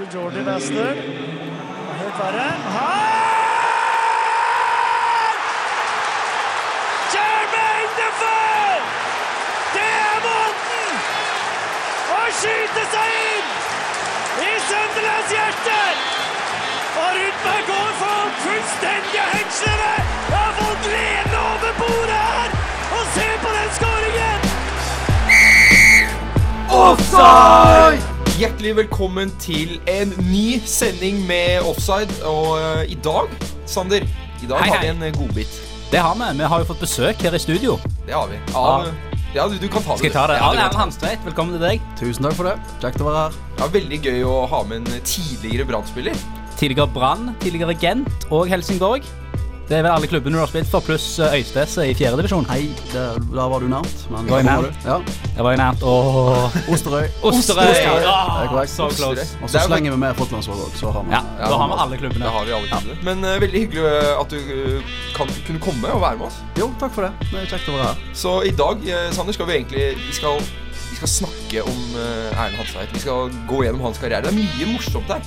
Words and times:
til 0.00 0.08
Jordi 0.14 0.42
Wester. 0.48 0.92
Helt 2.00 2.16
verre. 2.20 2.50
Her! 2.76 3.00
Jermaine 7.14 7.90
Defoe! 7.98 8.76
Det 9.74 9.90
er 10.08 10.18
måten 10.26 10.92
å 12.16 12.20
skyte 12.38 12.84
seg 12.94 13.08
inn 13.24 13.48
i 14.46 14.52
Sunderlands 14.68 15.34
hjerte! 15.34 15.80
Og 17.00 17.10
Rudberg 17.18 17.64
går 17.72 17.90
for 18.02 18.20
fullstendige 18.44 19.26
hengslene! 19.34 19.92
Jeg 20.30 20.38
har 20.38 20.54
fått 20.60 20.80
gleden 20.86 21.34
over 21.42 21.72
bordet 21.82 22.22
her! 22.30 22.48
Og 23.00 23.04
se 23.18 23.28
på 23.44 23.52
den 23.58 23.70
skåringen! 23.80 24.48
Offside! 26.84 28.19
Hjertelig 28.40 28.70
velkommen 28.78 29.28
til 29.36 29.74
en 29.90 30.14
ny 30.30 30.62
sending 30.64 31.18
med 31.28 31.60
Offside. 31.68 32.14
Og 32.24 32.54
eh, 32.56 32.92
i 32.94 32.96
dag, 33.04 33.28
Sander, 33.68 34.06
i 34.40 34.48
dag 34.48 34.62
Hei, 34.62 34.70
har 34.70 34.80
vi 34.80 34.88
en 34.94 35.02
eh, 35.04 35.12
godbit. 35.12 35.58
Det 35.92 36.00
har 36.00 36.14
vi. 36.16 36.28
Vi 36.38 36.48
har 36.48 36.62
jo 36.62 36.68
fått 36.70 36.80
besøk 36.80 37.20
her 37.20 37.36
i 37.36 37.40
studio. 37.42 37.74
Det 38.06 38.14
har 38.16 38.30
vi. 38.32 38.38
Av, 38.56 38.86
ja, 39.34 39.44
du, 39.44 39.58
du 39.60 39.66
kan 39.68 39.84
ta 39.84 39.92
det. 39.92 39.98
Skal 40.00 40.08
jeg 40.08 40.16
ta 40.16 40.24
det? 40.30 40.38
Ja, 40.40 40.48
det 40.48 40.56
er 40.56 40.62
Erlend 40.62 40.72
ta. 40.72 40.86
Hanstveit, 40.86 41.20
velkommen 41.28 41.58
til 41.58 41.66
deg. 41.66 41.84
Tusen 42.00 42.30
takk 42.30 42.38
for 42.38 42.48
det. 42.48 42.56
Kjekt 42.80 43.04
å 43.04 43.10
være 43.10 43.26
her. 43.26 43.36
Ja, 43.60 43.68
veldig 43.76 44.00
gøy 44.08 44.24
å 44.30 44.34
ha 44.54 44.62
med 44.72 44.88
en 44.88 45.04
tidligere 45.04 45.68
Brann-spiller. 45.68 46.24
Tidligere 46.56 46.88
Brann, 46.96 47.34
tidligere 47.44 47.76
Gent 47.84 48.28
og 48.30 48.48
Helsingborg. 48.48 49.04
Det 49.70 49.76
er 49.78 49.84
vel 49.86 49.92
alle 49.94 50.08
klubbene 50.10 50.34
du 50.34 50.40
har 50.42 50.48
spilt 50.50 50.66
for, 50.66 50.82
pluss 50.82 51.04
eh, 51.22 51.34
Øystese 51.38 51.84
i 51.86 51.92
fjerdedivisjon. 51.94 52.42
Hei, 52.50 52.64
det, 52.90 53.02
der 53.22 53.50
var 53.52 53.62
du 53.62 53.68
nærmt. 53.70 54.00
Men 54.10 54.26
Var 54.26 54.40
jeg 54.40 54.46
der. 54.48 54.64
Ja. 54.82 54.96
Jeg 55.36 55.44
var 55.46 55.54
jo 55.54 55.60
nært. 55.60 55.84
Åh. 55.86 56.56
Osterøy. 56.74 57.06
Osterøy! 57.30 57.68
Osterøy. 57.68 58.08
Ah, 58.10 58.50
Det 58.50 58.64
så 58.72 58.88
close. 58.96 59.26
Og 59.38 59.52
så 59.52 59.60
er 59.60 59.68
slenger 59.68 59.94
vi 59.94 60.00
med 60.02 60.18
Fotlandsvåg 60.18 60.64
òg, 60.64 60.74
så 60.74 60.90
har 60.90 61.06
vi 61.06 61.14
Ja, 61.14 61.22
da 61.38 61.60
har 61.62 61.70
vi 61.70 61.78
alle 61.84 61.94
Det 61.94 62.00
klubbene. 62.02 62.32
har 62.34 62.48
vi 62.50 62.56
alle 62.58 62.66
klubbene. 62.72 62.98
Men 63.06 63.22
uh, 63.22 63.36
veldig 63.46 63.62
hyggelig 63.62 63.86
eh, 63.92 64.20
at 64.24 64.34
du 64.34 64.38
uh, 64.50 64.92
kan 65.14 65.30
kunne 65.46 65.62
komme 65.62 65.94
og 65.94 66.02
være 66.02 66.18
med 66.18 66.26
oss. 66.32 66.42
Jo, 66.58 66.72
takk 66.82 66.96
for 66.98 67.06
det. 67.06 67.30
Det 67.30 67.38
er 67.44 67.46
kjekt 67.54 67.70
å 67.70 67.76
være 67.78 67.92
her. 67.92 68.04
Så 68.24 68.36
i 68.50 68.54
dag, 68.64 68.82
uh, 68.90 69.08
Sander, 69.14 69.38
skal 69.38 69.52
vi 69.52 69.60
egentlig 69.60 69.86
Vi 70.02 70.16
skal, 70.18 70.42
vi 70.90 70.98
skal 70.98 71.14
snakke 71.14 71.62
om 71.62 71.78
eh, 71.94 72.34
Erlend 72.34 72.58
Hansveit. 72.58 72.90
Vi 72.90 73.06
skal 73.06 73.30
gå 73.46 73.62
gjennom 73.68 73.86
hans 73.86 74.02
karriere. 74.02 74.26
Det 74.26 74.34
er 74.34 74.40
mye 74.42 74.72
morsomt 74.74 75.14
her 75.14 75.22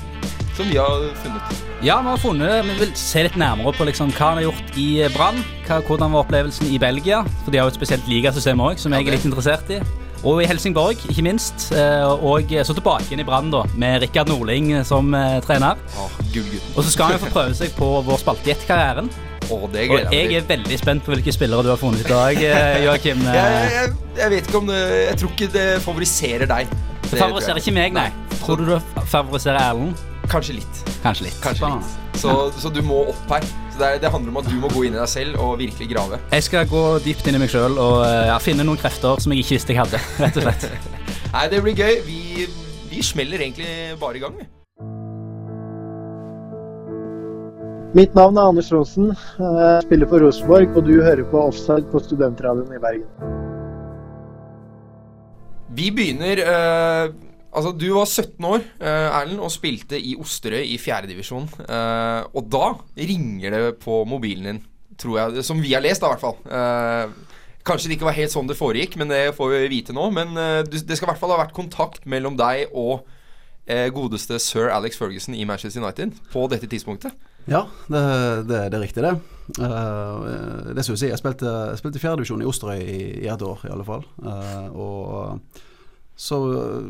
som 0.57 0.69
vi 0.69 0.77
har 0.77 1.07
funnet. 1.23 1.63
Ja, 1.83 1.97
vi 1.99 2.07
har 2.13 2.21
funnet 2.21 2.63
Vi 2.69 2.77
vil 2.79 2.93
se 2.95 3.23
litt 3.25 3.35
nærmere 3.39 3.73
på 3.75 3.85
liksom, 3.89 4.11
hva 4.15 4.29
han 4.31 4.39
har 4.39 4.45
gjort 4.47 4.77
i 4.79 4.87
eh, 5.03 5.11
Brann. 5.15 5.41
Hvordan 5.67 6.13
var 6.13 6.23
opplevelsen 6.25 6.69
i 6.71 6.79
Belgia, 6.79 7.23
for 7.43 7.51
de 7.51 7.59
har 7.59 7.67
jo 7.67 7.73
et 7.73 7.79
spesielt 7.81 8.07
ligasystem 8.07 8.61
òg, 8.63 8.79
som 8.79 8.93
jeg 8.95 9.07
er 9.07 9.15
litt 9.17 9.25
interessert 9.27 9.69
i. 9.73 9.81
Og 10.23 10.39
i 10.39 10.45
Helsingborg, 10.47 11.01
ikke 11.11 11.25
minst. 11.25 11.71
eh, 11.75 12.05
Og 12.07 12.47
så 12.63 12.73
tilbake 12.73 13.09
igjen 13.09 13.19
i 13.19 13.27
Brann, 13.27 13.51
da, 13.51 13.65
med 13.75 14.01
Rikard 14.05 14.29
Norling 14.31 14.71
eh, 14.71 14.83
som 14.87 15.13
eh, 15.13 15.41
trener. 15.43 15.75
Oh, 15.99 16.07
Og 16.77 16.83
så 16.83 16.89
skal 16.93 17.05
han 17.09 17.17
jo 17.17 17.25
få 17.25 17.33
prøve 17.33 17.57
seg 17.59 17.75
på 17.75 17.89
vår 18.07 18.21
spalte 18.21 18.47
Gjett-karrieren. 18.47 19.09
Oh, 19.51 19.65
Og 19.67 19.75
jeg 19.75 20.31
er 20.37 20.47
veldig 20.47 20.77
spent 20.79 21.03
på 21.03 21.11
hvilke 21.11 21.33
spillere 21.35 21.65
du 21.67 21.73
har 21.73 21.81
funnet 21.81 22.05
i 22.05 22.07
dag, 22.07 22.39
eh, 22.39 22.85
Joakim. 22.85 23.19
Jeg, 23.35 23.67
jeg, 23.73 23.91
jeg 24.21 24.31
vet 24.31 24.47
ikke 24.47 24.57
om 24.61 24.71
det 24.71 24.79
Jeg 25.09 25.17
tror 25.19 25.33
ikke 25.35 25.51
det 25.57 25.67
favoriserer 25.83 26.47
deg. 26.47 26.71
Det 27.03 27.19
favoriserer 27.19 27.59
ikke 27.59 27.75
meg, 27.75 27.93
nei. 27.99 28.07
Tror 28.39 28.63
du 28.63 28.65
det 28.71 28.81
favoriserer 29.11 29.59
Erlend? 29.59 29.99
Kanskje 30.31 30.55
litt. 30.57 30.81
Kanskje 31.03 31.27
litt. 31.27 31.37
Kanskje 31.43 31.69
litt. 31.73 32.17
Så, 32.21 32.33
så 32.57 32.71
du 32.73 32.81
må 32.85 33.03
opp 33.11 33.31
her. 33.33 33.45
Så 33.73 33.79
det, 33.79 33.87
er, 33.87 34.01
det 34.03 34.11
handler 34.13 34.33
om 34.33 34.39
at 34.43 34.49
du 34.49 34.55
må 34.61 34.69
gå 34.71 34.85
inn 34.87 34.95
i 34.95 34.99
deg 34.99 35.09
selv 35.09 35.39
og 35.43 35.57
virkelig 35.59 35.89
grave. 35.91 36.19
Jeg 36.31 36.47
skal 36.47 36.67
gå 36.69 36.83
dypt 37.03 37.27
inn 37.27 37.37
i 37.37 37.41
meg 37.41 37.51
sjøl 37.51 37.77
og 37.81 38.03
eh, 38.05 38.27
ja, 38.29 38.39
finne 38.41 38.65
noen 38.67 38.79
krefter 38.79 39.21
som 39.23 39.33
jeg 39.33 39.43
ikke 39.43 39.57
visste 39.57 39.75
jeg 39.75 39.81
hadde. 39.81 40.01
rett 40.23 40.39
og 40.39 40.47
slett. 40.47 40.67
Nei, 41.35 41.45
det 41.51 41.63
blir 41.65 41.77
gøy. 41.77 41.95
Vi, 42.07 42.47
vi 42.91 43.05
smeller 43.05 43.41
egentlig 43.41 43.97
bare 44.01 44.19
i 44.19 44.23
gang, 44.23 44.37
vi. 44.39 44.49
Mitt 47.93 48.15
navn 48.17 48.39
er 48.41 48.49
Anders 48.49 48.71
Raasen. 48.73 49.11
Jeg 49.37 49.83
spiller 49.85 50.09
for 50.09 50.23
Rosenborg, 50.23 50.71
og 50.77 50.87
du 50.87 50.95
hører 51.03 51.27
på 51.29 51.41
Offside 51.43 51.85
på 51.91 52.01
Studentradioen 52.01 52.73
i 52.73 52.81
Bergen. 52.81 53.05
Vi 55.77 55.91
begynner 55.93 56.41
eh, 56.41 57.13
Altså, 57.53 57.71
du 57.77 57.87
var 57.93 58.07
17 58.09 58.47
år, 58.49 58.63
eh, 58.81 59.09
Erlend, 59.19 59.41
og 59.45 59.51
spilte 59.53 59.99
i 59.99 60.15
Osterøy 60.19 60.63
i 60.65 60.79
fjerdedivisjon. 60.81 61.45
Uh, 61.67 62.25
og 62.33 62.47
da 62.49 62.71
ringer 62.97 63.53
det 63.53 63.75
på 63.83 64.01
mobilen 64.09 64.49
din, 64.49 64.61
tror 64.97 65.19
jeg. 65.19 65.45
Som 65.45 65.61
vi 65.61 65.75
har 65.75 65.83
lest, 65.85 66.01
i 66.01 66.09
hvert 66.09 66.23
fall. 66.23 66.37
Eh, 66.49 67.33
kanskje 67.67 67.89
det 67.89 67.97
ikke 67.97 68.09
var 68.09 68.17
helt 68.17 68.33
sånn 68.33 68.49
det 68.49 68.59
foregikk, 68.59 68.97
men 68.99 69.11
det 69.11 69.35
får 69.37 69.51
vi 69.53 69.67
vite 69.71 69.95
nå. 69.95 70.09
Men 70.15 70.37
eh, 70.39 70.61
det 70.65 70.97
skal 70.97 71.07
i 71.07 71.11
hvert 71.13 71.21
fall 71.21 71.33
ha 71.35 71.41
vært 71.43 71.55
kontakt 71.55 72.07
mellom 72.09 72.37
deg 72.39 72.73
og 72.73 73.03
eh, 73.65 73.87
godeste 73.93 74.39
sir 74.41 74.71
Alex 74.73 74.99
Ferguson 74.99 75.35
i 75.37 75.45
Manchester 75.47 75.83
United 75.83 76.17
på 76.33 76.47
dette 76.51 76.69
tidspunktet. 76.71 77.15
Ja, 77.49 77.65
det, 77.91 78.01
det, 78.47 78.59
det 78.71 78.77
er 78.77 78.83
riktig, 78.83 79.03
det. 79.03 79.13
Eh, 79.59 80.73
det 80.73 80.85
skal 80.85 80.95
vi 80.95 81.01
si. 81.01 81.11
Jeg 81.11 81.19
spilte, 81.19 81.53
jeg 81.73 81.81
spilte 81.81 82.03
fjerdedivisjon 82.03 82.43
i 82.43 82.49
Osterøy 82.49 82.81
i, 82.81 83.03
i 83.25 83.29
et 83.31 83.45
år, 83.45 83.65
i 83.67 83.73
alle 83.73 83.87
fall. 83.87 84.05
Eh, 84.23 84.67
og 84.71 85.63
så 86.23 86.37
eh, 86.55 86.83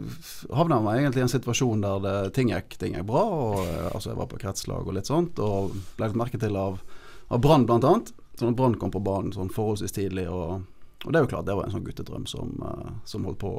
havna 0.53 0.77
jeg 0.93 1.03
egentlig 1.03 1.23
i 1.23 1.25
en 1.25 1.31
situasjon 1.31 1.81
der 1.81 2.01
det, 2.03 2.17
ting, 2.35 2.51
gikk, 2.53 2.75
ting 2.77 2.93
gikk 2.93 3.07
bra. 3.09 3.23
Og, 3.23 3.61
eh, 3.63 3.87
altså 3.89 4.11
jeg 4.11 4.19
var 4.19 4.29
på 4.29 4.41
kretslag 4.43 4.85
og 4.85 4.93
litt 4.93 5.09
sånt, 5.09 5.41
og 5.41 5.73
ble 5.97 6.09
litt 6.09 6.19
merket 6.21 6.43
til 6.43 6.57
av, 6.59 6.77
av 7.33 7.41
Brann 7.41 7.65
bl.a. 7.69 7.95
Sånn 8.37 8.57
Brann 8.57 8.77
kom 8.81 8.93
på 8.93 9.01
banen 9.03 9.33
sånn 9.33 9.49
forholdsvis 9.53 9.95
tidlig, 9.95 10.27
og, 10.29 10.67
og 11.03 11.09
det 11.09 11.19
er 11.19 11.25
jo 11.25 11.31
klart 11.31 11.47
det 11.47 11.55
var 11.57 11.65
en 11.65 11.73
sånn 11.73 11.85
guttedrøm 11.85 12.27
som, 12.29 12.53
eh, 12.61 12.91
som 13.09 13.25
holdt 13.25 13.41
på 13.41 13.53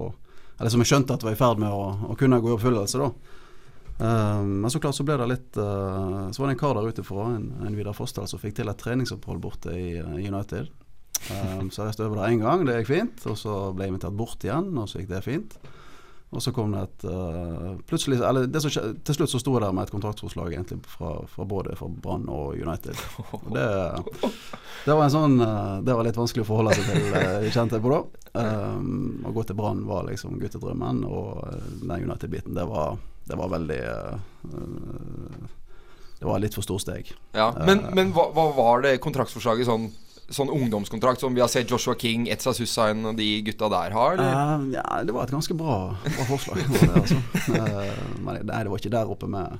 Eller 0.60 0.70
som 0.70 0.82
jeg 0.82 0.92
skjønte 0.92 1.16
at 1.16 1.26
var 1.26 1.34
i 1.34 1.40
ferd 1.40 1.58
med 1.58 1.74
å, 1.74 2.12
å 2.12 2.18
kunne 2.18 2.38
gå 2.38 2.52
i 2.52 2.54
oppfyllelse, 2.54 3.02
da. 3.02 3.40
Um, 3.94 4.60
men 4.62 4.70
så 4.70 4.78
klart 4.82 4.96
så 4.98 5.04
ble 5.06 5.14
det 5.20 5.26
litt 5.30 5.54
uh, 5.54 6.26
Så 6.34 6.42
var 6.42 6.48
det 6.48 6.56
en 6.56 6.58
kar 6.58 6.72
der 6.74 6.88
ute 6.90 7.04
fra, 7.06 7.28
en, 7.36 7.44
en 7.62 7.76
Vidar 7.78 7.94
Fossdal, 7.94 8.26
som 8.26 8.40
fikk 8.42 8.56
til 8.58 8.70
et 8.70 8.78
treningsopphold 8.78 9.42
borte 9.42 9.74
i, 9.74 9.98
i 9.98 10.26
United. 10.26 10.70
Um, 11.30 11.70
så 11.72 11.86
jeg 11.88 11.96
over 12.04 12.20
der 12.20 12.34
én 12.34 12.42
gang, 12.42 12.66
det 12.66 12.80
gikk 12.82 12.90
fint. 12.90 13.24
Og 13.30 13.38
så 13.40 13.54
ble 13.72 13.86
jeg 13.86 13.94
invitert 13.94 14.18
bort 14.18 14.44
igjen, 14.44 14.72
og 14.76 14.90
så 14.90 15.00
gikk 15.00 15.12
det 15.14 15.24
fint. 15.24 15.56
Og 16.34 16.42
så 16.42 16.50
kom 16.50 16.72
det 16.74 16.82
et 16.82 17.04
uh, 17.06 17.76
Plutselig 17.86 18.18
Eller 18.26 18.48
det 18.50 18.58
som 18.62 18.72
til 19.06 19.16
slutt 19.16 19.30
så 19.30 19.38
sto 19.38 19.52
jeg 19.54 19.62
der 19.62 19.74
med 19.76 19.86
et 19.86 19.92
kontraktsforslag 19.94 20.56
egentlig 20.56 20.80
fra, 20.90 21.12
fra 21.30 21.46
både 21.46 21.76
fra 21.78 21.86
Brann 21.88 22.26
og 22.32 22.58
United. 22.58 22.98
Det, 23.54 23.66
det 24.84 24.96
var 24.96 25.04
en 25.04 25.14
sånn 25.14 25.38
uh, 25.38 25.78
Det 25.84 25.94
var 25.94 26.06
litt 26.08 26.18
vanskelig 26.18 26.42
å 26.42 26.48
forholde 26.48 26.74
seg 26.74 26.90
til, 26.90 27.08
uh, 27.14 27.48
kjente 27.54 27.78
jeg 27.78 27.86
på 27.86 27.92
da. 27.94 28.00
Um, 28.34 29.22
å 29.22 29.34
gå 29.36 29.46
til 29.46 29.58
Brann 29.58 29.84
var 29.86 30.08
liksom 30.08 30.40
guttedrømmen, 30.42 31.04
og 31.06 31.44
uh, 31.44 31.66
den 31.84 32.08
United-biten, 32.08 32.56
det 32.58 32.66
var, 32.66 32.96
det 33.30 33.38
var 33.38 33.52
veldig 33.52 33.82
uh, 33.86 35.52
Det 36.18 36.26
var 36.26 36.42
litt 36.42 36.56
for 36.56 36.66
stort 36.66 36.82
steg. 36.82 37.14
Ja, 37.36 37.52
Men, 37.62 37.86
men 37.94 38.10
hva, 38.16 38.32
hva 38.34 38.48
var 38.56 38.82
det 38.88 38.98
kontraktsforslaget 39.04 39.70
sånn 39.70 39.92
Sånn 40.32 40.48
ungdomskontrakt 40.48 41.20
som 41.20 41.34
vi 41.36 41.42
har 41.42 41.48
sett 41.52 41.68
Joshua 41.70 41.94
King, 42.00 42.28
Etza 42.32 42.54
Sussain 42.56 43.04
og 43.04 43.16
de 43.18 43.26
gutta 43.44 43.68
der 43.68 43.92
har? 43.92 44.16
Uh, 44.16 44.70
ja, 44.72 44.84
det 45.04 45.12
var 45.12 45.26
et 45.28 45.34
ganske 45.34 45.54
bra, 45.58 45.74
bra 46.04 46.24
forslag. 46.30 46.62
Det 46.72 46.88
altså. 46.88 47.18
Uh, 47.52 48.20
men 48.24 48.38
nei, 48.48 48.60
det 48.64 48.70
var 48.72 48.80
ikke 48.80 48.92
der 48.94 49.10
oppe 49.12 49.28
med 49.28 49.58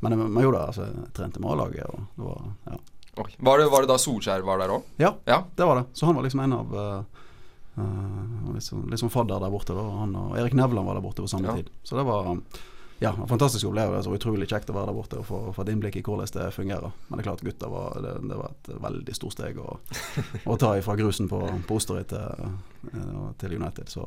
Men 0.00 0.16
men 0.18 0.42
gjorde 0.44 0.58
det. 0.62 0.66
Altså, 0.72 0.86
jeg 0.88 1.12
trente 1.16 1.40
med 1.40 1.50
A-laget, 1.52 1.84
og 1.88 2.00
det 2.16 2.24
var 2.30 2.40
ja. 2.70 2.78
okay. 3.16 3.36
Var, 3.38 3.58
det, 3.60 3.68
var 3.72 3.84
det 3.84 3.90
da 3.92 3.98
Solskjær 4.00 4.44
var 4.48 4.58
der 4.64 4.72
òg? 4.78 4.88
ja, 5.00 5.12
Ja. 5.28 5.42
det 5.56 5.68
var 5.68 5.82
det. 5.82 5.84
Så 5.92 6.06
han 6.08 6.16
var 6.16 6.24
liksom 6.26 6.40
en 6.44 6.52
av 6.56 6.74
uh, 6.76 8.54
liksom, 8.56 8.86
sånn 8.96 9.12
fadder 9.12 9.40
der 9.44 9.52
borte. 9.52 9.76
Da. 9.76 9.84
Han 10.00 10.16
og 10.16 10.38
Erik 10.40 10.56
Nevland 10.56 10.88
var 10.88 10.96
der 10.98 11.04
borte 11.04 11.24
på 11.24 11.28
samme 11.32 11.48
Ja. 11.52 11.56
tid. 11.60 11.68
Så 11.84 11.96
det 11.96 12.04
var 12.08 12.32
ja, 12.98 13.12
en 13.22 13.28
fantastisk 13.28 13.68
opplevelse 13.68 14.08
og 14.08 14.16
utrolig 14.16 14.48
kjekt 14.48 14.70
å 14.72 14.76
være 14.76 14.88
der 14.88 14.96
borte 14.96 15.18
og 15.20 15.26
få, 15.28 15.62
et 15.62 15.72
innblikk 15.72 15.98
i 16.00 16.02
hvordan 16.04 16.30
det 16.32 16.46
fungerer. 16.56 16.94
Men 17.08 17.18
det 17.18 17.22
er 17.22 17.28
klart 17.28 17.44
gutta 17.44 17.68
var, 17.68 17.96
det, 18.00 18.14
det 18.30 18.38
var 18.40 18.54
et 18.54 18.70
veldig 18.86 19.16
stort 19.18 19.36
steg 19.36 19.60
å, 19.60 19.76
å 20.44 20.56
ta 20.60 20.72
ifra 20.80 20.96
grusen 20.96 21.28
på, 21.28 21.42
på 21.68 21.76
Osterøy 21.76 22.06
til, 22.08 22.46
eh, 22.92 23.26
til 23.42 23.56
United. 23.58 23.92
Så, 23.92 24.06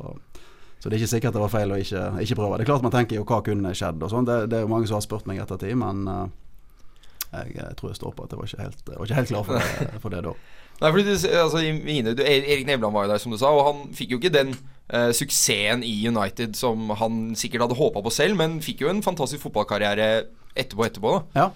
så 0.79 0.89
det 0.89 0.97
er 0.97 1.03
ikke 1.03 1.13
sikkert 1.13 1.37
det 1.37 1.43
var 1.43 1.53
feil 1.53 1.75
å 1.75 1.77
ikke, 1.77 2.05
ikke 2.25 2.39
prøve. 2.41 2.57
Det 2.57 2.65
er 2.65 2.71
klart 2.71 2.87
man 2.87 2.95
tenker 2.95 3.19
jo 3.19 3.27
hva 3.29 3.43
kunne 3.45 3.75
skjedd 3.77 4.01
og 4.01 4.13
sånn. 4.13 4.29
Det, 4.29 4.39
det 4.49 4.57
er 4.57 4.65
jo 4.65 4.73
mange 4.73 4.89
som 4.89 4.97
har 4.97 5.05
spurt 5.05 5.29
meg 5.29 5.43
etter 5.43 5.59
ettertid, 5.59 5.77
men 5.83 6.09
eh, 6.09 6.25
jeg, 7.29 7.53
jeg 7.59 7.77
tror 7.77 7.93
jeg 7.93 8.01
står 8.01 8.17
på 8.17 8.25
at 8.25 8.33
jeg 8.33 8.41
var 8.41 8.49
ikke 8.49 8.65
helt, 8.65 8.83
var 8.89 9.05
ikke 9.05 9.21
helt 9.21 9.33
klar 9.35 9.45
for 9.45 9.61
det, 9.61 10.01
for 10.01 10.17
det 10.17 10.25
da. 10.25 10.33
Nei, 10.79 10.89
fordi 10.95 11.03
du, 11.11 11.15
altså, 11.35 11.61
Erik 11.61 12.65
Nevland 12.65 12.95
var 12.95 13.05
jo 13.05 13.13
der, 13.13 13.21
som 13.21 13.33
du 13.35 13.37
sa, 13.37 13.51
og 13.51 13.65
han 13.67 13.89
fikk 13.93 14.15
jo 14.15 14.21
ikke 14.21 14.31
den 14.33 14.53
eh, 14.89 15.09
suksessen 15.15 15.85
i 15.85 15.95
United 16.07 16.57
som 16.59 16.89
han 16.99 17.21
sikkert 17.39 17.65
hadde 17.65 17.79
håpa 17.79 18.03
på 18.05 18.13
selv, 18.13 18.37
men 18.39 18.59
fikk 18.63 18.83
jo 18.85 18.91
en 18.91 19.03
fantastisk 19.05 19.45
fotballkarriere 19.47 20.09
etterpå. 20.55 20.85
etterpå 20.85 21.15
da. 21.15 21.23
Ja. 21.43 21.49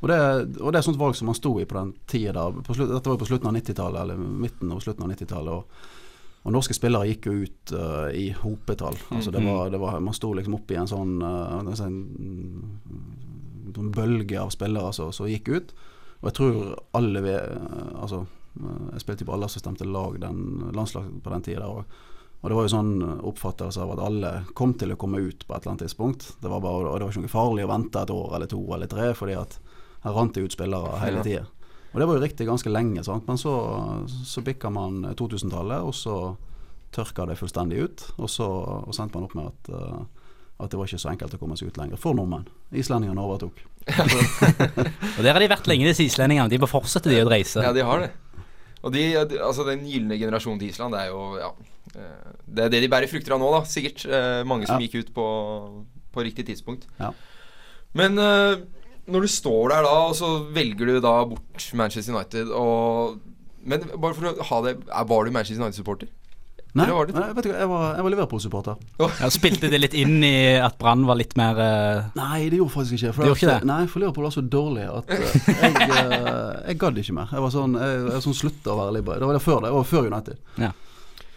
Og 0.00 0.08
det, 0.08 0.18
og 0.60 0.72
det 0.72 0.80
er 0.80 0.84
sånt 0.86 1.00
valg 1.00 1.16
som 1.16 1.28
man 1.28 1.36
sto 1.36 1.58
i 1.60 1.66
på 1.68 1.76
den 1.76 1.92
tida. 2.08 2.46
På 2.64 2.76
slutt, 2.76 2.88
dette 2.88 3.10
var 3.10 3.18
jo 3.18 3.22
på 3.22 3.28
slutten 3.28 3.50
av 3.50 3.56
90-tallet, 3.58 4.00
eller 4.04 4.16
midten 4.16 4.72
og 4.72 4.80
slutten 4.80 5.04
av 5.04 5.12
90-tallet. 5.12 5.58
Og, 5.58 5.98
og 6.40 6.54
norske 6.54 6.72
spillere 6.72 7.10
gikk 7.10 7.28
jo 7.28 7.34
ut 7.44 7.72
uh, 7.76 8.08
i 8.16 8.30
hopetall. 8.32 8.96
Altså 9.12 9.32
det 9.34 9.42
var, 9.44 9.68
det 9.68 9.80
var, 9.82 9.98
man 10.00 10.16
sto 10.16 10.32
liksom 10.32 10.56
opp 10.56 10.72
i 10.72 10.78
en 10.80 10.88
sånn, 10.88 11.18
uh, 11.20 11.58
en 11.58 11.68
en 11.68 11.98
mm, 12.16 13.74
sånn 13.76 13.92
bølge 13.92 14.40
av 14.40 14.54
spillere 14.56 14.94
som 14.96 15.12
altså, 15.12 15.28
gikk 15.28 15.52
ut. 15.52 15.74
Og 16.20 16.30
jeg 16.30 16.36
tror 16.36 16.56
alle 16.96 17.24
vi, 17.24 17.32
eh, 17.32 17.90
altså, 17.96 18.26
Jeg 18.92 19.00
spilte 19.00 19.24
jo 19.24 19.30
på 19.30 19.48
stemte 19.48 19.86
lag, 19.86 20.16
den 20.20 20.72
landslag 20.74 21.06
på 21.22 21.30
den 21.30 21.42
tida. 21.42 21.68
Og 22.40 22.48
det 22.48 22.56
var 22.56 22.64
jo 22.64 22.72
sånn 22.72 22.92
oppfattelse 23.28 23.82
av 23.84 23.94
at 23.94 24.02
alle 24.06 24.30
kom 24.56 24.72
til 24.80 24.94
å 24.94 24.98
komme 25.00 25.20
ut 25.20 25.42
på 25.44 25.52
et 25.52 25.60
eller 25.60 25.74
annet 25.74 25.82
tidspunkt. 25.84 26.30
Det 26.40 26.48
var 26.48 26.62
bare, 26.64 26.88
og 26.88 26.96
det 26.96 27.04
var 27.04 27.12
ikke 27.12 27.24
noe 27.26 27.32
farlig 27.32 27.66
å 27.66 27.72
vente 27.72 28.00
et 28.00 28.12
år 28.14 28.36
eller 28.38 28.48
to 28.48 28.60
eller 28.76 28.88
tre, 28.88 29.10
fordi 29.18 29.36
at 29.36 29.58
her 30.06 30.16
rant 30.16 30.32
det 30.34 30.46
ut 30.46 30.56
spillere 30.56 31.00
hele 31.02 31.24
tida. 31.26 31.44
Og 31.90 31.98
det 32.00 32.06
var 32.06 32.16
jo 32.16 32.22
riktig 32.22 32.46
ganske 32.46 32.70
lenge, 32.70 33.02
sant? 33.04 33.26
men 33.28 33.38
så, 33.40 33.52
så 34.08 34.44
bikka 34.46 34.70
man 34.72 35.02
2000-tallet, 35.18 35.82
og 35.84 35.92
så 35.98 36.16
tørka 36.94 37.26
det 37.26 37.36
fullstendig 37.38 37.82
ut. 37.84 38.06
Og 38.16 38.30
så 38.30 38.46
og 38.46 38.94
sendte 38.96 39.18
man 39.18 39.26
opp 39.26 39.36
med 39.36 39.50
at, 39.50 39.70
eh, 39.74 40.30
at 40.62 40.70
det 40.70 40.78
var 40.78 40.88
ikke 40.88 41.02
så 41.02 41.12
enkelt 41.12 41.34
å 41.34 41.40
komme 41.42 41.58
seg 41.58 41.72
ut 41.72 41.80
lenger 41.82 42.00
for 42.00 42.16
nordmenn. 42.16 42.46
Islendingene 42.70 43.24
overtok. 43.24 43.60
Og 45.18 45.22
Der 45.24 45.32
har 45.32 45.40
de 45.42 45.48
vært 45.50 45.68
lenge, 45.70 45.88
disse 45.88 46.04
islendingene. 46.06 46.50
De 46.52 46.60
bare 46.60 46.70
fortsetter 46.70 47.14
de 47.14 47.22
å 47.24 47.30
reise. 47.30 47.62
Ja, 47.64 47.72
de 47.74 47.84
har 47.86 48.04
det. 48.04 48.10
Og 48.82 48.92
de, 48.94 49.02
altså 49.20 49.64
den 49.68 49.82
gylne 49.84 50.16
generasjonen 50.18 50.60
til 50.62 50.70
Island, 50.72 50.94
det 50.96 51.00
er 51.02 51.10
jo 51.12 51.22
ja, 51.36 51.50
eh, 51.94 52.30
Det 52.48 52.64
er 52.64 52.68
det 52.72 52.82
de 52.82 52.88
bærer 52.92 53.10
frukter 53.10 53.34
av 53.36 53.40
nå, 53.42 53.50
da. 53.52 53.62
Sikkert. 53.68 54.06
Eh, 54.08 54.42
mange 54.48 54.66
som 54.66 54.80
Ja. 54.80 54.86
gikk 54.86 55.00
ut 55.04 55.10
på, 55.14 55.26
på 56.14 56.24
riktig 56.24 56.46
tidspunkt. 56.48 56.86
Ja. 56.98 57.10
Men 57.92 58.16
eh, 58.18 58.62
når 59.10 59.26
du 59.26 59.28
står 59.28 59.68
der 59.74 59.82
da, 59.84 59.94
og 60.08 60.14
så 60.16 60.30
velger 60.54 60.86
du 60.86 61.00
da 61.00 61.24
bort 61.24 61.66
Manchester 61.74 62.14
United 62.14 62.48
og 62.54 63.18
Men 63.62 63.82
bare 64.00 64.14
for 64.16 64.30
å 64.30 64.44
ha 64.48 64.58
det 64.64 64.72
Var 64.88 65.24
du 65.26 65.30
Manchester 65.34 65.60
United-supporter? 65.60 66.08
Nei, 66.74 66.84
Eller 66.84 66.94
var 66.94 67.06
det- 67.06 67.14
nei, 67.16 67.32
vet 67.34 67.44
du 67.44 67.48
hva, 67.50 67.58
jeg 67.58 67.68
var, 67.68 67.84
jeg 67.96 68.02
var 68.06 68.10
Liverpool-supporter. 68.14 68.76
Ja, 69.00 69.28
spilte 69.34 69.70
det 69.72 69.80
litt 69.80 69.94
inn 69.98 70.22
i 70.22 70.34
at 70.62 70.76
Brann 70.78 71.02
var 71.08 71.16
litt 71.18 71.32
mer 71.36 71.58
eh, 71.58 72.04
Nei, 72.14 72.48
det 72.52 72.60
gjorde 72.60 72.74
faktisk 72.76 72.94
ikke 72.94 73.10
Det 73.16 73.26
gjorde 73.26 73.40
ikke 73.40 73.54
det? 73.58 73.64
Nei, 73.66 73.80
for 73.90 73.98
Liverpool 74.04 74.28
var 74.28 74.34
så 74.36 74.44
dårlig 74.46 74.84
at 74.86 75.10
eh, 75.10 75.24
jeg, 75.50 75.88
eh, 75.98 76.68
jeg 76.70 76.78
gadd 76.78 77.00
ikke 77.02 77.16
mer. 77.16 77.32
Jeg 77.34 77.42
var 77.42 77.50
sånn 77.56 77.74
Jeg, 77.80 78.04
jeg 78.12 78.22
sånn 78.28 78.38
slutta 78.38 78.70
å 78.70 78.78
være 78.84 78.94
Liverpool. 79.00 79.18
Det 79.24 79.30
var 79.32 79.38
det 79.40 79.42
før 79.48 79.60
det. 79.66 79.72
Var 79.74 79.88
før 79.90 80.06
United. 80.12 80.38
Ja. 80.62 80.70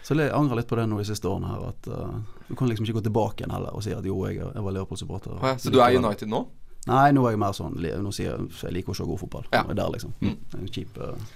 Så 0.04 0.14
jeg 0.20 0.30
angrer 0.36 0.60
litt 0.60 0.68
på 0.70 0.76
det 0.78 0.86
nå 0.90 0.98
de 1.00 1.08
siste 1.08 1.26
årene 1.32 1.50
her. 1.50 1.66
At 1.72 1.88
eh, 1.88 2.14
Du 2.50 2.54
kan 2.60 2.68
liksom 2.70 2.86
ikke 2.86 2.98
gå 3.00 3.04
tilbake 3.08 3.42
igjen 3.42 3.54
heller 3.56 3.74
og 3.74 3.82
si 3.82 3.90
at 3.96 4.04
jo, 4.06 4.20
jeg, 4.28 4.38
jeg 4.38 4.62
var 4.68 4.76
Liverpool-supporter. 4.78 5.38
Å 5.40 5.50
ja, 5.54 5.56
så 5.58 5.72
du 5.74 5.80
er 5.82 5.96
United 5.98 6.28
nå? 6.30 6.44
Nei, 6.86 7.06
nå 7.16 7.22
er 7.26 7.32
jeg 7.32 7.40
mer 7.40 7.54
sånn 7.56 7.78
li- 7.80 7.94
Nå 8.04 8.10
sier 8.12 8.34
jeg 8.36 8.50
jeg 8.68 8.74
liker 8.76 8.92
å 8.92 8.98
se 8.98 9.06
god 9.08 9.18
fotball. 9.22 9.46
Ja. 9.50 9.62
Nå 9.64 9.72
er 9.72 9.74
jeg 9.74 9.78
Der, 9.82 9.94
liksom. 9.96 10.12
Mm. 10.20 10.34
En 10.60 10.68
kjip 10.68 10.98
eh, 11.00 11.30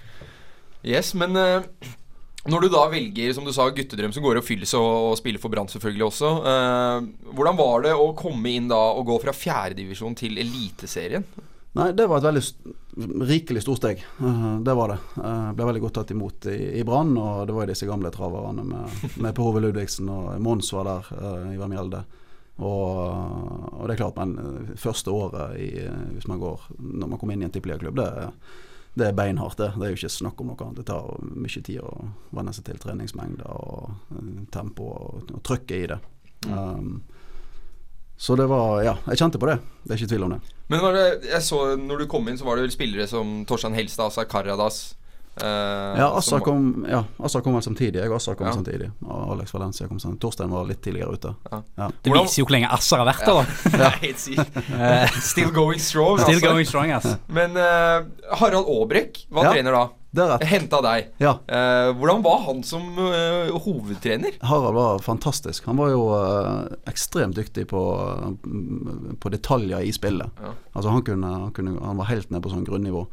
Yes, 0.87 1.13
men 1.17 1.35
eh, 1.35 1.63
når 2.47 2.63
du 2.63 2.69
da 2.71 2.85
velger, 2.91 3.33
som 3.35 3.43
du 3.43 3.51
sa, 3.55 3.67
guttedrøm 3.75 4.13
som 4.15 4.23
går 4.23 4.37
i 4.37 4.41
oppfyllelse 4.41 4.79
og, 4.79 5.11
og 5.11 5.17
spiller 5.19 5.41
for 5.43 5.51
Brann 5.51 5.67
selvfølgelig 5.71 6.05
også. 6.07 6.33
eh, 6.51 7.31
hvordan 7.35 7.59
var 7.59 7.83
det 7.83 7.95
å 7.99 8.11
komme 8.17 8.53
inn 8.55 8.69
da 8.71 8.79
og 8.95 9.09
gå 9.09 9.17
fra 9.25 9.35
fjerdedivisjon 9.35 10.15
til 10.19 10.39
Eliteserien? 10.39 11.25
Nei, 11.77 11.91
det 11.93 12.07
var 12.09 12.21
et 12.21 12.29
veldig 12.31 12.45
st 12.45 12.77
rikelig 12.99 13.61
stort 13.63 13.79
steg. 13.79 13.99
Eh, 14.01 14.47
det 14.65 14.73
var 14.75 14.91
det. 14.91 14.97
Uh, 15.15 15.51
ble 15.55 15.67
veldig 15.69 15.83
godt 15.83 15.99
tatt 15.99 16.09
imot 16.11 16.47
i, 16.51 16.57
i 16.79 16.85
Brann, 16.87 17.13
og 17.19 17.45
det 17.47 17.53
var 17.55 17.63
jo 17.67 17.71
disse 17.71 17.87
gamle 17.87 18.11
traverne 18.11 18.65
med, 18.67 19.03
med 19.21 19.35
Per 19.35 19.51
Ove 19.51 19.61
Ludvigsen 19.63 20.09
og 20.11 20.33
Mons 20.43 20.71
var 20.75 20.89
der, 20.89 21.11
uh, 21.19 21.53
Ivar 21.53 21.71
Mjelde. 21.71 22.01
Og, 22.59 23.71
og 23.71 23.85
det 23.87 23.95
er 23.95 24.01
klart, 24.01 24.17
men 24.19 24.33
eh, 24.39 24.71
første 24.79 25.13
året 25.15 25.55
i, 25.59 25.69
eh, 25.85 26.01
hvis 26.15 26.27
man 26.27 26.41
går 26.41 26.65
Når 26.75 27.07
man 27.07 27.19
kommer 27.19 27.35
inn 27.35 27.45
i 27.45 27.47
en 27.47 27.53
tippeligaklubb, 27.55 27.95
det, 27.95 28.09
det 28.97 29.07
er 29.07 29.15
beinhardt, 29.15 29.57
det. 29.59 29.71
Det 29.77 29.85
er 29.85 29.93
jo 29.93 29.99
ikke 29.99 30.11
snakk 30.11 30.41
om 30.41 30.49
noe 30.49 30.65
annet. 30.65 30.81
Det 30.81 30.87
tar 30.89 31.21
mye 31.21 31.61
tid 31.61 31.79
å 31.85 31.93
venne 32.35 32.53
seg 32.55 32.65
til 32.67 32.81
treningsmengder 32.81 33.47
og 33.53 33.91
eh, 34.17 34.43
tempo 34.53 34.89
og, 34.89 35.33
og 35.35 35.41
trøkket 35.45 35.75
i 35.77 35.89
det. 35.93 35.99
Um, 36.49 37.01
så 38.19 38.35
det 38.35 38.49
var 38.51 38.81
Ja, 38.83 38.97
jeg 39.07 39.21
kjente 39.21 39.39
på 39.39 39.47
det. 39.47 39.59
Det 39.83 39.93
er 39.93 40.01
ikke 40.01 40.13
tvil 40.13 40.25
om 40.27 40.33
det. 40.35 40.39
Men 40.69 40.83
det, 40.93 41.05
jeg 41.29 41.43
så 41.45 41.61
når 41.79 42.03
du 42.03 42.09
kom 42.11 42.27
inn, 42.29 42.37
så 42.37 42.47
var 42.47 42.57
det 42.57 42.67
vel 42.67 42.73
spillere 42.75 43.07
som 43.09 43.43
Torstein 43.47 43.77
Helstad, 43.77 44.11
Asar 44.11 44.27
Karadas 44.29 44.81
eh, 45.43 45.99
Ja, 45.99 46.07
Assa 46.17 46.39
kom, 46.43 46.85
ja, 46.89 47.03
Assa 47.23 47.41
kom 47.45 47.53
vel 47.57 47.61
samtidig. 47.65 48.01
Jeg 48.01 48.09
og 48.11 48.15
Assa 48.19 48.35
kom 48.35 48.47
Ja. 48.47 48.53
samtidig. 48.53 48.91
Og 49.05 49.33
Alex 49.35 49.53
Valencia 49.53 49.87
kom 49.87 49.99
samtidig. 49.99 50.21
Torstein 50.21 50.49
var 50.53 50.65
litt 50.69 50.81
tidligere 50.81 51.13
ute. 51.13 51.35
Ja. 51.51 51.61
Ja. 51.77 51.89
Det 52.03 52.13
viser 52.13 52.41
jo 52.41 52.45
hvor 52.47 52.55
lenge 52.57 52.71
Assa 52.71 52.97
har 53.01 53.07
vært 53.09 53.25
der, 53.25 53.79
da. 53.79 53.89
Helt 54.05 54.19
sykt. 54.19 54.59
Still 55.23 55.51
going 55.51 55.79
strong. 55.79 56.19
Still 56.19 56.35
altså. 56.39 56.47
going 56.47 56.65
strong, 56.67 56.91
ass. 56.91 57.15
Men 57.27 57.55
uh, 57.57 58.03
Harald 58.41 58.67
Aabrekk 58.67 59.25
var 59.29 59.49
Ja. 59.49 59.55
trener 59.57 59.71
da. 59.71 59.87
Henta 60.41 60.79
deg. 60.81 61.11
ja. 61.21 61.35
Eh, 61.45 61.91
hvordan 61.93 62.23
var 62.25 62.39
han 62.47 62.63
som 62.65 62.81
uh, 62.97 63.51
hovedtrener? 63.61 64.39
Harald 64.41 64.73
var 64.73 64.99
fantastisk. 65.05 65.65
Han 65.69 65.77
var 65.77 65.91
jo 65.93 66.07
uh, 66.09 66.65
ekstremt 66.89 67.35
dyktig 67.37 67.67
på, 67.69 67.77
uh, 67.77 69.13
på 69.21 69.29
detaljer 69.29 69.85
i 69.85 69.91
spillet. 69.93 70.27
Ja. 70.41 70.55
Altså 70.73 70.89
han, 70.89 71.03
kunne, 71.05 71.27
han, 71.27 71.51
kunne, 71.53 71.75
han 71.85 71.97
var 72.01 72.09
helt 72.09 72.31
nede 72.33 72.41
på 72.41 72.49
sånn 72.49 72.65
grunnivå. 72.65 73.05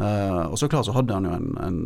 Eh, 0.00 0.42
og 0.48 0.56
så 0.58 0.68
klart 0.72 0.86
så 0.88 0.94
hadde 0.96 1.12
han 1.12 1.26
jo 1.28 1.32
en, 1.36 1.48
en 1.60 1.80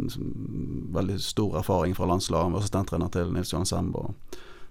veldig 0.94 1.16
stor 1.22 1.56
erfaring 1.58 1.96
fra 1.98 2.06
landslaget. 2.06 2.44
Han 2.46 2.54
var 2.54 2.62
assistenttrener 2.62 3.10
til 3.14 3.32
Nils 3.34 3.50
Johan 3.52 3.66
Semb 3.66 3.96
og, 3.98 4.12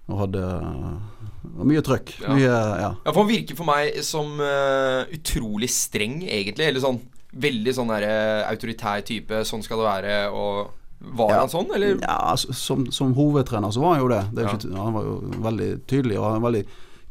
og 0.08 0.20
hadde 0.22 0.44
og 0.44 1.66
mye 1.68 1.82
trøkk. 1.84 2.14
Ja. 2.22 2.30
Mye, 2.32 2.46
ja. 2.48 2.92
Ja, 3.04 3.10
for 3.12 3.20
Han 3.22 3.28
virker 3.28 3.58
for 3.58 3.68
meg 3.68 3.98
som 4.06 4.38
uh, 4.40 5.04
utrolig 5.12 5.68
streng, 5.72 6.22
egentlig. 6.24 6.70
Eller 6.70 6.80
sånn 6.84 7.02
veldig 7.34 7.74
sånn 7.76 7.92
der, 7.92 8.06
uh, 8.08 8.48
autoritær 8.48 9.04
type. 9.04 9.42
Sånn 9.44 9.62
skal 9.66 9.82
det 9.82 9.90
være. 9.90 10.16
Og 10.32 10.80
Var 11.04 11.30
Ja. 11.34 11.40
han 11.42 11.50
sånn, 11.52 11.68
eller? 11.76 11.98
Ja, 12.00 12.16
altså, 12.32 12.54
som, 12.56 12.86
som 12.94 13.12
hovedtrener 13.12 13.70
så 13.74 13.82
var 13.82 13.96
han 13.98 14.00
jo 14.06 14.08
det. 14.08 14.22
det 14.32 14.46
Ja. 14.46 14.54
ikke, 14.56 14.72
han 14.78 14.94
var 14.96 15.04
jo 15.04 15.14
veldig 15.44 15.70
tydelig 15.90 16.16
og 16.22 16.30
en 16.38 16.42
veldig 16.46 16.62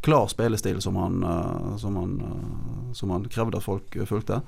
klar 0.04 0.26
spillestil 0.32 0.82
som 0.82 0.96
han, 0.98 1.20
eh, 1.24 1.76
som 1.78 1.96
han, 2.02 2.16
eh, 2.26 2.94
som 2.98 3.12
han 3.14 3.28
krevde 3.30 3.60
at 3.62 3.64
folk 3.68 3.96
eh, 3.96 4.08
fulgte. 4.10 4.42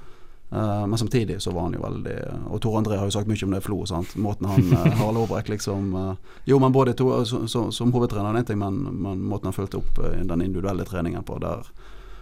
Eh, 0.56 0.88
men 0.88 0.98
samtidig 0.98 1.42
så 1.42 1.52
var 1.52 1.62
han 1.62 1.74
jo 1.74 1.82
veldig 1.84 2.16
Og 2.50 2.62
Tor 2.62 2.78
André 2.80 2.96
har 2.96 3.10
jo 3.10 3.12
sagt 3.12 3.28
mye 3.28 3.44
om 3.44 3.56
det 3.56 3.64
Flo. 3.66 3.82
Sant? 3.90 4.14
Måten 4.16 4.48
han 4.48 4.70
uh, 4.72 4.86
Harald 5.02 5.20
Aabrekk 5.26 5.50
liksom 5.52 5.90
eh, 6.00 6.38
Jo, 6.48 6.60
men 6.64 6.76
både 6.76 6.94
to, 6.96 7.10
så, 7.28 7.42
så, 7.52 7.66
som 7.76 7.92
hovedtrener 7.92 8.38
er 8.40 8.46
ting, 8.48 8.62
men, 8.62 8.78
men 8.94 9.26
måten 9.26 9.50
han 9.50 9.58
fulgte 9.58 9.82
opp 9.82 10.00
eh, 10.00 10.22
den 10.24 10.46
individuelle 10.46 10.86
treningen 10.88 11.26
på, 11.28 11.42
der, 11.44 11.68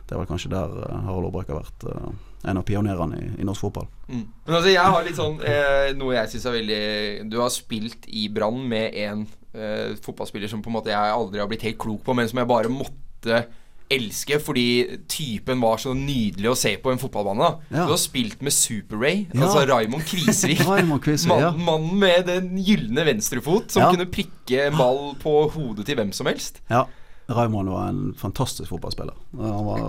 det 0.08 0.16
er 0.16 0.22
vel 0.24 0.30
kanskje 0.32 0.54
der 0.56 0.74
eh, 0.88 1.04
Harald 1.06 1.30
Aabrekk 1.30 1.52
har 1.54 1.62
vært 1.62 1.86
eh, 1.92 2.10
en 2.50 2.62
av 2.64 2.66
pionerene 2.68 3.20
i, 3.20 3.30
i 3.44 3.46
norsk 3.46 3.68
fotball. 3.68 3.86
Mm. 4.08 4.26
Men 4.48 4.58
altså, 4.58 4.72
jeg 4.72 4.96
har 4.96 5.06
litt 5.06 5.20
sånn 5.20 5.38
eh, 5.48 5.92
Noe 6.00 6.18
jeg 6.18 6.34
syns 6.34 6.48
er 6.50 6.58
veldig 6.58 6.84
Du 7.32 7.38
har 7.40 7.54
spilt 7.54 8.08
i 8.10 8.26
Brann 8.34 8.64
med 8.72 8.98
en 9.04 9.28
eh, 9.54 9.94
fotballspiller 10.02 10.52
som 10.52 10.64
på 10.64 10.74
en 10.74 10.80
måte 10.80 10.96
jeg 10.96 11.18
aldri 11.20 11.44
har 11.44 11.52
blitt 11.52 11.68
helt 11.68 11.82
klok 11.86 12.02
på, 12.08 12.18
men 12.18 12.32
som 12.32 12.42
jeg 12.42 12.50
bare 12.50 12.72
måtte 12.74 13.46
elske 13.94 14.40
fordi 14.42 14.66
typen 15.12 15.62
var 15.64 15.80
så 15.82 15.94
nydelig 15.98 16.50
å 16.52 16.56
se 16.58 16.74
på 16.82 16.92
en 16.92 17.02
fotballbane. 17.02 17.50
Ja. 17.70 17.86
Du 17.88 17.94
har 17.94 18.02
spilt 18.02 18.42
med 18.46 18.56
Super-Ray, 18.56 19.28
Ja. 19.34 19.46
altså 19.46 19.66
Raymond 19.70 20.08
Kvisvik. 20.10 20.64
Ja. 21.44 21.52
Mannen 21.58 21.98
med 22.00 22.28
den 22.28 22.58
gylne 22.62 23.06
venstrefot 23.08 23.72
som 23.74 23.94
kunne 23.94 24.06
prikke 24.12 24.68
en 24.68 24.78
ball 24.78 25.16
på 25.22 25.32
hodet 25.54 25.88
til 25.88 25.98
hvem 25.98 26.12
som 26.16 26.28
helst. 26.30 26.62
Ja. 26.70 26.86
Raymond 27.32 27.72
var 27.72 27.88
en 27.90 28.14
fantastisk 28.20 28.70
fotballspiller. 28.70 29.16
Han, 29.40 29.66
var, 29.66 29.82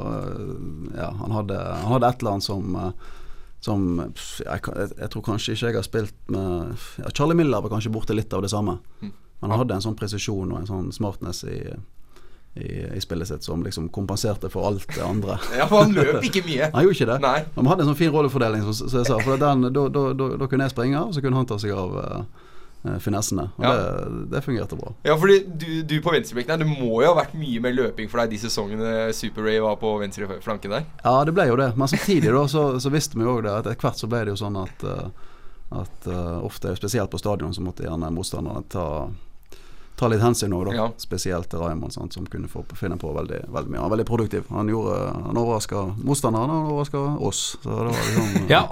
ja, 0.96 1.10
han, 1.20 1.34
hadde, 1.34 1.58
han 1.58 1.92
hadde 1.96 2.10
et 2.10 2.22
eller 2.22 2.36
annet 2.36 2.46
som 2.46 2.78
øh, 2.78 3.12
som 3.64 3.84
jeg, 4.44 4.60
jeg, 4.98 5.10
tror 5.12 5.24
kanskje 5.24 5.54
ikke 5.54 5.70
jeg 5.70 5.78
har 5.78 5.86
spilt 5.86 6.32
med 6.32 6.74
Charlie 7.16 7.36
Miller 7.38 7.62
var 7.64 7.72
kanskje 7.72 7.92
borte 7.94 8.16
litt 8.16 8.32
av 8.36 8.42
det 8.44 8.50
samme. 8.52 8.76
Mm. 9.00 9.12
Men 9.40 9.52
han 9.52 9.60
hadde 9.62 9.78
en 9.78 9.84
sånn 9.86 9.96
presisjon 9.96 10.52
og 10.52 10.58
en 10.60 10.68
sånn 10.68 10.90
smartness 10.92 11.42
i, 11.48 11.58
i, 12.54 12.68
i 12.96 13.00
spillet 13.02 13.28
sitt 13.28 13.42
som 13.46 13.62
liksom 13.66 13.88
kompenserte 13.90 14.46
for 14.52 14.68
alt 14.68 14.86
det 14.94 15.02
andre. 15.02 15.38
Ja, 15.58 15.66
for 15.66 15.82
han 15.82 15.92
løp 15.96 16.22
ikke 16.22 16.44
mye. 16.46 16.70
Han 16.74 16.84
gjorde 16.86 16.94
ikke 17.00 17.08
det. 17.10 17.18
Nei. 17.24 17.36
Men 17.56 17.64
vi 17.66 17.72
hadde 17.72 17.82
en 17.86 17.90
sånn 17.92 17.98
fin 17.98 18.12
rollefordeling, 18.14 18.62
som, 18.68 18.88
som 18.88 19.00
jeg 19.02 19.08
sa. 19.10 19.18
For 19.26 19.40
den, 19.42 19.68
da, 19.74 19.86
da, 19.90 20.02
da, 20.14 20.28
da 20.38 20.48
kunne 20.50 20.68
jeg 20.68 20.74
springe, 20.76 21.00
og 21.02 21.14
så 21.16 21.22
kunne 21.24 21.40
han 21.40 21.48
ta 21.50 21.58
seg 21.58 21.74
av 21.74 21.96
øh, 21.98 22.20
øh, 22.86 22.98
finessene. 23.02 23.48
Og 23.58 23.66
Ja. 23.66 23.72
det, 23.74 24.22
det 24.36 24.44
fungerte 24.46 24.78
bra. 24.78 24.92
Ja, 25.08 25.16
fordi 25.18 25.40
du, 25.64 25.66
du 25.82 25.96
på 26.04 26.14
venstrebekken 26.14 26.54
her, 26.54 26.62
det 26.62 26.70
må 26.70 27.02
jo 27.02 27.10
ha 27.10 27.16
vært 27.18 27.34
mye 27.40 27.64
mer 27.66 27.74
løping 27.74 28.10
for 28.12 28.22
deg 28.22 28.36
de 28.36 28.40
sesongene 28.44 28.94
Super-Ray 29.18 29.58
var 29.64 29.76
på 29.82 29.96
venstre 30.04 30.38
flanken 30.44 30.76
der. 30.78 30.86
Ja, 31.02 31.16
det 31.26 31.34
ble 31.34 31.48
jo 31.50 31.58
det. 31.58 31.72
Men 31.74 31.90
samtidig 31.90 32.30
da, 32.34 32.46
så, 32.50 32.66
så 32.78 32.94
visste 32.94 33.18
vi 33.18 33.26
jo 33.26 33.34
òg 33.38 33.44
det 33.48 33.54
at 33.58 33.66
etter 33.74 33.82
hvert 33.88 33.98
så 34.02 34.10
ble 34.14 34.22
det 34.28 34.36
jo 34.36 34.40
sånn 34.44 34.62
at, 34.62 34.86
eh, 34.86 35.30
at 35.82 36.06
uh, 36.06 36.38
ofte, 36.46 36.76
spesielt 36.78 37.10
på 37.10 37.18
stadion, 37.18 37.50
så 37.56 37.64
måtte 37.66 37.82
gjerne 37.88 38.14
motstanderne 38.14 38.62
ta, 38.70 38.86
ta 40.04 40.10
litt 40.12 40.22
hensyn 40.24 40.52
òg, 40.56 40.66
da. 40.68 40.74
Ja. 40.76 40.86
Spesielt 41.00 41.48
til 41.52 41.62
Raymond, 41.64 41.94
sant, 41.96 42.14
som 42.16 42.26
kunne 42.30 42.48
få 42.52 42.62
finne 42.78 42.98
på 43.00 43.10
veldig, 43.16 43.42
veldig 43.54 43.72
mye. 43.72 43.80
Han 43.80 43.88
var 43.88 43.96
veldig 43.96 44.06
produktiv. 44.08 44.46
Han, 44.54 44.68
gjorde, 44.70 44.98
han 45.26 45.40
overraska 45.40 45.82
motstanderen, 46.04 46.52
og 46.52 46.60
han 46.60 46.72
overraska 46.74 47.02
oss. 47.28 47.42
Så 47.62 47.70
det 47.70 47.78
var 47.78 47.90
liksom 47.90 48.48
Ja, 48.54 48.62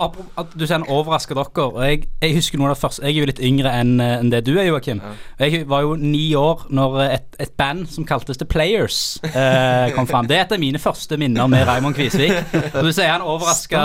at 0.42 0.52
du 0.54 0.66
sier 0.66 0.76
han 0.78 0.86
overrasker 0.92 1.38
dere. 1.40 1.88
Jeg, 1.88 2.04
jeg 2.22 2.36
husker 2.36 2.60
noe 2.60 2.70
av 2.70 2.76
det 2.76 2.82
første 2.82 3.04
Jeg 3.08 3.16
er 3.16 3.20
jo 3.24 3.28
litt 3.32 3.42
yngre 3.42 3.72
enn 3.80 3.94
en 4.02 4.30
det 4.32 4.42
du 4.46 4.52
er, 4.58 4.66
Joakim. 4.68 5.00
Ja. 5.02 5.12
Jeg 5.46 5.64
var 5.70 5.84
jo 5.86 5.94
ni 5.98 6.24
år 6.38 6.66
når 6.72 6.98
et, 7.08 7.28
et 7.42 7.52
band 7.58 7.88
som 7.90 8.06
kaltes 8.08 8.38
The 8.40 8.46
Players 8.48 8.98
eh, 9.26 9.90
kom 9.96 10.06
fram. 10.10 10.28
Det 10.30 10.36
er 10.38 10.44
et 10.46 10.54
av 10.56 10.60
mine 10.62 10.80
første 10.82 11.16
minner 11.20 11.48
med 11.50 11.64
Raymond 11.68 11.96
Kvisvik. 11.98 12.34
Og 12.74 12.82
du 12.86 12.92
sier 12.92 13.10
han 13.14 13.24
overraska 13.24 13.82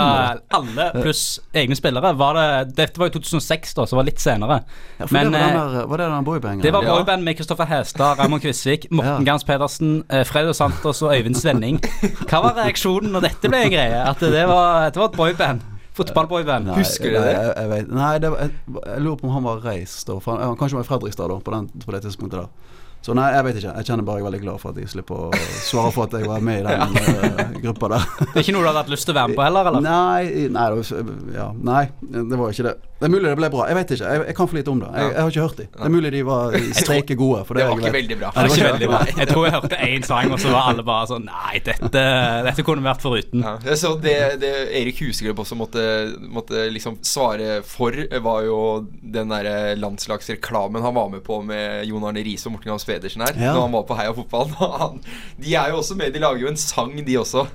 alle 0.58 0.88
pluss 0.98 1.24
egne 1.56 1.76
spillere. 1.78 2.12
Var 2.18 2.38
det, 2.38 2.46
dette 2.78 3.00
var 3.00 3.10
jo 3.10 3.18
2006, 3.20 3.74
da, 3.78 3.86
så 3.88 3.98
var 3.98 4.06
det 4.06 4.12
litt 4.14 4.22
senere. 4.22 4.60
Ja, 4.98 5.06
for 5.06 5.14
Men, 5.16 5.32
det 5.32 5.40
var, 5.40 5.48
den 5.48 5.58
eh, 5.62 5.74
der, 5.78 5.88
var 5.92 6.02
det 6.02 6.08
den 6.12 6.28
boybangen? 6.28 6.62
Det 6.64 6.74
var 6.74 6.86
Ja. 6.88 6.96
boyband 6.98 7.24
med 7.26 7.37
Kristoffer 7.38 7.68
Hestad, 7.70 8.18
Raymond 8.18 8.42
Kvisvik, 8.44 8.88
Morten 8.94 9.22
Ja. 9.22 9.32
Gans 9.32 9.46
Pedersen, 9.46 9.96
eh, 10.10 10.24
Fredo 10.28 10.52
Santos 10.56 11.02
og 11.06 11.14
Øyvind 11.14 11.38
Svenning. 11.38 11.80
Hva 12.28 12.42
var 12.44 12.58
reaksjonen 12.58 13.14
når 13.14 13.28
dette 13.30 13.50
ble 13.52 13.64
en 13.68 13.74
greie? 13.74 14.00
At 14.04 14.20
det 14.22 14.44
var, 14.50 14.88
det 14.90 15.02
var 15.02 15.12
et 15.12 15.18
boyband? 15.18 15.66
Fotballboyband? 15.98 16.68
Husker 16.76 17.10
du 17.10 17.16
det? 17.16 17.32
Jeg, 17.34 17.54
jeg 17.56 17.70
vet, 17.72 17.88
nei, 17.90 18.10
det 18.22 18.28
var, 18.30 18.44
jeg, 18.44 18.52
jeg 18.86 19.02
lurer 19.02 19.16
på 19.18 19.26
om 19.26 19.32
han 19.34 19.46
var 19.48 19.64
reist 19.64 20.06
da. 20.06 20.18
For 20.22 20.36
han, 20.36 20.44
han 20.52 20.58
kanskje 20.60 20.78
var 20.78 20.84
i 20.86 20.88
Fredrikstad 20.92 21.32
da, 21.32 21.38
på, 21.42 21.54
den, 21.56 21.66
på 21.82 21.94
det 21.94 22.02
tidspunktet 22.04 22.44
der. 22.44 22.76
Så 23.08 23.14
nei, 23.16 23.28
jeg 23.32 23.44
vet 23.46 23.58
ikke. 23.62 23.70
Jeg 23.78 23.88
kjenner 23.88 24.04
bare 24.04 24.18
jeg 24.18 24.24
er 24.24 24.28
veldig 24.28 24.40
glad 24.42 24.60
for 24.60 24.74
at 24.74 24.80
jeg 24.82 24.90
slipper 24.92 25.22
å 25.24 25.28
svare 25.64 25.92
for 25.94 26.04
at 26.04 26.16
jeg 26.18 26.28
var 26.28 26.42
med 26.44 26.58
i 26.60 26.64
den 26.66 26.98
ja. 27.38 27.46
gruppa 27.62 27.88
der. 27.94 28.04
Det 28.20 28.28
er 28.34 28.42
ikke 28.42 28.56
noe 28.58 28.66
du 28.66 28.68
hadde 28.68 28.82
hatt 28.82 28.92
lyst 28.92 29.08
til 29.08 29.14
å 29.14 29.18
være 29.22 29.32
med 29.32 29.40
på 29.40 29.46
heller, 29.46 29.70
eller? 29.70 29.86
Nei, 29.86 30.48
nei, 30.52 30.66
det 30.68 30.82
var, 30.82 31.16
ja, 31.38 31.48
nei, 31.70 31.82
det 32.04 32.42
var 32.42 32.52
ikke 32.52 32.68
det. 32.68 32.76
Det 32.98 33.06
er 33.06 33.12
mulig 33.12 33.28
det 33.30 33.36
ble 33.38 33.48
bra. 33.52 33.64
Jeg 33.70 33.76
vet 33.78 33.90
ikke. 33.94 34.10
Jeg, 34.10 34.22
jeg 34.26 34.34
kan 34.34 34.48
for 34.50 34.58
lite 34.58 34.70
om 34.72 34.80
det. 34.82 34.88
Jeg, 34.90 35.10
jeg 35.12 35.22
har 35.22 35.32
ikke 35.32 35.42
hørt 35.44 35.58
dem. 35.60 35.66
Det 35.70 35.84
er 35.86 35.92
mulig 35.94 36.10
de 36.10 36.22
var 36.26 36.56
streike 36.80 37.16
gode. 37.20 37.42
For 37.46 37.54
det, 37.54 37.62
Det 37.62 37.68
var 37.70 37.82
ikke 37.84 37.92
veldig 37.94 38.16
bra. 38.18 38.30
Det 38.34 38.42
var 38.42 38.56
ikke 38.56 38.66
veldig 38.72 38.88
bra. 38.90 39.00
Jeg 39.20 39.28
tror 39.30 39.46
jeg 39.46 39.54
hørte 39.54 39.78
én 39.86 40.06
sang, 40.08 40.32
og 40.34 40.42
så 40.42 40.54
var 40.54 40.70
alle 40.72 40.84
bare 40.88 41.10
sånn 41.12 41.26
Nei, 41.28 41.60
dette, 41.62 42.02
dette 42.48 42.64
kunne 42.66 42.82
vært 42.82 43.04
foruten. 43.06 43.44
Ja, 43.46 43.52
jeg 43.68 43.78
så 43.78 43.92
det, 44.02 44.16
det 44.42 44.50
Erik 44.80 44.98
Huseklepp 45.04 45.44
også 45.44 45.58
måtte, 45.60 45.84
måtte 46.26 46.66
liksom 46.74 46.98
svare 47.06 47.60
for, 47.66 47.94
var 48.24 48.42
jo 48.48 48.58
den 48.98 49.30
derre 49.30 49.76
landslagsreklamen 49.78 50.82
han 50.82 50.98
var 50.98 51.12
med 51.14 51.22
på 51.26 51.38
med 51.46 51.86
Jon 51.86 52.06
Arne 52.08 52.26
Riise 52.26 52.50
og 52.50 52.56
Morten 52.56 52.72
Gams 52.72 52.88
Pedersen 52.98 53.24
her. 53.24 53.32
Ja. 53.38 53.54
Når 53.56 53.64
han 53.68 53.72
var 53.78 53.86
på 53.88 53.96
Heia 54.02 54.12
Fotball. 54.18 54.52
Han, 54.82 55.00
de 55.38 55.54
er 55.56 55.72
jo 55.72 55.80
også 55.80 55.96
med, 55.96 56.12
de 56.12 56.22
lager 56.26 56.44
jo 56.44 56.52
en 56.52 56.58
sang, 56.60 56.92
de 57.06 57.18
også. 57.22 57.46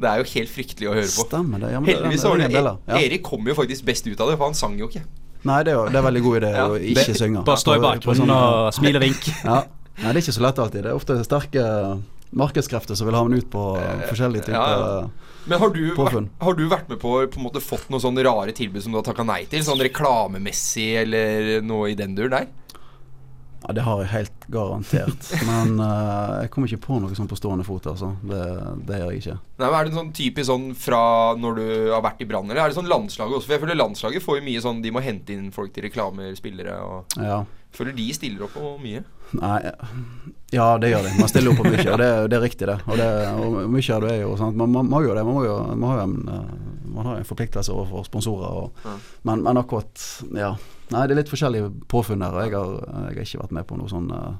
Det 0.00 0.08
er 0.08 0.20
jo 0.22 0.28
helt 0.32 0.48
fryktelig 0.50 0.88
å 0.88 0.94
høre 0.96 1.08
på. 1.12 1.24
Stemmer 1.28 1.60
det. 1.60 1.72
Ja, 1.74 1.80
men 1.80 1.90
det- 1.90 1.96
Heldigvis 2.00 2.22
det 2.24 2.30
var 2.30 2.44
det. 2.44 2.76
Ja. 2.88 3.00
Erik 3.04 3.22
kom 3.26 3.46
jo 3.46 3.54
faktisk 3.58 3.84
best 3.84 4.06
ut 4.08 4.16
av 4.20 4.30
det, 4.32 4.38
for 4.40 4.48
han 4.48 4.56
sang 4.56 4.78
jo 4.80 4.88
ikke. 4.88 5.04
Nei, 5.44 5.58
det 5.64 5.72
er 5.72 5.76
jo 5.78 5.84
det 5.88 5.96
er 6.00 6.04
veldig 6.04 6.22
god 6.24 6.38
idé 6.42 6.48
Ja. 6.56 6.64
å 6.68 6.78
ikke 6.80 7.14
synge. 7.16 7.44
Bare 7.44 7.60
stå 7.60 7.76
i 7.76 7.82
bakgrunnen 7.84 8.24
sånn- 8.26 8.32
og 8.36 8.72
smile 8.76 8.96
og 9.00 9.04
vink. 9.04 9.28
Ja. 9.44 9.60
Nei, 10.00 10.12
det 10.14 10.16
er 10.16 10.22
ikke 10.24 10.36
så 10.38 10.42
lett 10.46 10.58
alltid. 10.58 10.82
Det 10.84 10.90
er 10.90 10.96
ofte 10.96 11.16
sterke 11.24 11.64
markedskrefter 12.32 12.96
som 12.96 13.08
vil 13.08 13.16
ha 13.18 13.22
den 13.26 13.40
ut 13.40 13.48
på 13.52 13.62
eh, 13.80 14.04
forskjellige 14.08 14.46
typer 14.46 14.54
ja. 14.54 15.08
Men 15.50 15.58
har 15.58 15.72
du, 15.74 15.80
vært, 15.96 16.28
har 16.44 16.54
du 16.56 16.62
vært 16.70 16.88
med 16.92 17.00
på 17.02 17.14
på 17.32 17.40
en 17.40 17.44
måte 17.46 17.60
fått 17.64 17.88
noen 17.90 18.02
sånne 18.04 18.22
rare 18.24 18.52
tilbud 18.54 18.84
som 18.84 18.92
du 18.94 18.98
har 19.00 19.04
takka 19.08 19.24
nei 19.26 19.42
til? 19.50 19.64
Sånn 19.66 19.80
reklamemessig 19.82 20.86
eller 21.02 21.60
noe 21.66 21.90
i 21.90 21.96
den 21.98 22.14
duren 22.14 22.30
der? 22.36 22.46
Ja, 23.60 23.74
det 23.76 23.84
har 23.84 24.00
jeg 24.00 24.10
helt 24.14 24.46
garantert. 24.48 25.30
Men 25.50 25.76
uh, 25.82 26.40
jeg 26.42 26.50
kommer 26.54 26.70
ikke 26.70 26.86
på 26.86 27.00
noe 27.02 27.16
sånt 27.18 27.30
på 27.30 27.38
stående 27.38 27.66
fot, 27.66 27.86
altså. 27.92 28.14
Det, 28.24 28.40
det 28.88 29.00
gjør 29.02 29.12
jeg 29.12 29.22
ikke. 29.22 29.36
Nei, 29.60 29.68
men 29.68 29.76
Er 29.76 29.86
det 29.86 29.96
sånn 29.98 30.12
typisk 30.16 30.48
sånn 30.48 30.66
fra 30.78 31.00
når 31.36 31.58
du 31.58 31.66
har 31.92 32.04
vært 32.04 32.22
i 32.24 32.28
Brann, 32.28 32.48
eller 32.48 32.62
er 32.64 32.72
det 32.72 32.78
sånn 32.78 32.88
landslaget 32.90 33.36
også? 33.36 33.46
For 33.46 33.56
jeg 33.58 33.64
føler 33.66 33.76
landslaget 33.76 34.24
får 34.24 34.38
jo 34.38 34.44
mye 34.46 34.62
sånn 34.64 34.80
De 34.84 34.92
må 34.94 35.02
hente 35.04 35.34
inn 35.34 35.50
folk 35.52 35.74
til 35.74 35.84
reklamer, 35.88 36.32
spillere 36.38 36.78
og 36.84 37.18
Ja. 37.20 37.42
Føler 37.70 37.94
de 37.94 38.08
stiller 38.16 38.48
opp 38.48 38.56
på 38.56 38.72
mye. 38.82 39.04
Nei 39.38 39.58
Ja, 40.50 40.72
det 40.82 40.88
gjør 40.90 41.04
de. 41.06 41.12
Man 41.20 41.30
stiller 41.30 41.52
opp 41.52 41.60
på 41.60 41.68
mye, 41.68 41.84
og 41.86 42.00
det, 42.00 42.08
det 42.32 42.38
er 42.40 42.42
riktig, 42.42 42.66
det. 42.66 42.78
Og, 42.88 42.96
det, 42.98 43.10
og 43.38 43.60
mye 43.70 43.94
av 43.94 44.06
det 44.06 44.14
er 44.16 44.24
jo 44.24 44.32
sant. 44.40 44.56
Man, 44.58 44.72
man 44.74 44.90
må 44.90 45.04
jo 45.04 45.14
det. 45.14 45.22
Man, 45.28 45.36
må 45.36 45.44
jo, 45.46 45.58
man 45.68 45.84
må 45.84 45.92
jo 45.94 46.06
en, 46.08 46.16
eh, 46.34 46.69
man 46.94 47.06
har 47.06 47.16
en 47.20 47.24
forpliktelse 47.28 47.72
overfor 47.72 48.04
sponsorer. 48.08 48.50
Og, 48.64 48.84
Ja. 48.84 48.96
men, 49.30 49.42
men 49.46 49.56
akkurat 49.60 50.04
Ja. 50.36 50.54
Nei, 50.90 51.06
det 51.06 51.14
er 51.14 51.20
litt 51.22 51.30
forskjellige 51.30 51.70
påfunn 51.88 52.22
her. 52.26 52.34
Jeg 52.42 52.50
jeg 52.50 52.58
har 52.58 53.10
ikke 53.24 53.42
vært 53.44 53.52
med 53.60 53.66
på 53.68 53.76
noe 53.78 53.88
sånn 53.92 54.08
eh, 54.10 54.32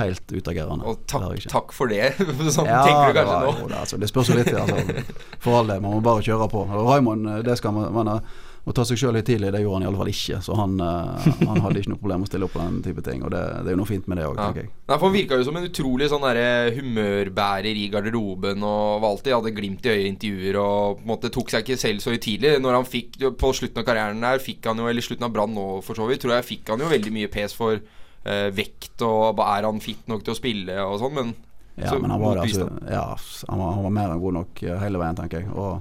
helt 0.00 0.32
utagerende. 0.32 0.84
Og 0.86 1.04
takk, 1.10 1.46
takk 1.50 1.72
for 1.76 1.86
det. 1.90 2.12
sånn 2.56 2.66
Ja, 2.66 2.82
tenker 2.86 3.12
du 3.12 3.18
kanskje 3.20 3.34
var 3.34 3.46
nå. 3.46 3.56
jo 3.60 3.68
det, 3.70 3.78
altså, 3.84 3.98
det 4.02 4.08
spørs 4.10 4.30
jo 4.32 4.38
litt. 4.38 4.52
Altså, 4.54 5.04
for 5.38 5.58
all 5.60 5.66
del, 5.70 5.80
man 5.84 5.94
må 5.98 6.00
bare 6.02 6.22
kjøre 6.26 6.48
på. 6.50 6.64
Raymond, 6.70 7.28
eh, 7.36 7.42
det 7.46 7.56
skal 7.60 7.74
man, 7.76 7.92
man 7.94 8.12
eh, 8.16 8.38
Å 8.68 8.74
ta 8.76 8.84
seg 8.84 8.98
sjøl 9.00 9.16
tidlig, 9.24 9.48
det 9.54 9.62
gjorde 9.62 9.78
han 9.78 9.84
i 9.86 9.88
alle 9.88 9.96
fall 9.96 10.10
ikke. 10.12 10.38
Så 10.44 10.54
han, 10.58 10.74
eh, 10.84 11.28
han 11.48 11.62
hadde 11.64 11.80
ikke 11.80 11.92
noe 11.94 12.00
problem 12.02 12.20
med 12.20 12.28
å 12.28 12.30
stille 12.30 12.44
opp 12.44 12.52
på 12.52 12.60
den 12.60 12.82
type 12.84 13.04
ting. 13.06 13.22
Og 13.24 13.30
det, 13.32 13.40
det 13.64 13.70
er 13.70 13.76
jo 13.76 13.80
noe 13.80 13.88
fint 13.88 14.08
med 14.10 14.20
det 14.20 14.26
òg, 14.28 14.36
Ja. 14.36 14.48
tenker 14.50 14.66
jeg. 14.66 14.70
Nei, 14.90 14.96
for 14.98 15.06
Han 15.06 15.14
virka 15.16 15.38
jo 15.40 15.46
som 15.48 15.56
en 15.56 15.68
utrolig 15.70 16.08
sånn 16.12 16.26
derre 16.26 16.44
humørbærer 16.76 17.80
i 17.80 17.86
garderoben 17.92 18.62
og 18.66 19.00
var 19.00 19.14
alltid 19.14 19.32
hadde 19.36 19.54
glimt 19.56 19.86
i 19.88 19.92
øyet 19.94 20.04
i 20.04 20.10
intervjuer 20.12 20.58
og 20.60 20.98
på 21.00 21.06
en 21.06 21.12
måte 21.14 21.32
tok 21.32 21.50
seg 21.54 21.64
ikke 21.64 21.78
selv 21.80 22.04
så 22.04 22.12
høytidelig. 22.12 22.60
Når 22.60 22.76
han 22.80 22.88
fikk 22.88 23.16
På 23.40 23.52
slutten 23.56 23.80
av 23.80 23.86
karrieren 23.88 24.20
der 24.20 24.42
fikk 24.44 24.66
han 24.68 24.78
jo, 24.78 24.88
eller 24.90 25.04
slutten 25.04 25.24
av 25.24 25.32
Brann 25.32 25.54
nå 25.56 25.66
for 25.86 25.96
så 25.96 26.06
vidt, 26.08 26.20
tror 26.24 26.36
jeg 26.36 26.48
fikk 26.50 26.68
han 26.74 26.80
jo 26.84 26.90
veldig 26.90 27.12
mye 27.16 27.30
pes 27.32 27.54
for 27.56 27.78
eh, 27.80 28.50
vekt 28.52 29.00
og 29.06 29.40
er 29.40 29.64
han 29.64 29.80
fit 29.80 30.04
nok 30.10 30.24
til 30.26 30.34
å 30.34 30.38
spille 30.38 30.76
og 30.84 30.98
sånn, 31.00 31.14
men 31.16 31.32
Ja, 31.80 31.94
så 31.94 32.00
men 32.02 32.10
han 32.12 32.20
var, 32.20 32.36
altså, 32.42 32.66
ja, 32.90 33.06
han, 33.48 33.58
var, 33.58 33.72
han 33.78 33.84
var 33.86 33.94
mer 33.96 34.12
enn 34.12 34.20
god 34.20 34.34
nok 34.36 34.62
eh, 34.66 34.76
hele 34.82 35.00
veien, 35.00 35.16
tenker 35.16 35.40
jeg. 35.40 35.48
Og 35.54 35.80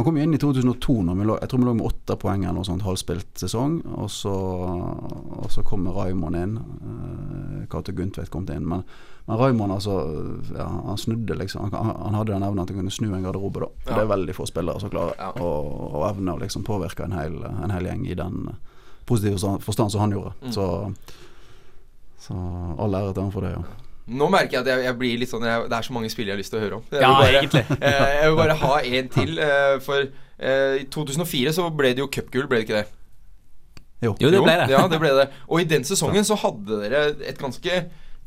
han 0.00 0.04
kom 0.06 0.16
jo 0.16 0.22
inn 0.24 0.32
i 0.32 0.38
2002, 0.40 0.94
når 1.04 1.16
vi 1.18 1.24
lå, 1.28 1.34
jeg 1.42 1.50
tror 1.52 1.60
vi 1.60 1.66
lå 1.66 1.72
med 1.76 1.86
åtte 1.90 2.14
poeng 2.16 2.44
eller 2.46 2.56
noe 2.56 2.64
sånt 2.64 2.84
halvspilt 2.86 3.42
sesong. 3.42 3.74
Og 4.00 4.06
så, 4.08 4.32
og 4.32 5.50
så 5.52 5.60
kom 5.66 5.84
Raymond 5.92 6.38
inn. 6.40 6.54
Uh, 6.56 7.58
Cato 7.68 7.92
Gundtvedt 7.92 8.32
kom 8.32 8.46
inn. 8.48 8.64
Men, 8.70 8.80
men 9.26 9.36
Raymond, 9.36 9.74
altså 9.76 9.98
ja, 10.56 10.64
Han 10.86 10.96
snudde, 10.96 11.36
liksom. 11.42 11.68
Han, 11.74 11.92
han 12.06 12.16
hadde 12.16 12.32
den 12.32 12.46
evnen 12.48 12.62
at 12.64 12.72
han 12.72 12.80
kunne 12.80 12.94
snu 12.96 13.10
en 13.10 13.28
garderobe, 13.28 13.66
da. 13.66 13.68
Ja. 13.84 13.90
Det 13.98 14.06
er 14.06 14.10
veldig 14.14 14.38
få 14.40 14.48
spillere 14.48 14.80
som 14.80 14.94
klarer 14.94 15.20
Ja. 15.20 15.34
å 15.36 15.52
å 16.00 16.06
evne 16.08 16.32
å 16.32 16.40
liksom 16.40 16.64
påvirke 16.64 17.04
en 17.04 17.18
hel, 17.18 17.36
en 17.44 17.76
hel 17.76 17.90
gjeng 17.90 18.06
i 18.08 18.16
den 18.16 18.48
eh, 18.54 18.80
positive 19.04 19.58
forstand 19.60 19.92
som 19.92 20.00
han 20.06 20.16
gjorde. 20.16 20.32
Mm. 20.40 20.52
Så, 20.56 20.66
så 22.24 22.40
all 22.80 22.96
ære 22.96 23.12
til 23.12 23.26
han 23.26 23.36
for 23.36 23.44
det, 23.44 23.52
ja. 23.58 23.89
Nå 24.10 24.26
merker 24.32 24.56
jeg 24.58 24.62
at 24.64 24.70
jeg, 24.72 24.84
jeg 24.88 24.96
blir 24.98 25.18
litt 25.22 25.30
sånn 25.30 25.44
jeg, 25.46 25.66
Det 25.70 25.76
er 25.78 25.86
så 25.86 25.94
mange 25.94 26.10
spill 26.10 26.26
jeg 26.26 26.34
har 26.34 26.40
lyst 26.40 26.50
til 26.50 26.58
å 26.58 26.62
høre 26.64 26.78
om. 26.80 26.84
Jeg 26.90 27.02
Ja, 27.04 27.10
vil 27.14 27.20
bare, 27.22 27.42
egentlig. 27.44 27.62
eh, 27.86 28.14
jeg 28.16 28.30
vil 28.32 28.38
bare 28.40 28.56
ha 28.62 28.72
en 28.82 29.08
til. 29.14 29.38
eh, 29.44 29.74
for 29.86 30.00
eh, 30.04 30.80
i 30.80 30.86
2004 30.90 31.52
så 31.60 31.68
ble 31.78 31.92
det 31.94 32.02
jo 32.02 32.08
cupgull, 32.10 32.48
ble 32.50 32.60
det 32.62 32.66
ikke 32.68 32.80
det? 32.80 32.86
Jo. 34.02 34.14
Jo, 34.18 34.30
det 34.32 34.40
ble 34.42 34.54
det. 34.62 34.68
Ja, 34.72 34.82
det 34.88 34.98
ble 35.02 35.10
det. 35.18 35.26
Og 35.46 35.60
i 35.60 35.68
den 35.68 35.84
sesongen 35.84 36.24
så 36.24 36.38
hadde 36.40 36.78
dere 36.82 37.02
et 37.28 37.38
ganske 37.40 37.82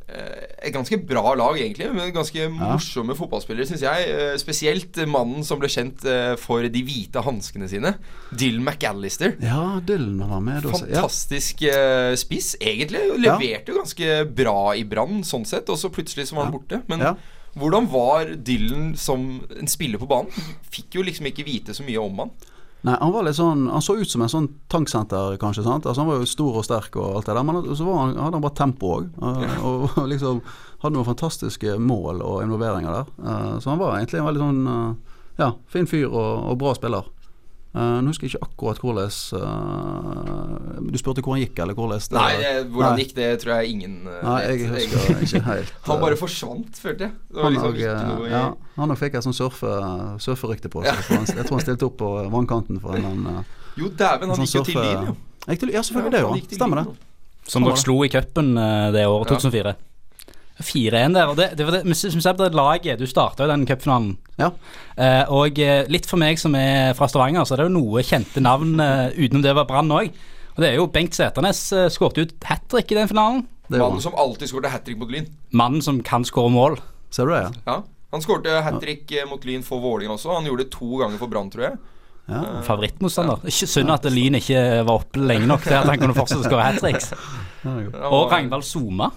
et 0.06 0.72
ganske 0.74 0.98
bra 1.08 1.32
lag, 1.34 1.56
egentlig, 1.56 1.86
men 1.94 2.10
ganske 2.12 2.44
morsomme 2.52 3.14
fotballspillere, 3.16 3.66
syns 3.70 3.84
jeg. 3.86 4.08
Eh, 4.12 4.34
Spesielt 4.40 4.98
mannen 5.08 5.44
som 5.46 5.58
ble 5.62 5.70
kjent 5.72 6.04
eh, 6.04 6.34
for 6.40 6.66
de 6.68 6.82
hvite 6.84 7.22
hanskene 7.24 7.68
sine. 7.70 7.94
Dylan 8.36 8.64
McAllister. 8.66 9.36
Ja, 9.40 9.80
Dylan 9.86 10.20
var 10.28 10.42
med. 10.44 10.62
Ja. 10.68 10.74
Fantastisk 10.76 11.62
eh, 11.70 12.12
spiss, 12.20 12.52
egentlig. 12.60 13.00
Leverte 13.24 13.72
jo 13.72 13.80
ganske 13.80 14.18
bra 14.36 14.58
i 14.76 14.84
Brann, 14.84 15.22
sånn 15.24 15.46
sett. 15.48 15.70
Og 15.72 15.80
så 15.80 15.88
plutselig 15.94 16.28
så 16.28 16.36
var 16.36 16.50
han 16.50 16.52
Ja. 16.52 16.58
borte. 16.58 16.82
Men 16.88 17.00
Ja. 17.00 17.14
hvordan 17.56 17.88
var 17.90 18.24
Dylan 18.36 18.96
som 18.96 19.40
en 19.58 19.66
spiller 19.66 19.98
på 19.98 20.06
banen? 20.10 20.30
Fikk 20.70 20.94
jo 21.00 21.02
liksom 21.02 21.26
ikke 21.32 21.44
vite 21.48 21.72
så 21.72 21.82
mye 21.86 21.98
om 22.04 22.18
han. 22.18 22.30
Nei, 22.84 22.94
han 23.00 23.12
var 23.14 23.24
litt 23.24 23.38
sånn 23.38 23.62
Han 23.72 23.80
så 23.80 23.94
ut 23.96 24.10
som 24.10 24.20
en 24.20 24.28
sånn 24.28 24.48
tanksenter, 24.68 25.38
kanskje. 25.40 25.62
sant? 25.64 25.86
Altså 25.88 26.02
Han 26.02 26.10
var 26.10 26.18
jo 26.20 26.28
stor 26.28 26.58
og 26.60 26.66
sterk 26.66 26.98
og 27.00 27.16
alt 27.16 27.30
det 27.30 27.36
der, 27.38 27.46
men 27.48 27.62
så 27.72 27.86
var 27.88 28.00
han, 28.02 28.14
hadde 28.20 28.36
han 28.36 28.44
bare 28.44 28.58
tempo 28.60 28.90
òg. 28.98 29.06
Og, 29.64 29.86
og 29.88 30.08
liksom 30.10 30.42
hadde 30.84 30.98
noen 30.98 31.08
fantastiske 31.08 31.78
mål 31.80 32.20
og 32.20 32.42
involveringer 32.44 32.92
der. 32.92 33.12
Eh, 33.24 33.52
så 33.64 33.70
han 33.72 33.80
var 33.80 33.96
egentlig 33.96 34.20
en 34.20 34.26
veldig 34.28 34.42
sånn 34.42 34.66
eh, 34.68 35.14
ja, 35.40 35.48
fin 35.72 35.88
fyr 35.88 36.10
og, 36.10 36.50
og 36.52 36.58
bra 36.60 36.74
spiller. 36.76 37.08
Eh, 37.74 37.94
Nå 38.06 38.12
husker 38.12 38.28
jeg 38.28 38.36
ikke 38.36 38.46
akkurat 38.46 38.78
hvordan 38.84 39.08
uh, 39.34 40.90
Du 40.94 40.98
spurte 41.00 41.24
hvor 41.26 41.34
han 41.34 41.40
gikk, 41.42 41.56
eller 41.58 41.74
hvordan 41.74 41.98
det 41.98 42.14
Nei, 42.14 42.34
det, 42.38 42.50
hvordan 42.70 42.92
Nei. 42.94 43.00
gikk 43.02 43.14
det, 43.16 43.30
tror 43.42 43.52
jeg 43.56 43.72
ingen 43.72 43.96
uh, 44.06 44.18
Nei, 44.22 44.36
jeg 44.44 44.68
vet, 44.70 44.92
husker 44.94 45.24
ikke 45.26 45.40
helt. 45.48 45.72
Han 45.88 46.02
bare 46.04 46.18
forsvant, 46.20 46.78
følte 46.78 47.08
jeg. 47.08 47.16
Det 47.32 47.40
var 47.40 47.48
han 47.48 47.56
liksom 47.56 47.72
og, 47.72 47.80
ikke 47.80 47.96
noe 48.12 48.28
i 48.28 48.30
ja, 48.30 48.42
han 48.78 48.94
fikk 49.00 49.16
et 49.18 49.26
sånt 49.26 49.38
surfe, 49.40 49.72
surferykte 50.22 50.70
på 50.70 50.84
seg. 50.86 51.00
han- 51.08 51.26
Jeg 51.32 51.48
tror 51.48 51.56
han 51.58 51.64
stilte 51.66 51.88
opp 51.88 51.96
på 51.98 52.10
vannkanten 52.36 52.78
for 52.84 52.94
en 52.94 53.26
eh, 53.32 53.40
Jo, 53.80 53.90
dæven, 53.90 54.30
han 54.30 54.38
sånn 54.38 54.46
gikk 54.46 54.60
jo 54.60 54.64
til 54.68 54.78
Lyn, 54.78 55.08
jo. 55.10 55.16
Gikk 55.48 55.64
til, 55.64 55.72
ja, 55.74 55.82
selvfølgelig 55.88 56.14
det 56.14 56.20
gikk 56.22 56.30
han. 56.30 56.46
til 56.52 56.60
Stemmer 56.60 56.82
det. 56.84 56.86
Som 57.50 57.66
dere 57.66 57.82
slo 57.82 57.98
i 58.06 58.12
cupen 58.12 58.54
det 58.94 59.02
året, 59.10 59.34
2004. 59.34 59.74
4-1 60.62 61.18
der. 61.18 61.26
Og 61.26 61.34
det, 61.42 61.50
det 61.58 61.66
var 61.66 61.80
det, 61.80 61.82
med, 61.90 61.98
med, 61.98 62.22
med, 62.22 62.38
det 62.44 62.54
laget 62.54 63.02
Du 63.02 63.06
starta 63.10 63.42
jo 63.44 63.50
den 63.50 63.66
cupfinalen. 63.66 64.14
Ja. 64.40 64.50
Eh, 64.98 65.30
og 65.30 65.58
eh, 65.62 65.84
litt 65.92 66.08
for 66.10 66.18
meg 66.20 66.40
som 66.42 66.54
er 66.58 66.94
fra 66.98 67.06
Stavanger, 67.10 67.46
så 67.46 67.54
er 67.54 67.62
det 67.62 67.68
jo 67.68 67.76
noe 67.76 68.02
kjente 68.06 68.42
navn 68.42 68.76
eh, 68.82 69.14
utenom 69.14 69.44
det 69.44 69.54
var 69.54 69.68
Brann 69.68 69.92
òg. 69.94 70.10
Og 70.54 70.62
det 70.62 70.70
er 70.70 70.78
jo 70.78 70.88
Bengt 70.90 71.16
Seternes 71.16 71.60
skårte 71.66 71.94
skåret 71.94 72.20
ut 72.22 72.48
hat 72.50 72.66
trick 72.70 72.92
i 72.94 72.98
den 72.98 73.10
finalen. 73.10 73.42
Det 73.66 73.80
Mannen 73.80 74.02
som 74.02 74.14
alltid 74.18 74.50
skårte 74.50 74.70
hat 74.70 74.84
trick 74.86 74.98
mot 75.00 75.10
Lyn. 75.10 75.26
Mannen 75.56 75.82
som 75.82 75.98
kan 76.06 76.26
skåre 76.26 76.52
mål. 76.54 76.78
Ser 77.14 77.26
du 77.26 77.34
det, 77.34 77.40
ja? 77.46 77.50
Ja. 77.70 77.80
Han 78.14 78.22
skårte 78.22 78.60
hat 78.62 78.78
trick 78.82 79.10
mot 79.30 79.42
Lyn 79.46 79.64
for 79.66 79.82
Vålerenga 79.82 80.14
også. 80.14 80.30
Han 80.36 80.46
gjorde 80.46 80.66
det 80.66 80.70
to 80.74 81.00
ganger 81.00 81.18
for 81.18 81.30
Brann, 81.32 81.50
tror 81.50 81.64
jeg. 81.70 81.80
ja. 82.30 82.42
Favorittmotstander. 82.66 83.42
Ikke 83.50 83.66
Synd 83.70 83.90
at 83.90 84.06
Lyn 84.10 84.38
ikke 84.38 84.60
var 84.86 85.00
oppe 85.00 85.18
lenge 85.22 85.48
nok 85.50 85.66
til 85.66 85.74
at 85.78 85.90
han 85.90 85.98
kunne 86.02 86.14
fortsette 86.14 86.44
å 86.44 86.50
skåre 86.50 86.68
hat 86.68 86.78
tricks. 86.82 87.10
Og 88.14 88.30
Ragnvald 88.30 88.66
Soma, 88.68 89.10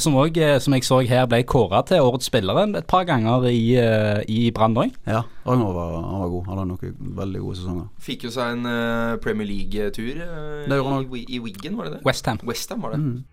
som 0.00 0.16
òg, 0.16 0.36
eh, 0.40 0.58
som 0.58 0.72
jeg 0.72 0.84
så 0.86 1.00
her, 1.04 1.26
ble 1.28 1.42
kåra 1.44 1.82
til 1.84 2.00
årets 2.00 2.30
spillere 2.30 2.64
et 2.78 2.86
par 2.88 3.04
ganger 3.04 3.44
i, 3.50 3.76
eh, 3.76 4.22
i 4.28 4.50
Brann 4.50 4.76
òg. 4.76 4.94
Ja, 5.06 5.22
han 5.44 5.60
var, 5.60 5.92
han 6.00 6.20
var 6.20 6.28
god. 6.28 6.46
Han 6.46 6.58
hadde 6.58 6.70
noen 6.72 7.16
veldig 7.20 7.40
gode 7.44 7.56
sesonger. 7.60 7.86
Fikk 8.00 8.24
jo 8.24 8.32
seg 8.34 8.56
en 8.56 8.66
eh, 8.66 9.16
Premier 9.24 9.46
League-tur 9.46 10.24
eh, 10.24 11.18
i, 11.20 11.24
i 11.36 11.38
Wiggen, 11.44 11.76
var 11.76 11.90
det 11.90 11.98
det? 11.98 12.02
Westham. 12.06 12.40
West 12.48 12.72
var 12.76 12.96
det. 12.96 13.00
Mm. 13.00 13.24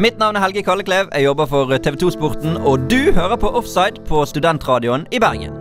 Mitt 0.00 0.18
navn 0.18 0.36
er 0.36 0.40
Helge 0.40 0.62
Kalleklev. 0.62 1.10
Jeg 1.12 1.24
jobber 1.24 1.46
for 1.46 1.78
TV 1.78 1.96
2-sporten, 2.02 2.56
og 2.56 2.90
du 2.90 3.12
hører 3.12 3.36
på 3.36 3.48
Offside 3.48 4.02
på 4.08 4.24
Studentradioen 4.24 5.06
i 5.12 5.18
Bergen. 5.18 5.59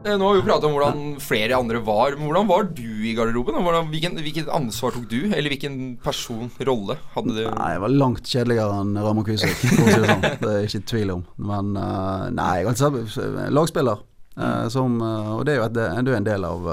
Eh, 0.00 0.16
Nå 0.16 0.24
har 0.24 0.32
vi 0.32 0.40
jo 0.40 0.44
pratet 0.46 0.64
om 0.64 0.74
hvordan 0.76 1.00
flere 1.20 1.56
andre 1.60 1.80
var. 1.84 2.14
Men 2.16 2.30
hvordan 2.30 2.48
var 2.48 2.68
du 2.72 2.86
i 3.04 3.12
garderoben? 3.16 3.58
Hvordan, 3.60 3.90
hvilken, 3.92 4.16
hvilket 4.24 4.48
ansvar 4.56 4.94
tok 4.96 5.08
du? 5.10 5.18
Eller 5.28 5.52
hvilken 5.52 5.98
person, 6.00 6.48
rolle, 6.66 6.96
hadde 7.14 7.34
du? 7.36 7.42
Nei, 7.44 7.66
jeg 7.74 7.82
var 7.84 7.92
langt 7.92 8.30
kjedeligere 8.30 8.78
enn 8.80 8.94
Ramón 8.96 9.26
Kvisvik, 9.28 9.60
for 9.66 9.84
å 9.84 9.90
si 9.90 9.98
det 10.00 10.14
sånn. 10.14 10.24
Det 10.44 10.54
er 10.54 10.68
ikke 10.68 10.86
tvil 10.94 11.12
om. 11.18 11.26
Men 11.50 11.74
eh, 11.76 12.24
nei, 12.38 12.54
jeg 12.62 12.78
har 12.80 13.52
lagspiller. 13.52 14.00
eh, 14.40 14.64
som, 14.72 14.96
og 15.04 15.44
det 15.44 15.54
er 15.56 15.60
jo 15.60 15.68
et, 15.68 15.82
er 15.84 16.16
en 16.16 16.30
del 16.30 16.48
av 16.48 16.72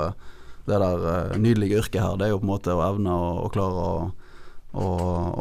det 0.67 0.79
der 0.79 1.35
nydelige 1.39 1.81
yrket 1.81 2.01
her. 2.03 2.15
Det 2.19 2.27
er 2.27 2.33
jo 2.33 2.39
på 2.39 2.47
en 2.47 2.53
måte 2.53 2.75
å 2.75 2.85
evne 2.87 3.11
å, 3.11 3.27
å 3.43 3.51
klare 3.51 3.83
å, 3.91 4.07
å, 4.71 4.87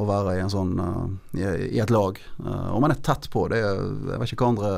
å 0.03 0.05
være 0.11 0.37
i, 0.37 0.43
en 0.43 0.53
sånn, 0.53 0.75
uh, 0.79 1.07
i, 1.39 1.47
i 1.77 1.81
et 1.83 1.91
lag. 1.95 2.19
Uh, 2.39 2.75
og 2.75 2.83
man 2.83 2.95
er 2.95 3.03
tett 3.03 3.27
på. 3.33 3.47
Det 3.51 3.59
er, 3.59 3.81
jeg 4.11 4.21
vet 4.23 4.35
ikke 4.35 4.47
hva 4.47 4.53
andre 4.55 4.75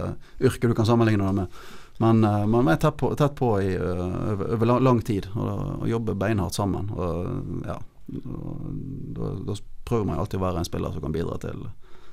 yrker 0.48 0.72
du 0.72 0.76
kan 0.76 0.88
sammenligne 0.88 1.24
det 1.28 1.36
med. 1.42 1.60
Men 1.98 2.22
uh, 2.24 2.46
man 2.46 2.68
er 2.70 2.78
tett 2.78 2.96
på, 3.00 3.10
tett 3.18 3.34
på 3.38 3.52
i, 3.62 3.72
uh, 3.74 4.54
over 4.54 4.66
lang, 4.70 4.82
lang, 4.86 5.00
tid 5.02 5.26
og, 5.34 5.82
og 5.82 5.88
jobber 5.90 6.18
beinhardt 6.18 6.58
sammen. 6.58 6.92
Og, 6.94 7.64
ja, 7.66 7.78
da, 8.06 9.32
da 9.50 9.56
prøver 9.88 10.06
man 10.06 10.20
alltid 10.22 10.38
å 10.38 10.46
være 10.46 10.62
en 10.62 10.68
spiller 10.68 10.94
som 10.94 11.04
kan 11.04 11.16
bidra 11.16 11.40
til 11.42 11.66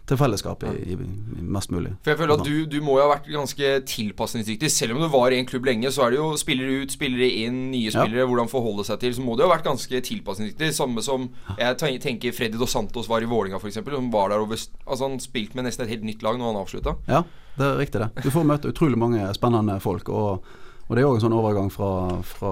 til 0.05 0.19
fellesskapet 0.19 0.77
i, 0.85 0.93
i, 0.93 1.43
mest 1.55 1.71
mulig. 1.74 1.95
For 2.03 2.13
jeg 2.13 2.19
føler 2.19 2.38
at 2.38 2.45
du, 2.45 2.53
du, 2.69 2.77
må 2.85 2.97
jo 3.00 3.05
ha 3.05 3.12
vært 3.15 3.29
ganske 3.33 3.69
tilpasningsdyktig. 3.89 4.69
Selv 4.71 4.95
om 4.95 5.01
du 5.01 5.07
var 5.13 5.33
i 5.33 5.39
en 5.41 5.47
klubb 5.50 5.65
lenge, 5.65 5.89
så 5.93 6.05
er 6.05 6.13
det 6.13 6.19
jo 6.19 6.27
spillere 6.39 6.83
ut, 6.83 6.93
spillere 6.93 7.29
inn, 7.45 7.63
nye 7.71 7.93
spillere, 7.93 8.21
ja. 8.21 8.27
hvordan 8.29 8.51
forholde 8.51 8.85
seg 8.88 9.00
til. 9.01 9.15
Så 9.17 9.25
må 9.25 9.38
du 9.38 9.45
ha 9.45 9.50
vært 9.51 9.65
ganske 9.65 10.01
tilpasningsdyktig. 10.09 10.69
Samme 10.77 11.05
som 11.05 11.29
jeg 11.57 12.01
tenker 12.03 12.35
Freddy 12.35 12.62
Dos 12.62 12.75
Santos 12.75 13.09
var 13.09 13.25
i 13.25 13.29
Vålinga 13.29 13.62
f.eks. 13.62 13.81
Som 13.85 14.12
var 14.13 14.33
der 14.33 14.43
over 14.43 14.55
Altså 14.55 15.07
Han 15.07 15.17
spilte 15.21 15.57
med 15.57 15.67
nesten 15.67 15.85
et 15.85 15.95
helt 15.95 16.05
nytt 16.05 16.21
lag 16.25 16.38
når 16.38 16.51
han 16.51 16.62
avslutta. 16.62 16.95
Ja, 17.09 17.24
det 17.57 17.65
er 17.65 17.81
riktig 17.81 18.03
det. 18.03 18.12
Du 18.25 18.29
får 18.33 18.45
møte 18.47 18.69
utrolig 18.69 19.00
mange 19.01 19.25
spennende 19.38 19.79
folk. 19.83 20.09
og 20.13 20.45
og 20.85 20.93
det 20.93 21.01
er 21.01 21.07
òg 21.09 21.15
en 21.17 21.24
sånn 21.24 21.33
overgang 21.33 21.71
fra, 21.74 21.88
fra, 22.21 22.51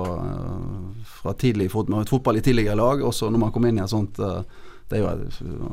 fra 1.06 1.34
tidlig 1.38 1.68
fotball 1.70 2.40
i 2.40 2.42
tidligere 2.42 2.80
lag, 2.80 3.04
også 3.06 3.30
når 3.30 3.44
man 3.44 3.52
kommer 3.54 3.70
inn 3.70 3.78
i 3.78 3.84
et 3.84 3.92
sånt 3.92 4.18
uh, 4.18 4.42
det 4.90 5.00
er 5.00 5.04
jo 5.04 5.12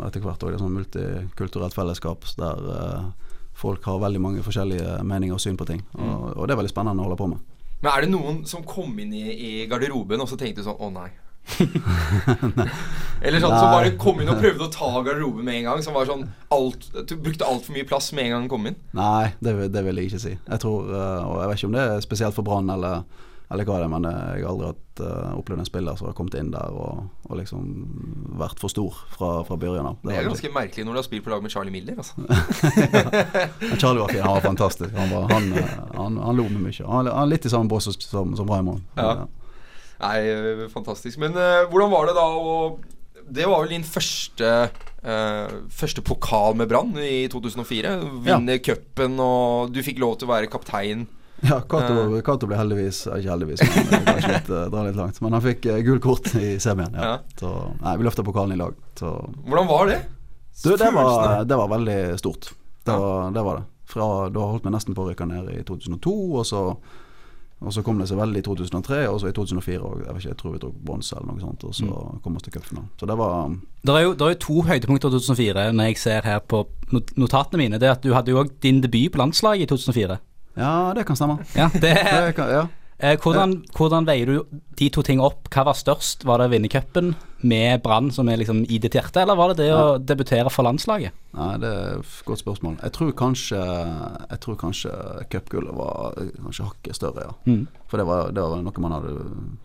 etter 0.06 0.22
hvert 0.24 0.44
òg 0.46 0.54
et 0.54 0.62
sånn 0.62 0.76
multikulturelt 0.76 1.76
fellesskap 1.76 2.26
der 2.38 2.68
uh, 2.70 3.30
folk 3.60 3.84
har 3.84 4.02
veldig 4.02 4.20
mange 4.22 4.44
forskjellige 4.44 5.00
meninger 5.06 5.36
og 5.36 5.42
syn 5.42 5.58
på 5.60 5.68
ting. 5.68 5.82
Og, 5.96 6.04
mm. 6.04 6.28
og, 6.36 6.44
det 6.46 6.54
er 6.54 6.60
veldig 6.62 6.72
spennende 6.72 7.02
å 7.02 7.08
holde 7.08 7.20
på 7.20 7.30
med. 7.32 7.48
Men 7.80 7.90
er 7.92 8.04
det 8.04 8.12
noen 8.12 8.44
som 8.48 8.64
kom 8.66 8.92
inn 9.00 9.12
i, 9.16 9.26
i 9.32 9.50
garderoben 9.68 10.20
og 10.20 10.28
så 10.28 10.36
tenkte 10.40 10.64
sånn 10.66 10.80
Å, 10.80 10.90
nei. 10.92 11.10
Eller 13.24 13.40
sånn 13.40 13.54
som 13.56 13.72
bare 13.72 13.94
kom 14.00 14.20
inn 14.20 14.28
og 14.30 14.40
prøvde 14.40 14.66
å 14.66 14.72
ta 14.72 14.90
garderoben 15.00 15.44
med 15.46 15.60
en 15.60 15.70
gang. 15.70 15.82
Som 15.84 15.96
var 15.96 16.08
sånn 16.08 16.26
alt, 16.52 16.86
Du 17.08 17.16
brukte 17.16 17.48
altfor 17.48 17.76
mye 17.76 17.88
plass 17.88 18.10
med 18.16 18.28
en 18.28 18.34
gang 18.34 18.44
han 18.44 18.52
kom 18.52 18.68
inn? 18.70 18.76
Nei, 18.96 19.32
det, 19.40 19.56
det, 19.72 19.82
vil 19.86 20.00
jeg 20.00 20.12
ikke 20.12 20.22
si. 20.22 20.34
Jeg 20.36 20.62
tror, 20.62 20.92
uh, 20.92 21.24
Og 21.24 21.40
jeg 21.40 21.50
vet 21.50 21.62
ikke 21.62 21.70
om 21.72 21.78
det 21.78 21.86
er 21.86 22.06
spesielt 22.06 22.36
for 22.36 22.46
Brann 22.46 22.72
eller 22.72 23.04
eller 23.50 23.66
hva 23.66 23.80
det 23.80 23.86
er, 23.88 23.90
men 23.90 24.06
jeg 24.06 24.44
har 24.44 24.52
aldri 24.52 24.68
hatt, 24.68 25.00
uh, 25.02 25.32
opplevd 25.40 25.62
en 25.64 25.66
spiller 25.66 25.96
som 25.98 26.06
har 26.06 26.14
kommet 26.14 26.36
inn 26.38 26.52
der 26.54 26.70
og, 26.70 27.08
og 27.26 27.38
liksom 27.40 27.64
vært 28.38 28.62
for 28.62 28.70
stor 28.70 29.00
fra, 29.10 29.30
fra 29.48 29.56
begynnelsen 29.58 29.88
av. 29.90 29.96
Det, 30.04 30.12
det 30.12 30.20
er 30.20 30.28
ganske 30.28 30.52
merkelig 30.54 30.86
når 30.86 30.94
du 30.94 31.00
har 31.00 31.06
spilt 31.08 31.26
på 31.26 31.32
lag 31.32 31.42
med 31.42 31.54
Charlie 31.54 31.74
Miller, 31.74 31.98
altså. 31.98 32.14
ja. 32.94 33.74
Charlie 33.74 34.04
var 34.04 34.14
fin, 34.14 34.22
han 34.22 34.36
var 34.36 34.46
fantastisk. 34.46 34.94
Han, 34.94 35.10
var, 35.10 35.26
han, 35.34 35.50
eh, 35.58 35.74
han, 35.96 36.22
han 36.22 36.38
lo 36.38 36.46
med 36.46 36.62
mye. 36.68 36.86
Han 36.86 37.10
er 37.10 37.30
litt 37.32 37.50
i 37.50 37.52
samme 37.52 37.70
bås 37.72 37.90
som, 37.90 38.36
som 38.38 38.54
Raymond. 38.54 38.86
Ja. 38.94 39.26
Nei, 40.00 40.16
eh, 40.30 40.64
fantastisk. 40.72 41.18
Men 41.20 41.34
uh, 41.34 41.66
hvordan 41.72 41.90
var 41.92 42.08
det 42.08 42.16
da 42.16 42.26
å 42.30 42.56
Det 43.30 43.46
var 43.46 43.64
vel 43.64 43.74
din 43.74 43.86
første 43.86 44.52
uh, 44.70 45.56
Første 45.74 46.06
pokal 46.06 46.56
med 46.58 46.70
Brann 46.70 46.94
i 47.02 47.26
2004. 47.32 47.96
Vinne 48.26 48.60
ja. 48.60 48.62
cupen, 48.70 49.18
og 49.18 49.74
du 49.74 49.82
fikk 49.84 49.98
lov 50.02 50.20
til 50.20 50.30
å 50.30 50.36
være 50.36 50.50
kaptein 50.52 51.08
ja, 51.48 51.60
Cato, 51.64 52.20
Cato 52.24 52.48
ble 52.48 52.56
heldigvis 52.58 53.02
Ikke 53.08 53.30
heldigvis, 53.32 53.62
men 53.64 54.06
kanskje 54.06 54.32
litt, 54.34 54.48
uh, 54.52 54.64
dra 54.72 54.84
litt 54.86 54.98
langt. 54.98 55.20
Men 55.24 55.36
han 55.38 55.44
fikk 55.44 55.68
uh, 55.70 55.80
gult 55.86 56.04
kort 56.04 56.32
i 56.36 56.54
semien. 56.62 56.96
Ja. 56.96 57.18
Så, 57.40 57.52
nei, 57.80 57.98
vi 58.00 58.08
løfta 58.08 58.24
pokalen 58.26 58.56
i 58.56 58.60
lag. 58.60 58.76
Så. 59.00 59.12
Hvordan 59.48 59.70
var 59.70 59.92
det? 59.92 60.00
Du, 60.62 60.76
det, 60.76 60.90
var, 60.92 61.44
det 61.44 61.56
var 61.56 61.68
veldig 61.68 62.18
stort. 62.20 62.50
Det, 62.84 62.92
var, 62.92 63.30
det 63.30 63.42
var 63.42 63.60
det. 63.60 63.62
Fra, 63.90 64.28
da 64.28 64.40
holdt 64.52 64.66
vi 64.66 64.72
nesten 64.74 64.94
på 64.94 65.04
å 65.04 65.10
rykke 65.10 65.26
ned 65.26 65.48
i 65.54 65.62
2002, 65.66 66.12
og 66.38 66.44
så, 66.46 66.60
og 67.58 67.74
så 67.74 67.82
kom 67.82 67.98
det 67.98 68.06
seg 68.10 68.20
veldig 68.20 68.42
i 68.42 68.46
2003, 68.46 69.00
og 69.10 69.18
så 69.22 69.30
i 69.30 69.34
2004 69.34 69.80
òg. 69.80 70.04
jeg, 70.04 70.14
vet 70.14 70.22
ikke, 70.22 70.30
jeg 70.30 70.40
tror 70.42 70.54
vi 70.54 70.62
tok 70.62 70.76
bronse 70.86 71.16
eller 71.16 71.32
noe 71.32 71.42
sånt, 71.42 71.64
og 71.66 71.74
så 71.74 71.88
mm. 71.88 72.20
kom 72.22 72.36
vi 72.36 72.44
til 72.46 72.54
cupfinalen. 72.54 72.90
Så 73.00 73.08
det 73.10 73.16
var 73.18 73.50
Det 73.82 73.96
er 73.96 74.04
jo, 74.04 74.14
det 74.14 74.26
er 74.26 74.34
jo 74.36 74.40
to 74.46 74.62
høydepunkter 74.68 75.10
i 75.10 75.16
2004 75.18 75.66
når 75.74 75.90
jeg 75.90 76.02
ser 76.04 76.28
her 76.28 76.44
på 76.44 76.62
notatene 76.92 77.62
mine. 77.64 77.80
Det 77.82 77.88
er 77.88 77.96
at 77.96 78.04
du 78.04 78.14
hadde 78.14 78.34
jo 78.34 78.42
òg 78.44 78.52
din 78.62 78.82
debut 78.84 79.10
på 79.14 79.22
landslaget 79.22 79.66
i 79.66 79.70
2004. 79.72 80.20
Ja, 80.58 80.92
det 80.96 81.06
kan 81.08 81.18
stemme. 81.18 81.40
Ja, 81.54 81.70
det, 81.74 81.94
det 81.94 82.34
kan, 82.36 82.50
ja. 82.50 82.66
Eh, 83.00 83.16
hvordan, 83.16 83.62
hvordan, 83.72 84.04
veier 84.04 84.28
du 84.28 84.58
de 84.76 84.90
to 84.92 85.02
tingene 85.04 85.24
opp? 85.30 85.48
Hva 85.52 85.64
var 85.70 85.76
størst? 85.78 86.26
Var 86.28 86.40
det 86.40 86.48
å 86.50 86.52
vinne 86.52 86.68
cupen 86.68 87.14
med 87.40 87.80
Brann, 87.80 88.10
som 88.12 88.28
er 88.28 88.36
liksom 88.42 88.60
i 88.68 88.76
ditt 88.82 88.96
hjerte, 88.98 89.22
eller 89.22 89.38
var 89.38 89.52
det 89.52 89.62
det 89.62 89.68
ja. 89.70 89.78
å 89.80 89.94
debutere 89.96 90.52
for 90.52 90.68
landslaget? 90.68 91.16
Nei, 91.38 91.54
Det 91.62 91.70
er 91.70 92.02
et 92.02 92.18
godt 92.28 92.42
spørsmål. 92.42 92.76
Jeg 92.82 92.94
tror 92.96 93.14
kanskje 93.16 93.60
Jeg 93.62 94.40
tror 94.44 94.58
kanskje 94.60 94.92
cupgullet 95.32 95.76
var 95.78 96.18
kanskje 96.18 96.68
hakket 96.68 97.00
større, 97.00 97.30
ja. 97.30 97.36
Mm. 97.48 97.64
For 97.88 98.02
det 98.02 98.08
var, 98.10 98.34
det 98.36 98.44
var, 98.44 98.60
noe 98.66 98.84
man 98.84 98.96
hadde 98.98 99.16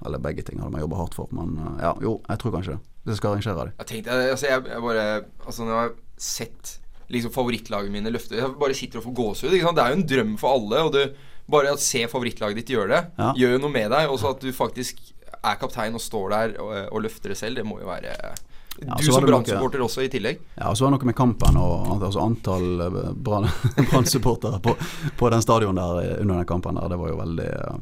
Eller 0.05 0.23
begge 0.23 0.45
ting 0.47 0.61
hadde 0.63 0.71
man 0.77 0.85
jobba 0.85 1.03
hardt 1.03 1.19
for. 1.19 1.35
Men 1.35 1.59
ja, 1.83 1.91
jo, 2.01 2.21
jeg 2.29 2.43
tror 2.43 2.55
kanskje 2.55 2.77
det. 2.77 2.91
Det 3.05 3.19
skal 3.19 3.35
arrangere 3.35 3.67
det. 3.67 3.75
Jeg 3.83 3.91
tenkte, 3.91 4.17
altså 4.31 4.47
jeg, 4.47 4.65
jeg 4.71 4.81
bare 4.81 5.05
Altså 5.45 5.67
Når 5.67 5.75
jeg 5.75 5.81
har 5.81 5.93
sett 6.17 6.77
liksom 7.13 7.33
favorittlagene 7.35 7.93
mine 7.93 8.13
løfte 8.13 8.39
Jeg 8.39 8.55
bare 8.59 8.77
sitter 8.77 9.01
og 9.01 9.07
får 9.09 9.17
gåsehud. 9.19 9.53
Det 9.53 9.61
er 9.83 9.93
jo 9.93 9.99
en 9.99 10.07
drøm 10.09 10.35
for 10.41 10.57
alle. 10.57 10.85
Og 10.87 10.95
du, 10.95 11.33
bare 11.51 11.75
å 11.75 11.81
se 11.81 12.01
favorittlaget 12.09 12.61
ditt 12.61 12.73
gjøre 12.73 12.89
det, 12.89 13.03
ja. 13.19 13.29
gjør 13.37 13.55
jo 13.55 13.61
noe 13.65 13.75
med 13.75 13.91
deg. 13.93 14.09
Og 14.09 14.19
så 14.21 14.33
at 14.33 14.41
du 14.41 14.51
faktisk 14.55 15.01
er 15.35 15.61
kaptein 15.61 15.97
og 15.97 16.01
står 16.01 16.33
der 16.33 16.57
og, 16.63 16.73
og 16.89 17.05
løfter 17.05 17.33
det 17.33 17.39
selv, 17.39 17.59
det 17.59 17.67
må 17.67 17.77
jo 17.81 17.89
være 17.89 18.15
ja, 18.81 18.95
du 18.99 19.05
som 19.07 19.23
Brann-supporter 19.23 19.83
også, 19.85 20.03
i 20.03 20.09
tillegg. 20.11 20.41
Ja, 20.57 20.69
og 20.69 20.77
så 20.77 20.85
var 20.85 20.91
det 20.91 20.97
noe 20.97 21.09
med 21.11 21.15
kampen 21.15 21.59
og 21.59 21.93
altså 21.95 22.23
antall 22.25 22.81
eh, 22.83 22.97
Brann-supportere 23.27 24.59
på, 24.63 24.75
på, 25.15 25.29
den 25.31 25.45
stadion 25.45 25.79
der 25.79 26.01
eh, 26.01 26.17
under 26.23 26.41
den 26.41 26.49
kampen 26.49 26.79
der. 26.79 26.89
Det 26.91 26.99
var 26.99 27.13
jo 27.13 27.19
veldig 27.21 27.47
eh, 27.53 27.77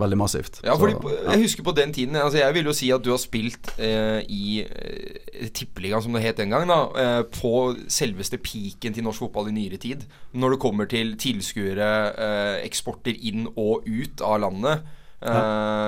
veldig 0.00 0.18
massivt. 0.18 0.60
Ja, 0.64 0.76
fordi 0.80 0.94
så, 0.96 1.12
ja. 1.12 1.34
Jeg 1.34 1.44
husker 1.44 1.66
på 1.66 1.74
den 1.76 1.92
tiden 1.92 2.16
altså 2.16 2.38
Jeg 2.40 2.54
vil 2.56 2.68
jo 2.70 2.72
si 2.76 2.88
at 2.94 3.04
du 3.04 3.10
har 3.12 3.20
spilt 3.20 3.68
eh, 3.76 4.22
i 4.24 4.62
eh, 4.64 5.50
Tippeligaen, 5.52 6.02
som 6.04 6.16
det 6.16 6.24
het 6.24 6.40
den 6.40 6.54
gang, 6.54 6.66
da, 6.70 6.80
eh, 7.02 7.20
på 7.28 7.74
selveste 7.92 8.40
piken 8.42 8.96
til 8.96 9.04
norsk 9.04 9.26
fotball 9.26 9.50
i 9.52 9.56
nyere 9.56 9.80
tid. 9.82 10.06
Når 10.32 10.56
det 10.56 10.62
kommer 10.64 10.88
til 10.90 11.14
tilskuere, 11.20 11.92
eh, 12.16 12.56
eksporter 12.66 13.16
inn 13.20 13.46
og 13.52 13.86
ut 13.86 14.24
av 14.24 14.40
landet. 14.46 14.84
Ja. 15.22 15.38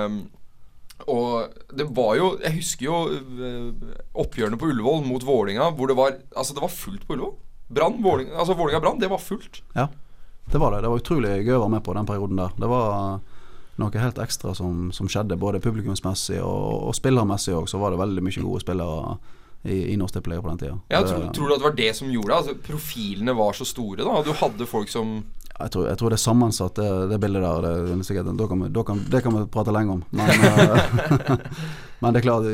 Eh, 0.07 0.17
og 1.11 1.51
det 1.75 1.89
var 1.91 2.13
jo 2.15 2.27
Jeg 2.39 2.55
husker 2.55 2.85
jo 2.85 2.97
eh, 3.11 3.89
oppgjørene 4.15 4.55
på 4.55 4.69
Ullevål 4.71 5.01
mot 5.03 5.25
Vålinga 5.27 5.65
hvor 5.75 5.89
det 5.91 5.97
var 5.99 6.13
Altså, 6.31 6.55
det 6.55 6.63
var 6.63 6.71
fullt 6.71 7.03
på 7.03 7.17
Ullevål. 7.17 7.33
Brann, 7.67 7.97
Vålinga, 8.03 8.37
altså 8.37 8.53
Vålinga-Brann, 8.55 8.99
det 9.01 9.09
var 9.09 9.17
fullt. 9.17 9.63
Ja, 9.73 9.87
det 10.51 10.59
var 10.61 10.71
det. 10.71 10.83
Det 10.85 10.89
var 10.93 11.01
utrolig 11.01 11.31
gøy 11.41 11.55
å 11.57 11.63
være 11.63 11.73
med 11.73 11.83
på 11.83 11.95
den 11.97 12.05
perioden 12.05 12.37
der. 12.37 12.51
Det 12.61 12.69
var 12.69 13.17
noe 13.81 14.01
helt 14.01 14.19
ekstra 14.23 14.53
som, 14.55 14.89
som 14.95 15.09
skjedde, 15.11 15.37
både 15.39 15.61
publikumsmessig 15.63 16.39
og, 16.41 16.89
og 16.89 16.95
spillermessig 16.95 17.55
òg. 17.57 17.69
Så 17.71 17.81
var 17.81 17.91
det 17.91 18.01
veldig 18.01 18.23
mye 18.23 18.43
gode 18.45 18.63
spillere 18.63 19.17
i, 19.65 19.93
i 19.93 19.97
Norsk 19.99 20.17
Tippeliga 20.17 20.43
på 20.43 20.51
den 20.53 20.61
tida. 20.61 20.77
Ja, 20.93 21.01
tror, 21.03 21.29
tror, 21.35 21.49
du 21.49 21.55
at 21.55 21.63
det 21.63 21.69
var 21.69 21.79
det 21.79 21.89
som 21.97 22.11
gjorde 22.13 22.31
det? 22.31 22.37
Altså, 22.37 22.57
profilene 22.67 23.35
var 23.37 23.57
så 23.57 23.67
store, 23.67 24.05
da? 24.05 24.21
Du 24.25 24.31
hadde 24.35 24.69
folk 24.69 24.91
som 24.91 25.17
jeg 25.55 25.71
tror, 25.71 25.85
jeg 25.87 25.95
tror, 25.97 26.11
det 26.11 26.17
er 26.17 26.19
sammensatt, 26.19 26.75
det, 26.75 26.87
det 27.07 27.17
bildet 27.23 27.43
der. 27.45 27.65
Det, 27.87 28.03
sikkert, 28.03 28.27
kan 28.49 28.63
vi, 28.65 28.69
kan, 28.83 29.03
det, 29.11 29.21
kan 29.23 29.37
vi, 29.37 29.43
prate 29.47 29.71
lenge 29.71 29.93
om. 29.93 30.01
Men, 30.11 30.29
eh, 30.49 31.37
men, 32.01 32.11
det 32.11 32.19
er 32.19 32.25
klart 32.25 32.49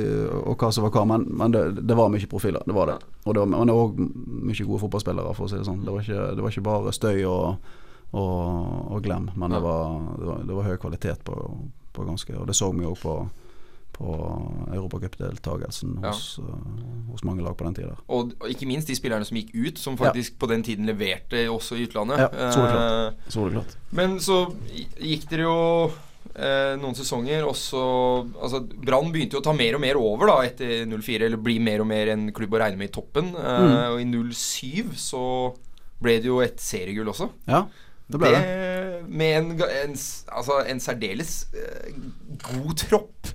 Og 0.45 0.53
hva 0.53 0.69
som 0.69 0.85
var 0.85 0.93
hva. 0.93 1.07
Men, 1.09 1.25
men 1.25 1.55
det, 1.55 1.63
det, 1.81 1.97
var 1.97 2.11
mye 2.13 2.29
profiler. 2.29 2.61
Det 2.61 2.75
var 2.77 2.91
det. 2.91 2.99
Og 3.25 3.33
det 3.33 3.41
var, 3.41 3.49
men 3.49 3.71
det 3.71 3.77
var 3.77 3.87
òg 3.87 4.03
mye 4.51 4.67
gode 4.67 4.83
fotballspillere, 4.83 5.33
for 5.33 5.47
å 5.47 5.49
si 5.49 5.57
det 5.57 5.65
sånn. 5.65 5.81
Det 5.81 5.95
var 5.95 6.05
ikke, 6.05 6.27
det 6.37 6.45
var 6.45 6.53
ikke 6.53 6.67
bare 6.69 6.93
støy 6.93 7.25
og 7.25 7.73
og, 8.11 8.91
og 8.91 9.03
glem. 9.03 9.29
Men 9.35 9.55
det 9.55 9.61
var, 9.63 9.93
det, 10.17 10.25
var, 10.25 10.41
det, 10.47 10.57
var, 10.57 10.67
høy 10.67 10.81
kvalitet 10.81 11.23
på, 11.27 11.37
på 11.95 12.07
ganske 12.07 12.35
Og 12.39 12.49
det 12.49 12.57
så 12.57 12.67
vi 12.75 12.87
òg 12.87 12.99
på, 12.99 13.15
på 13.95 14.17
europacupdeltakelsen 14.75 15.97
hos, 16.03 16.25
ja. 16.41 16.43
uh, 16.43 17.09
hos 17.11 17.25
mange 17.27 17.45
lag 17.45 17.55
på 17.57 17.67
den 17.67 17.79
tida. 17.79 17.95
Og, 18.07 18.35
og, 18.39 18.47
ikke 18.51 18.67
minst 18.69 18.91
de 18.91 18.97
spillerne 18.99 19.27
som 19.27 19.39
gikk 19.39 19.55
ut, 19.55 19.81
som 19.81 19.99
faktisk 19.99 20.35
ja. 20.35 20.39
på 20.43 20.51
den 20.51 20.63
tiden 20.67 20.89
leverte 20.91 21.47
også 21.51 21.79
i 21.79 21.87
utlandet. 21.87 22.23
Ja, 22.25 22.53
soleklart. 22.55 23.19
Uh, 23.27 23.35
soleklart. 23.37 23.75
Men 23.95 24.17
så 24.23 24.43
gikk 24.99 25.29
dere 25.31 25.47
jo 25.47 25.59
eh, 26.35 26.73
noen 26.79 26.95
sesonger, 26.97 27.45
også 27.47 27.81
altså, 28.39 28.61
Brann 28.75 29.11
begynte 29.13 29.37
jo 29.37 29.43
å 29.43 29.45
ta 29.45 29.53
mer 29.55 29.77
og 29.77 29.83
mer 29.83 29.99
over 29.99 30.33
da 30.33 30.37
etter 30.47 30.83
04, 30.89 31.29
eller 31.29 31.39
bli 31.39 31.57
mer 31.63 31.83
og 31.83 31.87
mer 31.91 32.11
en 32.11 32.27
klubb 32.35 32.55
å 32.57 32.61
regne 32.63 32.79
med 32.79 32.91
i 32.91 32.95
toppen. 32.95 33.31
Eh, 33.35 33.63
mm. 33.63 33.77
Og 33.93 34.03
i 34.03 34.09
07 34.35 34.99
så 34.99 35.23
ble 36.01 36.17
det 36.19 36.31
jo 36.31 36.41
et 36.43 36.59
seriegull 36.59 37.13
også. 37.13 37.29
Ja 37.47 37.65
det 38.11 38.21
ble 38.21 38.33
det. 38.35 38.41
det 38.45 38.67
med 39.11 39.37
en, 39.37 39.49
en, 39.65 39.95
altså 40.31 40.61
en 40.69 40.83
særdeles 40.83 41.33
uh, 41.55 41.89
god 42.45 42.77
tropp. 42.85 43.31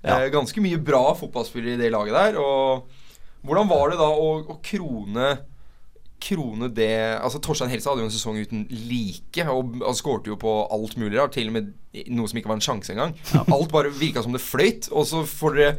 Ja. 0.00 0.22
Uh, 0.24 0.30
ganske 0.32 0.64
mye 0.64 0.80
bra 0.80 1.12
fotballspillere 1.18 1.76
i 1.76 1.82
det 1.82 1.92
laget 1.92 2.16
der. 2.16 2.40
Og 2.40 2.88
hvordan 3.46 3.70
var 3.70 3.92
det 3.92 4.00
da 4.00 4.10
å, 4.10 4.32
å 4.48 4.58
krone 4.64 5.36
krone 6.20 6.68
det 6.76 6.92
Altså 7.16 7.40
Torstein 7.42 7.70
Helse 7.72 7.88
hadde 7.88 8.04
jo 8.04 8.08
en 8.10 8.14
sesong 8.14 8.40
uten 8.40 8.66
like. 8.70 9.46
Og 9.48 9.78
han 9.80 9.96
skårte 9.96 10.32
jo 10.32 10.38
på 10.40 10.56
alt 10.68 10.98
mulig 11.00 11.18
rart, 11.18 11.34
til 11.36 11.50
og 11.50 11.56
med 11.56 11.70
noe 12.12 12.30
som 12.30 12.40
ikke 12.40 12.52
var 12.52 12.60
en 12.60 12.66
sjanse 12.66 12.92
engang. 12.94 13.14
Ja. 13.32 13.44
Alt 13.56 13.72
bare 13.72 13.92
virka 13.94 14.24
som 14.24 14.36
det 14.36 14.42
fløyt. 14.44 14.90
Og 14.92 15.08
så 15.08 15.22
får 15.28 15.56
dere 15.56 15.70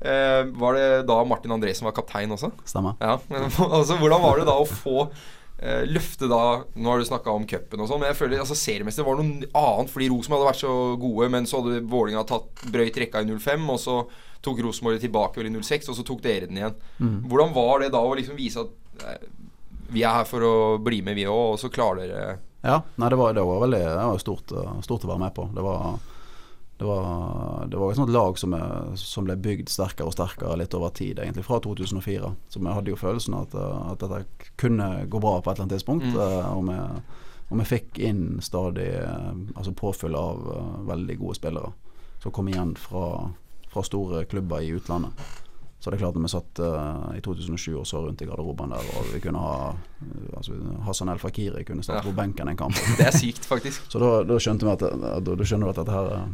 eh, 0.00 0.44
Var 0.62 0.78
det 0.78 0.86
da 1.10 1.18
Martin 1.28 1.56
Andresen 1.56 1.88
var 1.88 1.96
kaptein 1.96 2.32
også? 2.34 2.52
Stemmer. 2.68 2.98
Ja, 3.02 3.18
altså, 3.80 3.98
hvordan 3.98 4.24
var 4.24 4.40
det 4.40 4.46
da 4.48 4.56
å 4.60 4.68
få 4.68 5.08
eh, 5.08 5.18
løfte 5.58 6.28
da 6.30 6.62
Nå 6.78 6.90
har 6.92 7.00
du 7.00 7.06
snakka 7.08 7.32
om 7.34 7.46
cupen 7.48 7.80
og 7.82 7.88
sånn, 7.90 7.98
men 7.98 8.12
jeg 8.12 8.18
føler 8.20 8.38
altså 8.44 8.54
seriemester 8.54 9.02
var 9.06 9.18
noe 9.18 9.48
annet 9.58 9.90
fordi 9.90 10.06
Rosenborg 10.12 10.44
hadde 10.44 10.50
vært 10.52 10.60
så 10.62 10.74
gode, 11.02 11.28
men 11.34 11.48
så 11.50 11.62
hadde 11.62 11.80
Vålinga 11.90 12.22
tatt 12.28 12.62
brøyt 12.70 13.00
rekka 13.02 13.24
i 13.24 13.26
05, 13.32 13.64
og 13.74 13.80
så 13.82 13.96
tok 14.44 14.60
Rosenborg 14.62 14.98
det 14.98 15.06
tilbake 15.08 15.40
vel 15.40 15.50
i 15.50 15.54
06, 15.58 15.90
og 15.90 15.98
så 15.98 16.04
tok 16.06 16.22
dere 16.22 16.46
den 16.46 16.60
igjen. 16.60 16.76
Hvordan 17.26 17.54
var 17.56 17.82
det 17.82 17.90
da 17.96 18.04
å 18.06 18.14
liksom 18.14 18.38
vise 18.38 18.62
at 18.62 19.02
eh, 19.02 19.24
vi 19.90 20.04
er 20.04 20.20
her 20.20 20.28
for 20.28 20.44
å 20.46 20.54
bli 20.84 21.00
med, 21.02 21.18
vi 21.18 21.26
òg, 21.26 21.56
og 21.56 21.58
så 21.58 21.72
klarer 21.74 22.04
dere 22.04 22.38
Ja, 22.62 22.78
nei, 23.00 23.10
det 23.10 23.18
var, 23.18 23.34
det 23.34 23.44
var 23.48 23.64
veldig 23.64 23.82
det 23.82 24.06
var 24.12 24.22
stort, 24.22 24.54
eh, 24.54 24.78
stort 24.86 25.08
å 25.08 25.10
være 25.10 25.24
med 25.24 25.34
på. 25.34 25.48
Det 25.58 25.64
var, 25.64 25.98
det 26.78 26.86
var, 26.86 27.66
det 27.66 27.76
var 27.76 27.90
et 27.90 27.98
sånt 27.98 28.12
lag 28.14 28.38
som, 28.38 28.52
er, 28.54 28.92
som 29.00 29.26
ble 29.26 29.34
bygd 29.42 29.70
sterkere 29.72 30.06
og 30.06 30.14
sterkere 30.14 30.58
litt 30.60 30.74
over 30.78 30.92
tid, 30.94 31.18
egentlig, 31.18 31.42
fra 31.46 31.58
2004. 31.64 32.30
Så 32.48 32.62
vi 32.62 32.70
hadde 32.70 32.92
jo 32.92 33.00
følelsen 33.00 33.34
at, 33.34 33.56
eh, 33.58 33.80
at 33.92 34.04
dette 34.04 34.52
kunne 34.62 34.86
gå 35.10 35.18
bra 35.22 35.40
på 35.40 35.50
et 35.50 35.56
eller 35.58 35.66
annet 35.66 35.74
tidspunkt. 35.74 36.06
Mm. 36.06 36.20
Og, 36.54 36.62
vi, 36.68 36.78
og 37.50 37.58
vi 37.62 37.66
fikk 37.72 37.98
inn 37.98 38.22
stadig 38.46 38.92
eh, 39.00 39.34
altså 39.56 39.74
påfyll 39.74 40.14
av 40.14 40.46
eh, 40.54 40.70
veldig 40.92 41.18
gode 41.18 41.40
spillere 41.40 41.74
som 42.22 42.32
kom 42.34 42.48
igjen 42.50 42.76
fra, 42.78 43.04
fra 43.70 43.82
store 43.86 44.24
klubber 44.30 44.62
i 44.62 44.72
utlandet. 44.78 45.26
Så 45.78 45.90
det 45.90 45.98
er 45.98 46.00
klart 46.02 46.16
når 46.18 46.24
vi 46.26 46.30
satt 46.32 46.58
uh, 46.58 47.10
i 47.14 47.20
2007 47.22 47.76
og 47.78 47.84
så 47.86 48.00
rundt 48.02 48.22
i 48.24 48.26
garderoben 48.26 48.72
der, 48.74 48.86
og 48.98 49.12
vi 49.14 49.20
kunne 49.22 49.38
ha 49.38 49.68
eh, 49.70 50.32
altså, 50.34 50.56
Hassan 50.82 51.12
El 51.12 51.20
Fakiri 51.22 51.62
kunne 51.68 51.84
starte 51.86 52.02
Ja. 52.02 52.10
på 52.10 52.16
benken 52.18 52.50
en 52.50 52.58
kamp. 52.58 52.74
Det 52.98 53.06
er 53.06 53.14
sykt, 53.14 53.46
faktisk. 53.46 53.86
Så 53.92 54.02
da, 54.02 54.08
da 54.26 54.38
skjønte 54.42 54.66
vi 54.66 54.72
at, 54.74 54.82
da, 54.82 55.20
da 55.22 55.46
skjønner 55.46 55.70
du 55.70 55.70
at 55.70 55.78
dette 55.78 55.94
her 55.94 56.10
eh, 56.16 56.24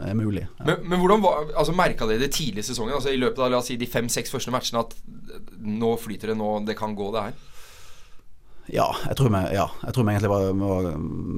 er 0.00 0.16
mulig. 0.18 0.46
Ja. 0.58 0.64
Men, 0.70 0.88
men 0.88 1.02
hvordan 1.02 1.22
var 1.24 1.52
altså 1.52 1.74
Merka 1.76 2.08
dere 2.08 2.22
det 2.22 2.32
tidlig 2.36 2.64
i 2.64 2.68
sesongen? 2.70 2.94
Altså 2.96 3.12
I 3.12 3.20
løpet 3.20 3.42
av 3.44 3.52
la 3.52 3.60
oss 3.60 3.70
si, 3.70 3.76
de 3.80 3.88
fem-seks 3.90 4.32
første 4.32 4.52
matchene 4.54 4.82
at 4.84 4.96
nå 5.58 5.94
flyter 6.00 6.32
det, 6.32 6.38
nå 6.40 6.54
det 6.66 6.76
kan 6.78 6.96
gå, 6.98 7.10
det 7.14 7.28
her? 7.28 7.38
Ja, 8.68 8.88
jeg 9.06 9.16
tror 9.16 9.32
vi, 9.32 9.40
ja, 9.56 9.64
jeg 9.80 9.96
tror 9.96 10.04
vi 10.04 10.12
egentlig 10.12 10.30
var, 10.32 10.50
var, 10.60 10.90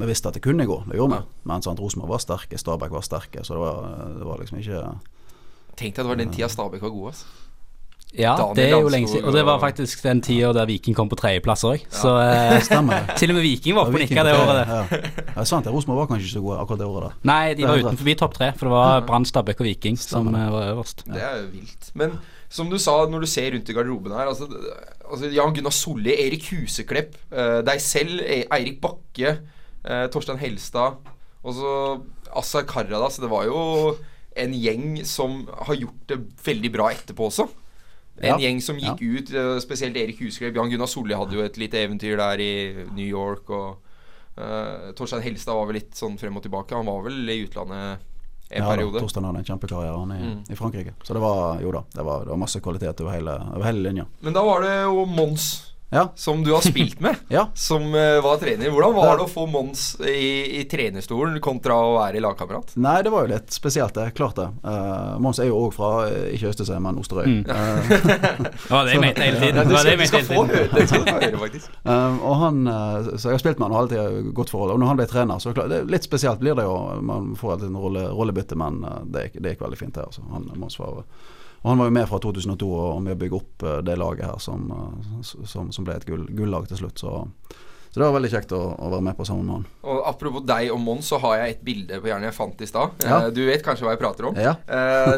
vi 0.02 0.08
visste 0.10 0.30
at 0.30 0.38
det 0.38 0.42
kunne 0.42 0.66
gå, 0.66 0.80
det 0.90 0.98
gjorde 0.98 1.20
vi. 1.20 1.38
Men 1.46 1.62
sant, 1.62 1.82
Rosenborg 1.82 2.16
var 2.16 2.24
sterke, 2.24 2.58
Stabæk 2.58 2.94
var 2.94 3.06
sterke, 3.06 3.44
så 3.46 3.54
det 3.54 3.62
var, 3.62 3.92
det 4.16 4.26
var 4.26 4.42
liksom 4.42 4.62
ikke 4.62 4.82
Tenk 5.78 5.94
deg 5.94 6.02
at 6.02 6.04
det 6.04 6.10
var 6.10 6.18
den 6.20 6.32
tida 6.34 6.48
Stabæk 6.50 6.82
var 6.84 6.92
gode. 6.92 7.12
Altså. 7.14 7.39
Ja, 8.18 8.32
Daniel 8.34 8.56
det 8.58 8.64
er 8.66 8.80
jo 8.82 8.88
lenge 8.90 9.06
siden. 9.08 9.24
Og 9.30 9.34
det 9.36 9.44
var 9.46 9.60
faktisk 9.62 10.00
den 10.02 10.18
tida 10.26 10.48
der 10.56 10.66
Viking 10.66 10.96
kom 10.98 11.08
på 11.08 11.14
tredjeplass 11.20 11.62
òg. 11.68 11.84
Så 11.94 12.10
eh, 12.18 12.56
Stemmer 12.66 13.04
det. 13.06 13.14
til 13.20 13.30
og 13.30 13.36
med 13.38 13.44
Viking 13.46 13.76
var 13.76 13.86
Ja, 13.86 13.92
oppe 13.92 14.00
og 14.00 14.02
nikka 14.02 14.24
det 14.26 14.32
året 14.34 14.58
Det. 14.58 14.64
Ja. 14.74 15.30
Ja, 15.36 15.44
sant, 15.46 15.64
det. 15.68 15.72
Rosenborg 15.74 16.00
var 16.02 16.08
kanskje 16.10 16.26
ikke 16.26 16.34
så 16.40 16.42
gode 16.42 16.58
akkurat 16.64 16.82
det 16.82 16.88
året 16.90 17.06
da 17.06 17.30
Nei, 17.30 17.54
de 17.54 17.68
var 17.68 17.78
utenfor 17.84 18.18
topp 18.24 18.34
tre, 18.40 18.48
for 18.58 18.66
det 18.66 18.74
var 18.74 19.04
Brann, 19.06 19.28
Stabæk 19.30 19.62
og 19.62 19.68
Viking 19.70 19.96
som 20.00 20.08
Stemmer. 20.26 20.42
som 20.48 20.56
var 20.56 20.68
øverst. 20.74 21.04
Det 21.06 21.22
er 21.22 21.36
jo 21.38 21.46
vilt. 21.54 21.90
Men 22.02 22.18
som 22.50 22.70
du 22.72 22.78
sa, 22.82 22.96
når 23.06 23.20
du 23.22 23.30
ser 23.30 23.52
rundt 23.54 23.70
i 23.70 23.76
garderoben 23.78 24.16
her 24.18 24.26
altså, 24.32 24.48
altså 25.06 25.30
Jan 25.30 25.54
Gunnar 25.54 25.70
Solli, 25.76 26.16
Erik 26.26 26.48
Huseklepp, 26.50 27.14
eh, 27.30 27.60
deg 27.70 27.78
selv, 27.84 28.18
E- 28.26 28.42
Eirik 28.50 28.80
Bakke, 28.82 29.36
eh, 29.86 30.06
Torstein 30.10 30.40
Helstad 30.42 30.98
og 31.46 31.54
så 31.56 31.70
Asar 32.36 32.66
Karadas. 32.68 33.16
Det 33.22 33.30
var 33.30 33.46
jo 33.46 33.94
en 34.36 34.52
gjeng 34.54 34.98
som 35.06 35.44
har 35.66 35.78
gjort 35.78 36.02
det 36.10 36.18
veldig 36.46 36.70
bra 36.74 36.90
etterpå 36.90 37.30
også. 37.30 37.46
En 38.20 38.28
Ja. 38.34 38.36
gjeng 38.38 38.60
som 38.62 38.76
gikk 38.76 39.00
ut, 39.00 39.30
eh, 39.34 39.58
spesielt 39.60 39.96
Erik 39.96 40.18
Huseklepp. 40.20 40.54
Jan 40.56 40.68
Gunnar 40.70 40.86
Solli 40.86 41.14
hadde 41.14 41.32
jo 41.32 41.42
et 41.42 41.56
lite 41.56 41.78
eventyr 41.80 42.16
der 42.18 42.38
i 42.38 42.84
New 42.94 43.06
York. 43.06 43.48
Og 43.50 43.78
uh, 44.38 44.92
Torstein 44.92 45.22
Helstad 45.22 45.54
var 45.54 45.66
vel 45.66 45.74
litt 45.80 45.92
sånn 45.94 46.18
frem 46.18 46.36
og 46.36 46.42
tilbake. 46.42 46.72
Han 46.76 46.86
var 46.86 47.02
vel 47.02 47.28
i 47.28 47.46
utlandet 47.46 47.98
en 48.50 48.62
Ja, 48.62 48.68
periode. 48.68 48.76
periode. 48.92 49.00
Torstein 49.00 49.24
hadde 49.24 49.38
en 49.38 49.44
kjempekarriere 49.44 49.98
han 49.98 50.12
i, 50.12 50.20
Mm. 50.34 50.44
i 50.50 50.54
Frankrike. 50.54 50.92
Så 51.02 51.14
det 51.14 51.20
var 51.22 51.60
jo 51.60 51.70
da, 51.72 51.82
det 51.94 52.04
var, 52.04 52.20
det 52.24 52.28
var 52.28 52.36
masse 52.36 52.60
kvalitet 52.60 53.00
over 53.00 53.12
hele, 53.12 53.30
over 53.54 53.64
hele 53.64 53.82
linja. 53.88 54.06
Men 54.22 54.32
da 54.32 54.42
var 54.44 54.60
det 54.62 54.82
jo 54.84 55.06
Mons 55.06 55.69
Ja, 55.92 56.12
som 56.14 56.44
du 56.44 56.52
har 56.52 56.60
spilt 56.60 57.00
med, 57.00 57.16
ja. 57.28 57.50
som 57.54 57.94
uh, 57.94 58.20
var 58.22 58.36
trener. 58.36 58.70
Hvordan 58.70 58.94
var 58.94 59.16
det 59.18 59.24
å 59.24 59.30
få 59.30 59.46
Mons 59.50 59.96
i, 60.06 60.60
i 60.60 60.64
trenerstolen 60.70 61.40
kontra 61.42 61.74
å 61.74 61.96
være 61.96 62.20
i 62.20 62.22
lagkamerat? 62.22 62.76
Nei, 62.78 63.00
det 63.02 63.10
var 63.10 63.26
jo 63.26 63.32
litt 63.32 63.50
spesielt, 63.50 63.96
det. 63.98 64.12
Klart 64.14 64.38
det. 64.38 64.46
Uh, 64.62 65.18
Mons 65.18 65.42
er 65.42 65.50
jo 65.50 65.58
òg 65.64 65.74
fra, 65.74 65.90
eh, 66.06 66.28
ikke 66.36 66.52
Østesøy, 66.52 66.76
men 66.84 67.00
Osterøy. 67.02 67.26
Mm. 67.26 67.42
Uh, 67.50 67.88
Det 67.90 68.70
var 68.70 68.86
det 68.86 68.92
jeg 68.92 69.00
mente 69.02 69.24
hele 69.24 69.40
tiden. 69.40 69.56
Ja, 69.58 69.82
Det 69.82 69.94
du 69.96 70.04
skal, 70.06 70.22
få 70.28 70.44
høre 70.46 70.68
det. 70.70 70.84
Skal 70.90 71.08
høre 71.08 71.40
faktisk 71.40 71.76
Um, 71.80 72.18
og 72.26 72.34
han, 72.38 72.58
så 73.16 73.30
jeg 73.30 73.34
har 73.34 73.40
spilt 73.42 73.60
med 73.60 73.66
han 73.66 73.74
og 73.74 73.78
alltid 73.80 73.98
har 73.98 74.30
godt 74.36 74.52
forhold. 74.52 74.74
Og 74.74 74.80
når 74.80 74.90
han 74.90 74.98
ble 75.00 75.06
trener, 75.10 75.42
så 75.42 75.52
klart, 75.56 75.70
det 75.72 75.80
er 75.80 75.90
litt 75.90 76.06
spesielt 76.06 76.40
blir 76.42 76.54
det 76.58 76.66
jo. 76.66 76.76
Man 77.06 77.32
får 77.38 77.54
alltid 77.56 77.70
en 77.70 77.80
rolle, 77.80 78.04
rollebytte, 78.14 78.58
men 78.60 78.82
det 79.10 79.30
gikk 79.32 79.64
veldig 79.64 79.80
fint. 79.80 79.94
det 79.96 80.06
altså. 80.06 80.22
han, 80.30 80.46
Mons 80.60 80.78
var, 80.78 81.02
og 81.62 81.70
han 81.70 81.78
var 81.78 81.90
jo 81.90 81.96
med 81.98 82.08
fra 82.08 82.18
2002 82.18 82.68
og 82.72 82.86
og 82.96 83.02
med 83.04 83.16
å 83.16 83.20
bygge 83.20 83.36
opp 83.40 83.62
eh, 83.68 83.80
det 83.84 83.98
laget 84.00 84.24
her 84.30 84.38
som, 84.40 84.70
eh, 84.72 85.24
som, 85.46 85.72
som 85.72 85.84
ble 85.84 85.94
et 86.00 86.06
gull, 86.08 86.24
gullag 86.32 86.68
til 86.70 86.78
slutt. 86.80 86.98
Så, 87.02 87.10
så 87.90 87.98
det 87.98 88.06
var 88.06 88.14
veldig 88.14 88.30
kjekt 88.30 88.52
å, 88.54 88.60
å 88.78 88.88
være 88.92 89.02
med 89.02 89.16
på 89.18 89.24
sammen 89.26 89.44
med 89.48 89.54
han. 89.58 89.64
Og 89.90 90.00
Apropos 90.06 90.44
deg 90.46 90.70
og 90.70 90.78
Mons, 90.80 91.08
så 91.10 91.18
har 91.18 91.40
jeg 91.40 91.56
et 91.56 91.62
bilde 91.66 91.98
på 92.00 92.06
hjernen 92.06 92.28
jeg 92.28 92.36
fant 92.36 92.60
i 92.62 92.68
stad. 92.70 92.92
Ja. 93.04 93.16
Eh, 93.26 93.32
Du 93.34 93.40
vet 93.48 93.64
kanskje 93.66 93.84
hva 93.84 93.92
jeg 93.96 94.00
prater 94.00 94.28
om? 94.30 94.38
Ja. 94.38 94.54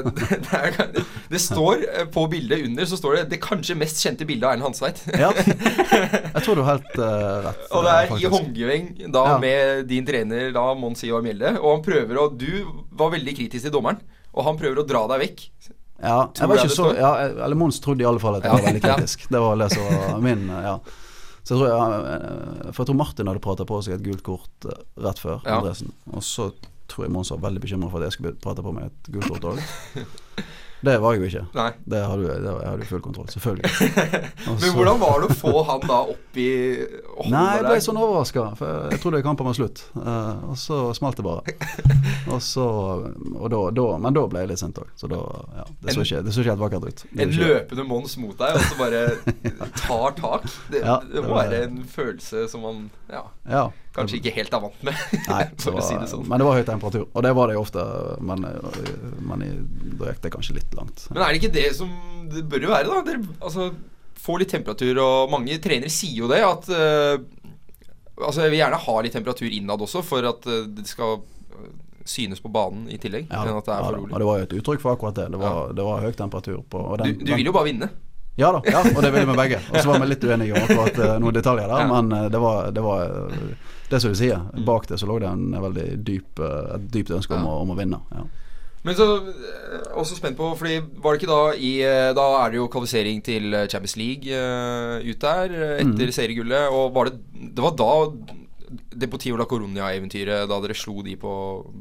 Det, 0.02 1.02
det 1.32 1.40
står 1.40 1.82
på 2.12 2.24
bildet 2.32 2.64
under 2.66 2.84
så 2.88 2.96
står 2.98 3.14
det 3.16 3.22
'det 3.30 3.38
kanskje 3.44 3.76
mest 3.78 4.00
kjente 4.02 4.24
bildet 4.28 4.46
av 4.48 4.52
Erlend 4.54 4.66
Hansveit'. 4.66 5.02
Ja. 5.18 5.30
Jeg 6.34 6.42
tror 6.44 6.56
du 6.58 6.62
har 6.64 6.76
helt 6.78 6.96
uh, 6.98 7.38
rett. 7.46 7.62
Og 7.70 7.84
det 7.84 7.92
er 7.92 8.00
er 8.00 8.04
i 8.04 8.10
faktisk. 8.10 8.34
håndgeveng 8.36 8.86
da 9.12 9.22
Ja. 9.32 9.38
med 9.38 9.86
din 9.88 10.06
trener 10.06 10.52
da 10.52 10.64
Mons 10.74 11.04
Ivar 11.04 11.22
Mjelde. 11.24 11.54
Og 11.60 11.68
han 11.76 11.84
prøver 11.86 12.18
å 12.20 12.26
Du 12.36 12.50
var 12.90 13.10
veldig 13.14 13.36
kritisk 13.36 13.64
til 13.68 13.72
dommeren, 13.74 14.00
og 14.32 14.44
han 14.48 14.58
prøver 14.60 14.80
å 14.82 14.86
dra 14.88 15.06
deg 15.12 15.20
vekk. 15.28 15.44
Ja, 16.02 16.16
jeg 16.34 16.50
var 16.50 16.58
ikke 16.58 16.74
så 16.74 16.88
ja, 16.98 17.10
Eller 17.30 17.54
Mons 17.58 17.78
trodde 17.80 18.02
i 18.02 18.06
alle 18.08 18.18
fall 18.22 18.40
at 18.40 18.46
jeg 18.48 18.56
var 18.56 18.64
veldig 18.66 18.82
kritisk. 18.88 19.28
Det 19.30 19.42
var 19.44 19.56
det 19.60 19.68
som 19.74 19.86
var 19.86 20.20
min 20.24 20.48
Ja. 20.50 20.76
Så 21.42 21.56
jeg 21.56 21.58
tror 21.58 21.70
jeg, 21.70 22.02
eh, 22.14 22.66
For 22.70 22.82
jeg 22.82 22.88
tror 22.90 22.98
Martin 23.00 23.30
hadde 23.30 23.42
prata 23.42 23.64
på 23.66 23.78
seg 23.82 23.96
et 23.96 24.04
gult 24.06 24.22
kort 24.26 24.66
eh, 24.70 24.82
rett 25.02 25.18
før. 25.22 25.40
Andresen. 25.46 25.94
Og 26.14 26.22
så 26.26 26.50
tror 26.90 27.06
jeg 27.06 27.14
Mons 27.14 27.30
var 27.34 27.40
veldig 27.46 27.62
bekymra 27.64 27.90
for 27.90 28.02
at 28.02 28.10
jeg 28.10 28.18
skulle 28.18 28.34
prate 28.42 28.62
på 28.62 28.74
meg 28.74 28.90
et 28.90 29.14
gult 29.14 29.30
kort 29.32 29.48
òg. 29.54 29.62
Det 30.82 30.96
var 30.98 31.14
jeg 31.14 31.20
jo 31.22 31.26
ikke. 31.30 31.42
Nei. 31.54 31.68
Det 31.86 31.98
hadde, 32.10 32.36
det 32.42 32.52
hadde 32.52 32.80
jeg 32.82 32.88
full 32.90 33.02
kontroll, 33.04 33.28
selvfølgelig. 33.30 33.70
Men 34.62 34.72
hvordan 34.74 34.98
var 35.02 35.20
det 35.22 35.28
å 35.30 35.36
få 35.38 35.62
han 35.68 35.84
da 35.86 35.98
opp 36.10 36.38
i 36.42 36.46
Nei, 37.30 37.42
jeg 37.58 37.66
ble 37.68 37.76
sånn 37.84 38.00
overraska. 38.02 38.46
Jeg 38.90 38.98
trodde 39.02 39.20
kampen 39.22 39.46
var 39.46 39.54
slutt. 39.58 39.84
uh, 39.94 40.42
og 40.50 40.56
så 40.58 40.80
smalt 40.98 41.20
det 41.20 41.26
bare. 41.26 41.54
Og 42.32 42.38
så, 42.42 42.62
og 42.62 43.48
da, 43.50 43.58
da, 43.74 43.84
men 44.00 44.14
da 44.14 44.22
ble 44.30 44.40
jeg 44.44 44.48
litt 44.52 44.60
sint 44.60 44.76
òg. 44.78 44.88
Så 44.96 45.08
da 45.10 45.18
ja, 45.58 45.64
det, 45.82 45.92
så 45.92 46.04
ikke, 46.06 46.20
det 46.24 46.32
så 46.32 46.40
ikke 46.44 46.52
helt 46.54 46.62
vakkert 46.62 46.84
ut. 46.86 47.02
En 47.18 47.32
ikke 47.34 47.48
løpende 47.50 47.84
Mons 47.90 48.14
mot 48.22 48.36
deg, 48.38 48.54
og 48.56 48.62
så 48.70 48.78
bare 48.78 49.00
tar 49.82 50.14
tak. 50.20 50.46
Det, 50.70 50.84
Ja, 50.86 51.00
det 51.02 51.24
må 51.26 51.34
var- 51.34 51.50
være 51.50 51.64
en 51.66 51.82
følelse 51.92 52.46
som 52.48 52.62
man 52.64 52.78
ja, 53.10 53.24
Ja. 53.50 53.64
Kanskje 53.92 54.18
ikke 54.20 54.32
helt 54.38 54.54
er 54.56 54.62
vant 54.64 54.82
med, 54.88 54.94
Nei, 55.28 55.42
det 55.52 55.72
å 55.72 55.82
si 55.84 55.94
det 56.00 56.08
sånn. 56.10 56.24
men 56.28 56.40
det 56.40 56.46
var 56.48 56.56
høy 56.58 56.64
temperatur. 56.68 57.06
Og 57.12 57.22
det 57.26 57.32
var 57.36 57.50
det 57.50 57.56
jo 57.58 57.62
ofte, 57.64 57.82
men, 58.24 58.46
men 59.28 59.44
da 60.00 60.10
gikk 60.12 60.22
det 60.24 60.32
kanskje 60.32 60.56
litt 60.58 60.74
langt. 60.78 61.06
Men 61.12 61.22
er 61.26 61.32
det 61.34 61.42
ikke 61.42 61.54
det 61.58 61.66
som 61.76 61.90
det 62.32 62.44
bør 62.48 62.64
jo 62.68 62.72
være, 62.72 62.88
da? 62.88 63.02
Dere 63.10 63.20
altså, 63.40 63.68
får 64.22 64.42
litt 64.44 64.52
temperatur, 64.54 65.00
og 65.02 65.30
mange 65.34 65.58
trenere 65.62 65.90
sier 65.92 66.22
jo 66.24 66.30
det, 66.32 66.42
at 66.46 66.68
uh, 66.72 67.28
Altså, 68.22 68.42
jeg 68.44 68.52
vil 68.52 68.58
gjerne 68.60 68.76
ha 68.78 68.94
litt 69.02 69.14
temperatur 69.16 69.48
innad 69.56 69.80
også, 69.82 70.02
for 70.04 70.22
at 70.28 70.44
eh, 70.46 70.66
det 70.76 70.84
skal 70.86 71.14
eh, 71.16 71.70
synes 72.06 72.42
på 72.44 72.50
banen 72.52 72.84
i 72.92 72.98
tillegg. 73.00 73.24
Ja, 73.32 73.40
det 73.48 73.54
ja, 73.72 73.88
det 74.18 74.26
var 74.28 74.36
jo 74.38 74.44
et 74.44 74.52
uttrykk 74.60 74.82
for 74.84 74.92
akkurat 74.92 75.16
det. 75.16 75.24
Det 75.32 75.40
var, 75.40 75.72
det 75.74 75.86
var 75.86 76.04
høy 76.04 76.12
temperatur 76.20 76.60
på 76.70 76.82
Du, 77.00 77.02
den- 77.02 77.16
du 77.18 77.24
den- 77.24 77.40
vil 77.40 77.48
jo 77.48 77.54
bare 77.56 77.70
vinne. 77.70 77.88
Ja 78.36 78.52
da, 78.52 78.60
ja, 78.68 78.80
og 78.84 79.00
det 79.02 79.10
ville 79.16 79.26
vi 79.32 79.36
begge. 79.40 79.58
Og 79.72 79.76
så 79.80 79.88
var 79.90 79.98
vi 80.04 80.10
litt 80.12 80.22
uenige 80.28 80.54
om 80.60 80.62
akkurat 80.84 81.20
noen 81.24 81.34
detaljer 81.40 81.68
der, 81.72 81.82
Ja. 81.82 81.88
men 82.02 82.30
det 82.32 82.40
var, 82.44 82.70
det 82.70 82.84
var 82.84 83.16
det 83.92 84.00
som 84.02 84.12
du 84.12 84.18
sier. 84.18 84.40
Bak 84.66 84.86
det 84.90 84.98
så 85.00 85.06
lå 85.08 85.18
det 85.22 85.28
en 85.30 85.52
veldig 85.62 85.88
dyp, 86.08 86.40
eh, 86.40 86.74
et 86.78 86.88
dypt 86.94 87.12
ønske 87.14 87.36
om, 87.36 87.44
Ja. 87.44 87.52
å, 87.52 87.62
om 87.66 87.74
å 87.74 87.78
vinne. 87.78 88.00
Ja. 88.12 88.24
Men 88.82 88.96
så 88.98 89.04
eh, 89.20 89.92
også 89.94 90.16
spent 90.18 90.34
på, 90.36 90.48
fordi 90.58 90.80
var 90.98 91.14
det 91.14 91.20
ikke 91.22 91.30
da 91.30 91.52
i 91.54 91.72
eh, 91.86 92.08
Da 92.18 92.24
er 92.42 92.50
det 92.50 92.56
jo 92.58 92.64
kvalifisering 92.72 93.20
til 93.22 93.52
Champions 93.70 93.94
League 94.00 94.26
uh, 94.26 94.98
ut 95.06 95.20
der 95.22 95.52
etter 95.78 96.08
Mm. 96.08 96.16
seriegullet. 96.18 96.72
Og 96.74 96.92
var 96.96 97.04
det 97.12 97.20
Det 97.54 97.62
var 97.62 97.76
da 97.78 97.92
Deportivo 98.96 99.36
la 99.36 99.44
Coronia-eventyret, 99.44 100.48
da 100.48 100.56
dere 100.64 100.74
slo 100.74 101.02
de 101.04 101.14
på 101.20 101.30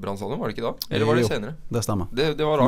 Brann 0.01 0.17
stadion? 0.19 0.39
Var 0.41 0.49
det 0.51 0.57
ikke 0.57 0.67
da? 0.67 0.73
Eller 0.91 1.05
var 1.07 1.15
det 1.15 1.21
Jo. 1.23 1.27
senere? 1.29 1.53
Det 1.71 1.83
stemmer. 1.85 2.07
Det, 2.11 2.25
det 2.37 2.45
var 2.45 2.59
eh, 2.59 2.67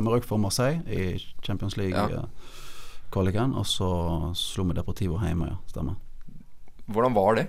vi 0.00 0.08
røk 0.08 0.24
for 0.24 0.38
Marseille 0.40 0.80
i 0.88 1.18
Champions 1.44 1.76
League-kvaliken, 1.76 3.54
og 3.54 3.66
så 3.68 3.88
slo 4.34 4.64
vi 4.64 4.74
Deportivo 4.78 5.18
hjemme, 5.20 5.50
ja. 5.52 5.56
Stemmer. 5.68 5.96
Hvordan 6.88 7.14
var 7.14 7.34
det? 7.36 7.46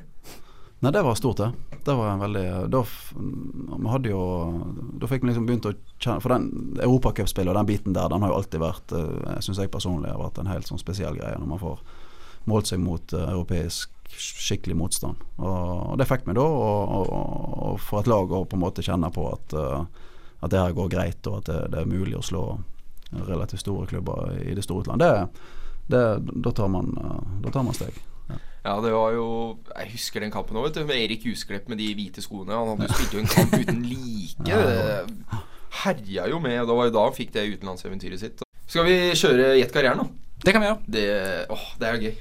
Nei, 0.79 0.91
det 0.95 1.01
var 1.03 1.15
stort, 1.19 1.37
det. 1.37 1.77
Det 1.83 1.93
var 1.95 2.19
veldig 2.21 2.43
Da, 2.71 2.83
vi 3.79 3.89
hadde 3.91 4.11
jo 4.11 4.21
Da 4.99 5.09
fikk 5.11 5.23
vi 5.25 5.29
liksom 5.31 5.47
begynt 5.47 5.67
å 5.67 5.73
kjenne 5.99 6.23
For 6.23 6.31
den 6.31 6.77
europacupspillet 6.79 7.51
og 7.51 7.57
den 7.59 7.67
biten 7.67 7.95
der, 7.95 8.07
den 8.11 8.23
har 8.23 8.31
jo 8.31 8.37
alltid 8.39 8.63
vært 8.63 8.93
uh, 8.95 9.39
Syns 9.43 9.59
jeg 9.59 9.71
personlig 9.73 10.11
har 10.11 10.21
vært 10.21 10.39
en 10.39 10.51
helt 10.51 10.69
sånn 10.69 10.79
spesiell 10.79 11.19
greie 11.19 11.39
når 11.39 11.51
man 11.51 11.61
får 11.61 11.83
målt 12.47 12.69
seg 12.69 12.79
mot 12.81 13.13
eh, 13.13 13.29
europeisk 13.29 13.91
skikkelig 14.09 14.77
motstand. 14.79 15.21
Og, 15.37 15.97
det 15.99 16.07
fikk 16.09 16.25
vi 16.25 16.35
da, 16.37 16.41
og, 16.41 16.93
og, 16.95 17.11
og 17.67 17.79
for 17.83 18.01
et 18.01 18.09
lag 18.09 18.31
å 18.33 18.43
på 18.49 18.57
en 18.57 18.63
måte 18.63 18.85
kjenne 18.85 19.11
på 19.13 19.27
at, 19.29 19.53
eh, 19.53 20.07
at 20.39 20.53
det 20.53 20.63
her 20.63 20.75
går 20.77 20.89
greit, 20.89 21.19
og 21.29 21.41
at 21.41 21.51
det, 21.51 21.59
det 21.75 21.83
er 21.83 21.91
mulig 21.91 22.17
å 22.17 22.25
slå 22.25 22.43
relativt 23.27 23.65
store 23.65 23.87
klubber 23.89 24.39
i 24.41 24.55
det 24.57 24.65
store 24.65 24.85
utland. 24.85 25.03
Det, 25.03 25.27
det, 25.93 26.03
da, 26.31 26.55
tar 26.55 26.71
man, 26.73 26.89
eh, 26.97 27.21
da 27.45 27.53
tar 27.53 27.67
man 27.67 27.77
steg. 27.77 28.01
Ja, 28.65 28.73
det 28.83 28.91
var 28.91 29.13
jo 29.15 29.25
Jeg 29.77 29.91
husker 29.93 30.19
den 30.23 30.31
kampen 30.33 30.57
òg, 30.59 30.67
vet 30.67 30.79
du. 30.81 30.85
Med 30.89 30.99
Erik 30.99 31.23
Husklepp 31.29 31.69
med 31.71 31.79
de 31.79 31.87
hvite 31.95 32.23
skoene. 32.23 32.51
Han 32.55 32.73
hadde 32.73 32.89
jo 32.89 32.97
spilt 32.97 33.15
jo 33.15 33.21
en 33.23 33.31
kamp 33.31 33.53
uten 33.55 33.83
like. 33.87 34.35
Det 34.43 34.59
herja 35.83 36.27
jo 36.31 36.39
med. 36.43 36.59
Det 36.67 36.75
var 36.75 36.89
jo 36.89 36.95
da 36.95 37.05
han 37.07 37.15
fikk 37.15 37.31
det 37.35 37.45
utenlandseventyret 37.55 38.19
sitt. 38.19 38.43
Skal 38.69 38.85
vi 38.85 38.97
kjøre 39.17 39.53
Gjett 39.59 39.73
karrieren, 39.73 40.03
da? 40.03 40.35
Det 40.43 40.53
kan 40.55 40.63
vi 40.63 40.69
gjøre. 40.69 40.81
Det, 40.87 41.05
åh, 41.55 41.65
det 41.79 41.87
er 41.87 41.95
jo 41.95 42.09
gøy. 42.09 42.15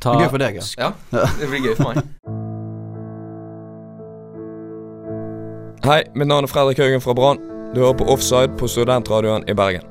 Ta, 0.00 0.14
Gøy 0.16 0.28
for 0.32 0.40
deg, 0.40 0.56
ja. 0.56 0.66
Ja, 0.80 0.90
det 1.40 1.48
blir 1.50 1.60
gøy 1.68 1.74
for 1.76 1.90
meg. 1.92 2.00
Hei, 5.84 6.02
mitt 6.14 6.28
navn 6.28 6.44
er 6.44 6.52
Fredrik 6.52 6.80
Haugen 6.80 7.02
fra 7.04 7.14
Brann. 7.16 7.40
Du 7.74 7.80
hører 7.82 7.96
på 8.00 8.06
Offside 8.12 8.56
på 8.60 8.68
Studentradioen 8.68 9.44
i 9.48 9.54
Bergen. 9.56 9.84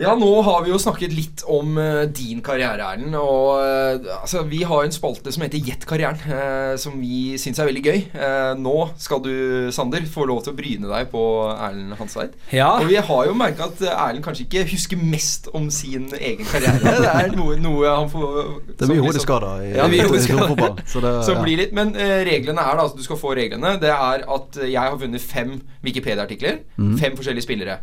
Ja, 0.00 0.14
nå 0.16 0.28
har 0.46 0.62
vi 0.64 0.72
jo 0.72 0.78
snakket 0.80 1.12
litt 1.12 1.42
om 1.50 1.76
uh, 1.76 2.06
din 2.08 2.40
karriere, 2.44 2.86
Erlend. 2.94 3.12
Og 3.18 3.60
uh, 3.60 4.20
altså, 4.22 4.46
vi 4.48 4.62
har 4.64 4.86
en 4.86 4.94
spalte 4.94 5.32
som 5.34 5.44
heter 5.44 5.60
Gjett 5.60 5.84
karrieren, 5.88 6.20
uh, 6.24 6.76
som 6.80 6.96
vi 7.02 7.36
syns 7.40 7.60
er 7.60 7.68
veldig 7.68 7.82
gøy. 7.84 7.98
Eh, 8.16 8.52
nå 8.60 8.74
skal 9.00 9.20
du, 9.24 9.32
Sander, 9.74 10.06
få 10.08 10.24
lov 10.28 10.40
til 10.44 10.54
å 10.54 10.56
bryne 10.56 10.88
deg 10.88 11.10
på 11.12 11.22
Erlend 11.52 11.98
Hanseid. 11.98 12.36
Ja. 12.54 12.70
Og 12.80 12.88
vi 12.88 12.96
har 12.96 13.26
jo 13.28 13.34
merka 13.36 13.68
at 13.68 13.82
Erlend 13.90 14.24
kanskje 14.24 14.46
ikke 14.46 14.64
husker 14.72 15.00
mest 15.00 15.50
om 15.56 15.68
sin 15.74 16.08
egen 16.16 16.48
karriere. 16.48 16.96
Det 17.00 17.12
er 17.12 17.34
noe, 17.36 17.58
noe 17.60 17.90
han 17.90 18.08
får 18.12 18.38
Det 18.70 18.86
er 18.86 18.92
mye 18.94 19.04
hodeskader 19.04 19.66
i, 19.66 19.72
Ja, 19.76 19.88
i, 19.90 20.00
i, 20.00 20.22
fotball. 20.30 20.80
Så 20.88 21.02
det, 21.04 21.12
så 21.28 21.36
blir 21.42 21.60
litt, 21.60 21.74
Men 21.76 21.92
eh, 21.98 22.20
reglene 22.28 22.62
er 22.64 22.78
da 22.78 22.86
altså, 22.86 22.98
Du 22.98 23.04
skal 23.04 23.20
få 23.20 23.34
reglene. 23.36 23.76
Det 23.82 23.92
er 23.92 24.24
at 24.24 24.62
jeg 24.64 24.80
har 24.80 24.96
vunnet 25.00 25.22
fem 25.22 25.58
Wikipedia-artikler. 25.84 26.62
Mm. 26.80 26.96
Fem 27.00 27.18
forskjellige 27.18 27.46
spillere. 27.46 27.80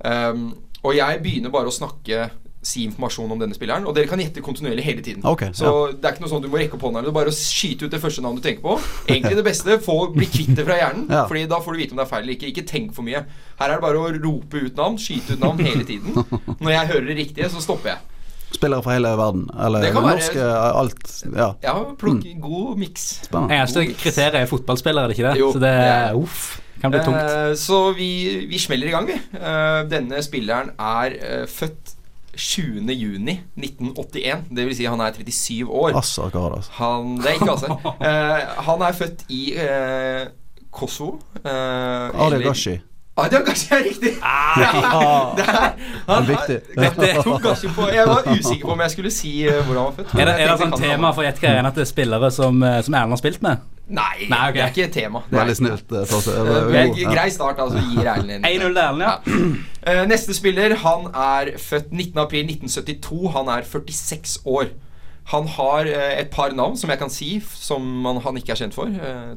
Um, 0.00 0.50
og 0.82 0.94
jeg 0.96 1.22
begynner 1.22 1.50
bare 1.50 1.68
å 1.72 1.74
snakke 1.74 2.30
Si 2.62 2.82
informasjon 2.84 3.30
om 3.32 3.38
denne 3.40 3.56
spilleren, 3.56 3.86
og 3.88 3.94
dere 3.96 4.04
kan 4.04 4.20
gjette 4.20 4.42
kontinuerlig 4.44 4.82
hele 4.84 5.00
tiden. 5.00 5.22
Okay, 5.24 5.48
så 5.56 5.94
det 5.96 6.04
er 6.04 6.12
ikke 6.12 6.20
noe 6.26 6.28
sånn 6.28 6.42
du 6.44 6.48
må 6.52 6.58
rekke 6.60 6.76
opp 6.76 6.82
hånda. 6.84 7.00
Det 7.00 7.08
er 7.08 7.14
bare 7.16 7.32
å 7.32 7.32
skyte 7.32 7.86
ut 7.88 7.94
det 7.94 8.00
første 8.02 8.20
navnet 8.20 8.42
du 8.42 8.48
tenker 8.50 8.60
på. 8.66 8.74
Egentlig 9.08 9.38
det 9.38 9.44
beste. 9.46 9.78
Få 9.80 9.94
Bli 10.12 10.26
kvitt 10.28 10.50
det 10.58 10.66
fra 10.68 10.76
hjernen, 10.76 11.06
Ja. 11.16 11.22
Fordi 11.30 11.46
da 11.48 11.56
får 11.64 11.72
du 11.72 11.80
vite 11.80 11.96
om 11.96 12.02
det 12.02 12.04
er 12.04 12.10
feil 12.10 12.26
eller 12.26 12.36
ikke. 12.36 12.50
Ikke 12.52 12.66
tenk 12.68 12.92
for 12.92 13.08
mye. 13.08 13.22
Her 13.62 13.64
er 13.72 13.80
det 13.80 13.84
bare 13.86 14.02
å 14.02 14.12
rope 14.12 14.60
ut 14.60 14.76
navn, 14.76 15.00
skyte 15.00 15.38
ut 15.38 15.40
navn 15.40 15.64
hele 15.64 15.86
tiden. 15.88 16.12
Når 16.60 16.74
jeg 16.76 16.90
hører 16.92 17.08
det 17.08 17.16
riktige, 17.22 17.48
så 17.56 17.64
stopper 17.64 17.94
jeg. 17.94 18.26
Spillere 18.60 18.84
fra 18.84 18.98
hele 18.98 19.14
verden. 19.24 19.48
Eller 19.56 19.86
Det 19.88 19.94
kan 19.96 20.08
norsk, 20.10 20.36
alt. 20.44 21.12
Ja, 21.32 21.48
Ja, 21.64 21.74
plukk 22.04 22.28
god 22.44 22.76
miks. 22.84 23.06
Eneste 23.40 23.86
kriteriet 23.94 24.36
er 24.44 24.52
fotballspillere, 24.52 25.08
er 25.08 25.14
det 25.14 25.16
ikke 25.16 25.30
det? 25.30 25.38
Jo, 25.40 25.48
Så 25.56 25.64
det 25.64 25.72
det 25.80 25.88
er- 25.96 26.20
uff, 26.20 26.60
kan 26.80 26.90
bli 26.92 27.00
tungt. 27.04 27.20
Eh, 27.20 27.54
så 27.60 27.92
vi, 27.96 28.10
vi 28.50 28.58
smeller 28.58 28.86
i 28.90 28.94
gang, 28.94 29.06
vi. 29.08 29.16
Eh, 29.38 29.80
denne 29.90 30.22
spilleren 30.26 30.68
er 30.78 31.16
eh, 31.20 31.46
født 31.50 31.96
20.6.1981. 32.40 34.36
Det 34.56 34.66
vil 34.66 34.76
si 34.78 34.84
han 34.88 35.00
er 35.04 35.12
37 35.16 35.66
år. 35.68 35.96
Assar. 35.98 36.30
Han, 36.78 37.16
det 37.20 37.26
er 37.32 37.34
ikke 37.40 37.50
altså. 37.56 37.68
Eh, 38.00 38.40
han 38.68 38.78
er 38.86 38.92
født 38.96 39.20
i 39.28 39.42
eh, 39.58 40.22
Kosovo. 40.70 41.18
Uh, 41.44 41.50
Ali 42.26 42.42
Gashi. 42.44 42.78
Adia 43.20 43.40
Gashi 43.44 43.74
er 43.74 43.82
riktig! 43.84 44.12
Ah, 44.22 45.36
Det 45.36 45.44
er, 45.44 45.72
han, 46.08 46.28
viktig. 46.28 46.58
Dette 46.76 47.22
tok 47.22 47.42
Gashi 47.42 47.68
på 47.74 47.88
Jeg 47.92 48.06
var 48.08 48.28
usikker 48.30 48.66
på 48.66 48.72
om 48.76 48.80
jeg 48.84 48.94
skulle 48.94 49.12
si 49.14 49.32
uh, 49.48 49.58
hvor 49.66 49.74
han 49.74 49.84
var 49.90 49.96
født. 49.98 50.14
Er 50.14 50.30
det, 50.30 50.36
er 50.38 50.52
det 50.52 50.56
sånn 50.62 50.76
tema 50.78 51.10
for 51.16 51.26
Gjett-karrieren 51.26 51.68
at 51.68 51.76
det 51.76 51.84
er 51.84 51.90
spillere 51.90 52.30
som, 52.34 52.62
eh, 52.64 52.78
som 52.86 52.96
Erlend 52.96 53.16
har 53.16 53.20
spilt 53.20 53.42
med? 53.44 53.66
Nei, 53.90 54.26
Nei, 54.30 54.38
okay. 54.48 54.52
det 54.54 54.62
er 54.62 54.70
ikke 54.70 54.84
et 54.86 54.92
tema. 54.94 55.20
Det 55.26 55.34
er- 55.34 55.40
Veldig 55.40 55.56
snilt. 55.58 55.92
eh, 57.08 57.10
grei- 57.10 57.32
start, 57.34 57.58
altså. 57.58 57.80
Gir 57.90 58.06
Erlend 58.06 58.30
en 58.38 58.44
1-0 58.46 58.78
Erlend, 58.78 59.02
ja. 59.02 59.16
Eh, 59.82 60.04
neste 60.06 60.34
spiller, 60.36 60.76
han 60.78 61.08
er 61.10 61.50
født 61.58 61.90
19.4.1972. 61.90 63.32
Han 63.34 63.48
er 63.48 63.62
46 63.66 64.38
år. 64.46 64.70
Han 65.32 65.46
har 65.56 65.86
eh, 65.90 66.20
et 66.22 66.30
par 66.30 66.52
navn 66.56 66.76
som 66.78 66.90
jeg 66.90 66.98
kan 67.02 67.10
si, 67.12 67.32
som 67.54 68.04
han 68.24 68.36
ikke 68.40 68.54
er 68.54 68.62
kjent 68.64 68.74
for, 68.76 68.86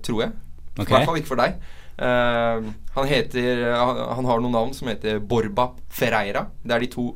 tror 0.05 0.21
jeg. 0.25 0.31
Okay. 0.77 0.85
I 0.89 0.95
hvert 0.97 1.05
fall 1.09 1.19
ikke 1.21 1.31
for 1.33 1.41
deg. 1.41 1.57
Eh, 2.01 2.69
han 2.95 3.09
heter 3.09 3.59
han, 3.77 4.25
har 4.25 4.39
noen 4.41 4.55
navn 4.55 4.73
som 4.73 4.87
heter 4.89 5.19
Borba 5.19 5.71
Ferreira. 5.93 6.47
Det 6.65 6.73
er 6.77 6.85
de 6.85 6.89
to 6.93 7.09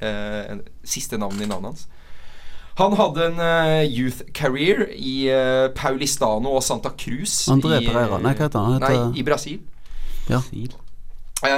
eh, 0.00 0.54
siste 0.84 1.18
navnene 1.20 1.44
i 1.44 1.50
navnet 1.50 1.72
hans. 1.74 1.86
Han 2.80 2.96
hadde 2.96 3.26
en 3.28 3.38
uh, 3.42 3.82
youth 3.84 4.24
career 4.32 4.86
i 4.96 5.28
uh, 5.28 5.68
Paulistano 5.76 6.54
og 6.56 6.62
Santa 6.64 6.94
Cruz. 6.96 7.48
André 7.52 7.82
i, 7.82 7.86
Pereira. 7.88 8.20
Nei, 8.22 8.32
hva 8.32 8.48
heter 8.48 8.58
han? 8.64 8.78
Heter... 8.78 8.98
Nei, 9.10 9.20
i 9.20 9.24
Brasil. 9.26 9.60
Ja. 10.30 10.40
Uh, 10.40 11.48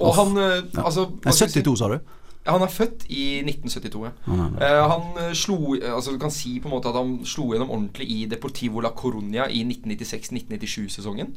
og 0.00 0.08
Off. 0.10 0.18
han 0.18 0.40
Ja. 0.40 0.82
Altså 0.82 1.06
Nei, 1.06 1.20
hva 1.24 1.36
skal 1.36 1.46
jeg 1.46 1.54
si? 1.54 1.62
72, 1.62 1.78
sa 1.80 1.92
du? 1.92 2.00
Han 2.48 2.64
er 2.64 2.72
født 2.72 3.04
i 3.12 3.24
1972, 3.44 4.04
ja. 4.08 4.12
Oh, 4.24 4.36
nei, 4.36 4.46
nei. 4.54 4.60
Eh, 4.64 4.82
han 4.88 5.34
slo 5.36 5.74
Altså 5.76 6.14
Du 6.14 6.18
kan 6.22 6.32
si 6.32 6.54
på 6.56 6.70
en 6.70 6.72
måte 6.72 6.88
at 6.88 6.96
han 6.96 7.18
slo 7.28 7.50
gjennom 7.52 7.68
ordentlig 7.68 8.08
i 8.08 8.22
Deportivo 8.30 8.80
la 8.80 8.94
Coruña 8.96 9.44
i 9.52 9.60
1996-1997-sesongen. 9.68 11.34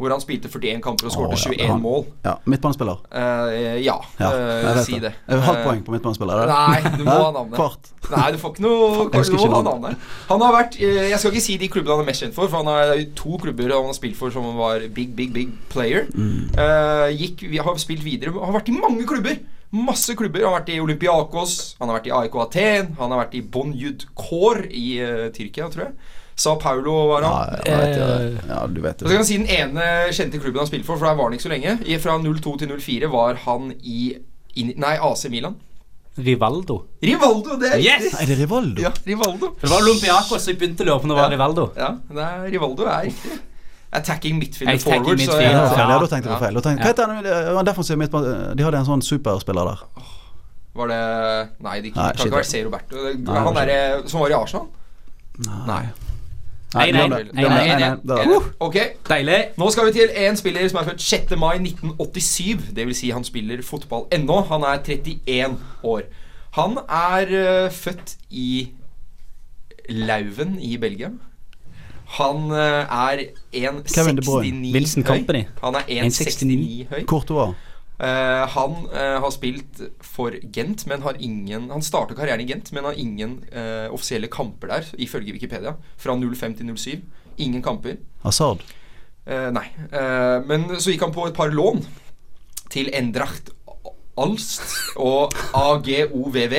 Hvor 0.00 0.14
han 0.14 0.22
spilte 0.22 0.48
41 0.48 0.80
kamper 0.84 1.10
og 1.10 1.34
ja, 1.34 1.36
21 1.36 1.66
han- 1.68 1.82
mål. 1.84 2.06
Ja, 2.24 2.34
midtbanespiller. 2.48 3.02
Uh, 3.12 3.76
ja, 3.84 3.98
vet 4.16 4.80
si 4.86 4.96
det. 4.98 5.12
det. 5.28 5.40
Halvt 5.44 5.58
Eh, 5.60 5.66
poeng 5.66 5.82
på 5.84 5.92
midtbanespiller. 5.92 6.40
er? 6.40 6.52
Nei, 6.54 6.96
du 6.96 7.04
må 7.04 7.18
ha 7.18 7.30
navnet. 7.36 7.54
Kvart. 7.58 7.92
Nei, 8.10 8.30
du 8.32 8.38
får 8.40 8.54
ikke 8.54 8.64
noe 8.64 9.10
Du 9.12 9.36
må 9.36 9.52
ha 9.54 9.62
navnet. 9.68 10.08
Han 10.30 10.40
har 10.40 10.56
vært 10.56 10.78
Jeg 10.80 11.18
skal 11.20 11.30
ikke 11.34 11.44
si 11.44 11.58
de 11.60 11.68
klubbene 11.68 11.98
han 11.98 12.04
er 12.06 12.10
mest 12.10 12.24
kjent 12.24 12.34
for, 12.34 12.48
for 12.48 12.64
han 12.64 12.72
har 12.72 12.96
to 13.14 13.36
klubber 13.42 13.70
han 13.76 13.90
har 13.92 13.96
spilt 13.98 14.16
for 14.16 14.30
som 14.34 14.48
var 14.56 14.80
big, 14.88 15.12
big, 15.14 15.32
big 15.36 15.52
player. 15.68 16.06
Mm. 16.16 16.50
Gikk, 17.20 17.44
vi 17.50 17.58
har 17.60 17.76
spilt 17.78 18.02
videre 18.04 18.32
Har 18.32 18.52
vært 18.56 18.68
i 18.72 18.76
mange 18.80 19.04
klubber. 19.06 19.36
Masse 19.70 20.16
klubber. 20.18 20.42
Han 20.42 20.50
har 20.52 20.60
vært 20.62 20.72
i 20.74 20.80
Olympiakos, 20.82 21.76
han 21.78 21.88
har 21.88 22.00
vært 22.00 22.08
i 22.08 22.14
AIK 22.16 22.34
Aten, 22.42 22.88
han 22.98 23.12
har 23.12 23.20
vært 23.24 23.36
i 23.38 23.42
Bonyud 23.54 24.06
Kor 24.18 24.64
i 24.66 24.86
uh, 24.98 25.28
Tyrkia, 25.30 25.68
tror 25.70 25.84
jeg. 25.84 25.92
Sao 26.36 26.56
Paulo 26.56 26.94
var 27.10 27.22
Ja, 27.22 27.28
han. 27.28 27.58
jeg 27.66 27.78
vet 27.78 28.48
ja, 28.48 28.66
du 28.66 28.80
vet 28.80 29.02
Og 29.02 29.08
så 29.08 29.12
kan 29.16 29.24
jeg 29.24 29.26
si 29.26 29.36
Den 29.36 29.46
ene 29.76 29.88
kjente 30.12 30.38
klubben 30.40 30.58
han 30.62 30.66
spilte 30.70 30.86
for, 30.86 30.96
for 30.96 31.06
der 31.06 31.14
var 31.18 31.24
han 31.28 31.32
ikke 31.36 31.42
så 31.48 31.52
lenge. 31.52 31.78
I, 31.86 31.98
fra 31.98 32.18
02 32.18 32.56
til 32.58 32.68
04 32.78 33.10
var 33.12 33.34
han 33.46 33.72
i, 33.82 34.16
Nei, 34.76 34.96
AC 34.96 35.26
Milan. 35.30 35.56
Rivaldo. 36.18 36.84
Rivaldo! 37.02 37.54
Det 37.60 37.68
er 37.74 37.78
Yes! 37.78 38.12
Nei, 38.12 38.24
det 38.26 38.34
er 38.34 38.40
Rivaldo. 38.42 38.82
Ja, 38.82 38.90
Rivaldo. 39.06 39.52
Det 39.60 39.70
var 39.70 39.78
Olympiakos 39.84 40.48
jeg 40.48 40.58
begynte 40.58 40.82
å 40.84 40.88
lure 40.88 41.00
på 41.00 41.06
når 41.06 41.14
det 41.14 41.20
var 41.22 41.30
Ja. 41.30 41.36
Rivaldo. 41.36 41.64
Ja, 41.76 41.90
det 42.10 42.24
er, 42.26 42.50
Rivaldo 42.50 42.88
er 42.90 43.04
riktig. 43.06 43.38
Attacking 43.92 44.38
midfielder 44.38 44.74
Attacking 44.74 45.04
forward. 45.04 45.20
så 45.20 45.40
Ja, 45.40 45.50
Ja. 45.50 45.88
ja, 45.90 45.98
da 45.98 46.06
tenkte 46.06 46.28
jeg 46.30 46.38
på 46.38 46.44
feil. 46.44 46.54
Da 46.54 46.60
tenkte, 46.60 46.80
Ja. 46.80 46.84
hva 46.84 46.90
heter 46.90 47.06
han? 47.06 47.22
Det 47.24 48.56
De 48.56 48.64
hadde 48.64 48.78
en 48.78 48.84
sånn 48.86 49.02
superspiller 49.02 49.64
der. 49.70 49.80
Var 50.74 50.86
det 50.88 51.48
Nei, 51.60 51.80
det 51.80 51.94
kan 51.94 52.12
ikke 52.14 52.30
være. 52.30 52.44
C. 52.44 52.64
Roberto. 52.64 52.96
Han 53.26 53.54
der 53.54 53.66
derre 53.66 54.08
som 54.08 54.20
var 54.20 54.30
i 54.30 54.32
Arsenal? 54.34 54.66
Nei. 55.46 55.66
Nei, 55.66 55.84
Ok, 58.60 58.76
Deilig. 59.08 59.38
nå 59.58 59.70
skal 59.70 59.86
vi 59.88 59.92
til 59.92 60.12
en 60.16 60.36
spiller 60.38 60.68
som 60.70 60.78
er 60.78 60.90
født 60.92 61.02
6. 61.02 61.32
mai 61.38 61.56
1987. 61.58 62.70
Det 62.76 62.86
vil 62.86 62.94
si 62.94 63.10
han 63.10 63.24
spiller 63.24 63.62
fotball 63.66 64.06
ennå. 64.14 64.40
Han 64.52 64.62
er 64.62 64.78
31 64.78 65.56
år. 65.82 66.02
Han 66.50 66.78
er 66.88 67.26
uh, 67.66 67.72
født 67.72 68.14
i 68.30 68.68
Lauven 69.88 70.58
i 70.60 70.76
Belgia. 70.76 71.10
Han 72.18 72.50
uh, 72.50 72.56
er 72.56 73.24
Kevin 73.94 74.16
De 74.16 74.22
Bruyne. 74.22 74.78
1,69 74.78 75.10
høy. 75.10 75.44
Han 75.62 75.74
er 75.74 75.80
1,69 75.80 76.06
1,69 76.06 76.86
høy. 76.90 77.04
Courtois. 77.06 77.54
Eh, 78.00 78.44
han 78.54 78.76
uh, 78.94 79.20
har 79.20 79.30
spilt 79.34 79.82
for 80.00 80.32
Gent, 80.54 80.86
men 80.88 81.02
har 81.04 81.18
ingen 81.20 81.66
Han 81.68 81.82
starta 81.84 82.16
karrieren 82.16 82.40
i 82.40 82.48
Gent, 82.48 82.70
men 82.72 82.86
har 82.88 82.96
ingen 82.96 83.42
uh, 83.52 83.92
offisielle 83.92 84.30
kamper 84.32 84.72
der, 84.72 84.92
ifølge 84.96 85.34
Wikipedia. 85.36 85.76
Fra 86.00 86.16
05 86.16 86.56
til 86.62 86.76
07. 86.76 87.02
Ingen 87.40 87.62
kamper. 87.62 88.00
Hazard. 88.24 88.64
Eh, 89.30 89.48
nei. 89.54 89.66
Eh, 89.92 90.36
men 90.48 90.68
så 90.80 90.92
gikk 90.92 91.06
han 91.06 91.14
på 91.14 91.28
et 91.28 91.36
par 91.36 91.52
lån 91.54 91.82
til 92.72 92.90
Endracht 92.96 93.52
Alst 94.20 94.64
og 95.00 95.34
AGOVV. 95.56 96.56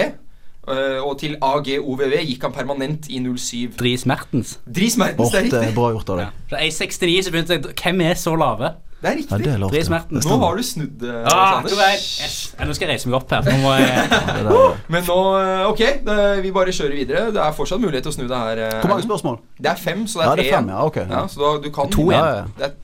Eh, 0.71 0.99
og 1.01 1.15
til 1.19 1.35
AGOVV 1.41 2.15
gikk 2.29 2.45
han 2.47 2.55
permanent 2.55 3.09
i 3.09 3.19
07. 3.19 3.73
Dris 3.79 4.05
Mertens. 4.09 4.59
Dris 4.65 4.97
Mertens, 5.01 5.17
Bort, 5.17 5.33
det 5.33 5.41
er 5.41 5.49
riktig. 5.49 5.75
bra 5.75 5.89
gjort 5.95 6.13
av 6.13 6.23
Ja. 6.23 6.29
Fra 6.49 6.61
Fra 6.61 6.63
1,69 6.67 7.25
så 7.25 7.33
begynte 7.33 7.57
jeg 7.57 7.75
Hvem 7.83 8.01
er 8.01 8.13
så 8.13 8.35
lave? 8.35 8.75
Det 9.01 9.09
er 9.09 9.15
Ja, 9.15 9.17
riktig. 9.17 9.37
det 9.43 9.53
er 9.53 9.57
lov 9.57 9.71
Dries 9.71 9.87
Det 9.89 10.23
Nå 10.29 10.35
har 10.43 10.55
du 10.55 10.63
snudd 10.63 10.91
det, 11.01 11.13
Ah, 11.25 11.63
yes. 11.65 12.35
ja, 12.59 12.65
nå 12.69 12.73
skal 12.77 12.87
jeg 12.87 12.91
reise 12.93 13.09
meg 13.09 13.15
opp 13.17 13.31
her. 13.33 13.41
Nå 13.41 13.55
må 13.63 13.71
jeg 13.79 14.09
Men 14.93 15.03
nå, 15.07 15.17
eh, 15.41 15.63
ok, 15.71 15.81
det, 16.05 16.17
vi 16.45 16.51
bare 16.53 16.75
kjører 16.75 16.93
videre. 16.99 17.23
Det 17.33 17.41
er 17.41 17.51
fortsatt 17.57 17.81
mulighet 17.81 18.05
til 18.05 18.11
å 18.13 18.15
snu 18.19 18.27
det 18.29 18.37
her. 18.43 18.61
eh, 18.67 18.77
Hvor 18.83 18.93
mange 18.93 19.07
spørsmål? 19.07 19.39
Det 19.57 19.71
er 19.73 19.81
fem, 19.81 20.05
så 20.07 20.19
det 20.21 20.25
er 20.25 20.29
Ja, 20.29 20.35
tre 20.35 20.43
det 20.43 20.51
er 20.51 20.57
fem, 20.59 20.69
ja. 20.69 20.85
okay. 20.85 21.05
Ja, 21.09 21.23
så 21.33 21.41
da, 21.41 21.51
du 21.65 21.69
kan 21.73 21.89
To 21.97 22.05
igjen. 22.11 22.21
Ja, 22.21 22.35
ja. 22.35 22.45
Det 22.59 22.69
er, 22.69 22.77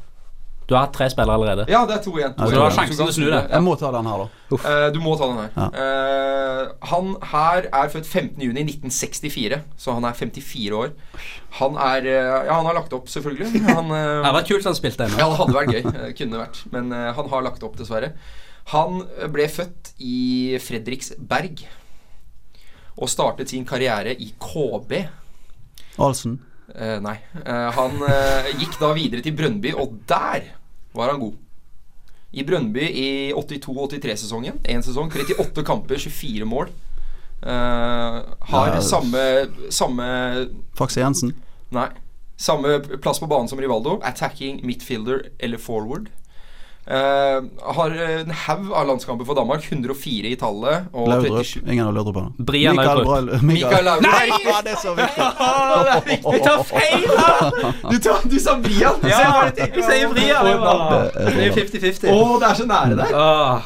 Du 0.68 0.76
har 0.76 0.84
hatt 0.84 0.96
tre 0.98 1.06
spillere 1.08 1.38
allerede. 1.40 1.66
ja, 1.72 1.86
det 1.88 1.96
er 1.96 2.02
to 2.04 2.12
igjen. 2.18 2.34
Så 2.36 2.50
du 2.52 2.58
har 2.60 2.74
sjansen 2.76 2.98
til 3.00 3.08
å 3.08 3.14
snu 3.16 3.26
det. 3.32 3.40
Jeg 3.54 3.64
må 3.64 3.76
ta 3.80 3.92
den 3.96 4.08
her, 4.10 4.24
da. 4.24 4.58
Uh, 4.58 4.88
du 4.92 5.00
må 5.00 5.14
ta 5.16 5.30
den 5.32 5.38
her. 5.40 5.54
Ja. 5.56 5.68
Uh, 5.72 6.74
han 6.90 7.14
her 7.32 7.70
er 7.72 7.94
født 7.94 8.10
15.6.1964, 8.10 9.62
så 9.80 9.96
han 9.96 10.08
er 10.10 10.18
54 10.20 10.76
år. 10.76 10.92
Han 11.62 11.80
er 11.80 12.10
uh, 12.10 12.34
Ja, 12.50 12.58
han 12.58 12.68
har 12.68 12.76
lagt 12.82 12.92
opp, 12.98 13.08
selvfølgelig. 13.12 13.64
Han, 13.78 13.94
Det 13.94 14.04
hadde 14.26 14.36
vært 14.42 14.52
kult 14.52 14.60
hvis 14.60 14.70
han 14.70 14.78
spilte 14.82 15.08
ennå. 15.08 15.22
ja, 15.22 15.30
det 15.32 15.40
hadde 15.40 15.56
vært 15.56 15.74
gøy. 15.78 16.12
Kunne 16.20 16.44
vært. 16.44 16.62
Men 16.76 16.92
han 16.92 17.32
har 17.32 17.48
lagt 17.48 17.64
opp, 17.64 17.80
dessverre. 17.80 18.12
Han 18.74 19.02
ble 19.32 19.48
født 19.48 19.94
i 20.04 20.58
Fredriksberg 20.60 21.64
og 22.98 23.10
startet 23.12 23.54
sin 23.54 23.64
karriere 23.68 24.16
i 24.20 24.34
KB. 24.42 24.94
Alsen. 26.02 26.40
Eh, 26.76 26.98
nei. 27.04 27.16
Uh, 27.46 27.70
han 27.78 28.00
uh, 28.04 28.50
gikk 28.60 28.76
da 28.82 28.92
videre 28.98 29.24
til 29.24 29.36
Brøndby, 29.38 29.72
og 29.78 30.00
der 30.10 30.50
var 30.98 31.14
han 31.14 31.22
god. 31.22 31.38
I 32.38 32.44
Brøndby 32.44 32.84
i 32.92 33.08
82-83-sesongen. 33.34 34.60
Én 34.68 34.84
sesong, 34.84 35.12
38 35.14 35.64
kamper, 35.66 35.98
24 35.98 36.46
mål. 36.46 36.74
Har 37.42 38.72
Ja. 38.74 38.82
samme, 38.82 39.22
samme 39.70 40.04
Faxe 40.76 41.00
Jensen. 41.00 41.36
Nei. 41.72 41.88
Samme 42.38 42.80
plass 43.02 43.20
på 43.22 43.30
banen 43.30 43.48
som 43.48 43.60
Rivaldo. 43.62 44.00
Attacking, 44.04 44.60
midfielder 44.66 45.30
eller 45.40 45.58
forward. 45.62 46.10
Eh, 46.88 47.44
har 47.76 47.92
en 47.92 48.32
haug 48.32 48.72
av 48.72 48.88
landskamper 48.88 49.26
for 49.28 49.36
Danmark. 49.36 49.66
104 49.72 50.30
i 50.32 50.36
tallet. 50.40 50.86
Og 50.94 51.10
Laudrup. 51.10 51.44
37 51.44 51.72
Ingen 51.74 51.88
av 51.88 51.94
Laudrupene. 51.98 52.32
Brian 52.38 52.76
Mikael 52.78 53.04
Laudrup. 53.04 53.42
Mikael 53.44 53.86
Laudrup. 53.86 54.12
Nei! 54.12 54.30
Ja, 54.48 54.62
det 54.64 54.72
er 54.72 54.80
så 54.80 54.94
viktig. 55.02 56.20
Du 56.24 56.38
tar 56.46 56.64
feil! 56.64 57.08
her! 57.12 57.92
Du, 57.92 57.98
du 58.32 58.40
sa 58.40 58.56
Brian. 58.64 59.02
Du 59.04 59.82
sier 59.84 60.14
Brian. 60.14 60.46
det 60.46 60.54
er 60.56 61.34
Det 61.36 61.50
er 61.50 61.58
50-50. 61.60 62.14
Å, 62.14 62.38
det 62.40 62.52
er 62.52 62.62
så 62.62 62.70
nære 62.70 63.00
der. 63.02 63.18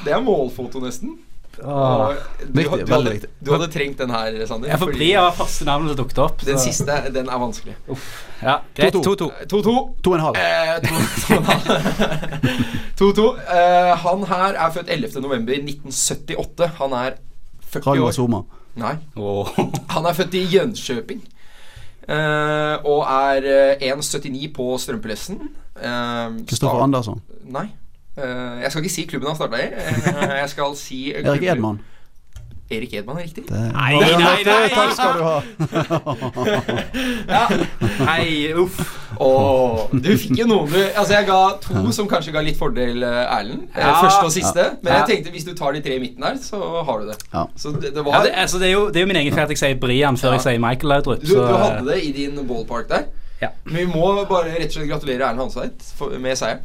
Det 0.06 0.16
er 0.18 0.24
målfoto, 0.26 0.82
nesten. 0.82 1.20
Åh. 1.64 2.14
Du, 2.42 2.52
Viktig, 2.62 2.86
du, 2.88 2.94
hadde, 2.94 3.14
du 3.46 3.52
hadde 3.54 3.68
trengt 3.74 3.98
den 4.02 4.10
her, 4.14 4.38
Sander. 4.50 4.70
Jeg 4.72 4.80
får 4.82 4.92
bli 4.96 5.10
av 5.20 5.32
første 5.38 5.66
navnet 5.68 5.94
som 5.94 6.00
dukket 6.04 6.22
opp. 6.24 6.46
Den 6.48 6.60
siste, 6.62 6.96
den 7.14 7.30
er 7.30 7.42
vanskelig. 7.42 7.76
Ja, 8.42 8.56
greit. 8.78 8.94
2-2. 8.94 9.30
2-2. 9.46 9.50
2-2. 9.52 9.74
To 10.02 10.12
og 10.12 10.16
en 10.18 10.24
halv. 10.26 10.40
Eh, 10.42 10.80
to- 10.86 11.04
to 11.22 11.34
og 11.34 11.38
en 11.38 11.50
halv. 11.52 11.62
2-2. 13.02 13.28
Eh, 13.58 13.92
han 14.06 14.24
her 14.32 14.58
er 14.66 14.74
født 14.78 14.90
11. 14.98 15.22
november 15.22 15.54
1978. 15.60 16.72
Han 16.82 16.94
er 16.98 17.20
40 17.72 17.86
Ragnar 17.92 18.08
år. 18.10 18.16
Soma. 18.18 18.42
Nei. 18.82 18.96
Han 19.96 20.06
er 20.08 20.16
født 20.16 20.34
i 20.40 20.46
Jönköping. 20.54 21.22
Eh, 22.08 22.76
og 22.88 23.04
er 23.06 23.46
eh, 23.78 23.92
1,79 23.92 24.48
på 24.56 24.66
strømpelessen. 24.82 25.38
Eh, 25.76 26.40
Kristoffer 26.48 26.78
start- 26.78 26.84
Andersson. 26.88 27.22
Nei. 27.52 27.68
Eh, 28.18 28.62
jeg 28.64 28.72
skal 28.72 28.84
ikke 28.84 28.94
si 28.94 29.06
klubben 29.08 29.28
han 29.32 29.36
starta 29.40 29.56
i. 29.62 29.70
Eh, 29.72 30.38
jeg 30.42 30.50
skal 30.50 30.76
si 30.76 31.14
Erik 31.16 31.44
Edman. 31.44 31.80
Erik 32.72 32.94
Edman 32.96 33.18
er 33.20 33.24
riktig. 33.28 33.44
Det- 33.48 33.74
Nei, 33.74 33.94
nei, 34.00 34.12
nei, 34.20 34.44
nei. 34.48 34.70
Takk 34.72 34.92
skal 34.96 35.14
du 35.18 35.24
ha. 35.28 35.38
Nei, 38.06 38.54
uff. 38.56 38.78
Åh, 39.22 39.90
du 39.92 40.10
fikk 40.18 40.38
jo 40.40 40.46
noen 40.50 40.70
du 40.72 40.78
Altså 40.98 41.14
Jeg 41.14 41.26
ga 41.28 41.40
to 41.62 41.92
som 41.94 42.08
kanskje 42.10 42.32
ga 42.34 42.42
litt 42.46 42.58
fordel 42.58 43.04
eh, 43.04 43.36
Erlend. 43.38 43.68
Eh, 43.76 43.82
Ja. 43.84 43.92
Første 44.02 44.24
og 44.26 44.32
siste. 44.34 44.66
Men 44.84 44.94
jeg 44.94 45.08
tenkte 45.12 45.34
hvis 45.36 45.46
du 45.48 45.54
tar 45.58 45.76
de 45.76 45.82
tre 45.84 45.98
i 46.00 46.02
midten 46.04 46.24
her, 46.26 46.40
så 46.42 46.62
har 46.88 47.04
du 47.04 47.12
det. 47.12 47.18
Ja. 47.34 47.44
Så 47.60 47.74
det, 47.76 47.92
det 47.96 48.06
Ja, 48.08 48.24
det, 48.24 48.32
altså, 48.46 48.60
det, 48.60 48.68
er 48.70 48.76
jo, 48.78 48.88
det 48.88 49.02
er 49.02 49.08
jo 49.08 49.12
min 49.12 49.20
egen 49.24 49.34
feil 49.36 49.44
at 49.50 49.50
jeg 49.56 49.62
sier 49.64 49.80
Brian 49.84 50.18
før 50.18 50.32
Ja. 50.32 50.40
jeg 50.40 50.46
sier 50.48 50.60
Michael 50.64 50.90
Laudrup. 50.96 51.22
du, 51.22 51.28
så- 51.28 51.48
du 51.48 51.58
hadde 51.58 51.86
det 51.92 52.00
i 52.08 52.12
din 52.12 52.40
ballpark 52.48 52.88
der. 52.90 53.04
Ja. 53.42 53.50
Men 53.66 53.76
vi 53.76 53.86
må 53.92 54.26
bare 54.30 54.56
rett 54.56 54.70
og 54.72 54.72
slett 54.80 54.90
gratulere 54.90 55.28
Erlend 55.28 55.40
Hansveit 55.44 56.20
med 56.22 56.38
seieren. 56.38 56.60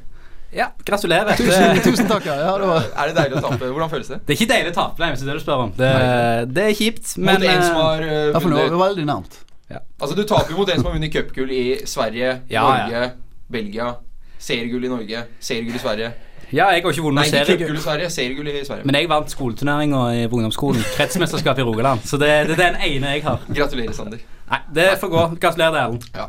Ja, 0.55 0.69
gratulerer. 0.87 1.37
Tusen, 1.37 1.81
tusen 1.85 2.07
takk. 2.09 2.27
Ja, 2.29 2.37
ja, 2.39 2.53
det 2.61 2.69
var 2.71 2.85
Er 2.87 3.11
det 3.11 3.17
deilig 3.19 3.39
å 3.41 3.43
tape? 3.49 3.67
Hvordan 3.73 3.91
føles 3.91 4.09
det? 4.13 4.21
det 4.27 4.33
er 4.35 4.39
ikke 4.39 4.53
deilig 4.53 4.71
å 4.73 4.77
tape, 4.77 5.03
nei, 5.03 5.09
hvis 5.13 5.25
det 5.25 5.27
er 5.27 5.33
det 5.33 5.41
du 5.41 5.45
spør 5.45 5.65
om. 5.67 5.73
Det, 5.77 5.91
det 6.55 6.65
er 6.71 6.77
kjipt, 6.79 7.17
men 7.19 7.41
Mot 7.43 7.49
en 7.51 7.65
som 7.67 7.77
eh, 7.77 7.83
har 7.83 8.05
eh, 8.07 8.29
ja, 8.31 8.41
for 8.41 8.53
nå 8.55 8.61
er 8.63 8.71
vi 8.73 8.81
veldig 8.85 9.07
nærmt. 9.11 9.41
Altså 10.01 10.15
Du 10.15 10.23
taper 10.23 10.53
jo 10.55 10.61
mot 10.61 10.71
en 10.71 10.79
som 10.79 10.87
har 10.87 10.95
vunnet 10.95 11.11
cupgull 11.13 11.51
i 11.51 11.65
Sverige, 11.91 12.37
Ja, 12.53 12.63
Norge, 12.63 13.11
Belgia. 13.51 13.91
Seriegull 14.39 14.85
i 14.87 14.89
Norge, 14.93 15.25
seriegull 15.43 15.75
i 15.75 15.83
Sverige. 15.83 16.13
Ja, 16.53 16.69
jeg 16.71 16.85
har 16.85 16.93
ikke 16.95 17.03
vunnet 17.03 17.27
seriegull. 17.33 17.75
i 17.75 17.83
Sverige, 17.83 18.11
seriegull 18.15 18.49
i 18.53 18.65
Sverige. 18.65 18.87
Men 18.87 19.01
jeg 19.01 19.09
vant 19.11 19.33
skoleturneringa 19.33 20.03
på 20.31 20.39
ungdomsskolen. 20.39 20.85
Kretsmesterskap 20.95 21.59
i 21.59 21.67
Rogaland. 21.67 22.05
Så 22.07 22.21
det, 22.23 22.31
det 22.53 22.55
er 22.55 22.63
den 22.69 22.77
ene 22.87 23.17
jeg 23.17 23.25
har. 23.27 23.43
Gratulerer, 23.51 23.97
Sander. 23.97 24.23
Nei, 24.53 24.61
det 24.77 24.93
får 25.01 25.11
gå. 25.11 25.25
Gratulerer 25.43 25.81
Erlend. 25.83 26.07
Ja. 26.15 26.29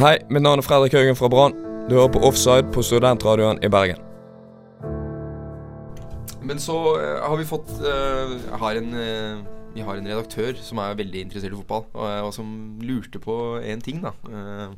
Hei, 0.00 0.14
mitt 0.32 0.40
navn 0.40 0.62
er 0.62 0.64
Fredrik 0.64 0.94
Haugen 0.96 1.16
fra 1.18 1.28
Brann. 1.28 1.52
Du 1.90 1.98
hører 1.98 2.08
på 2.14 2.22
Offside 2.24 2.70
på 2.72 2.80
Studentradioen 2.80 3.58
i 3.60 3.68
Bergen. 3.68 3.98
Men 6.40 6.62
så 6.64 6.76
eh, 6.96 7.18
har 7.20 7.36
vi 7.36 7.44
fått 7.44 7.68
eh, 7.84 8.32
har 8.62 8.78
en, 8.80 8.94
eh, 8.96 9.42
Vi 9.74 9.84
har 9.84 10.00
en 10.00 10.08
redaktør 10.08 10.56
som 10.56 10.80
er 10.80 10.96
veldig 10.96 11.26
interessert 11.26 11.52
i 11.52 11.58
fotball, 11.58 11.84
og, 11.92 12.06
og 12.30 12.32
som 12.32 12.48
lurte 12.80 13.20
på 13.20 13.34
én 13.60 13.84
ting, 13.84 14.00
da. 14.00 14.14
Eh, 14.24 14.72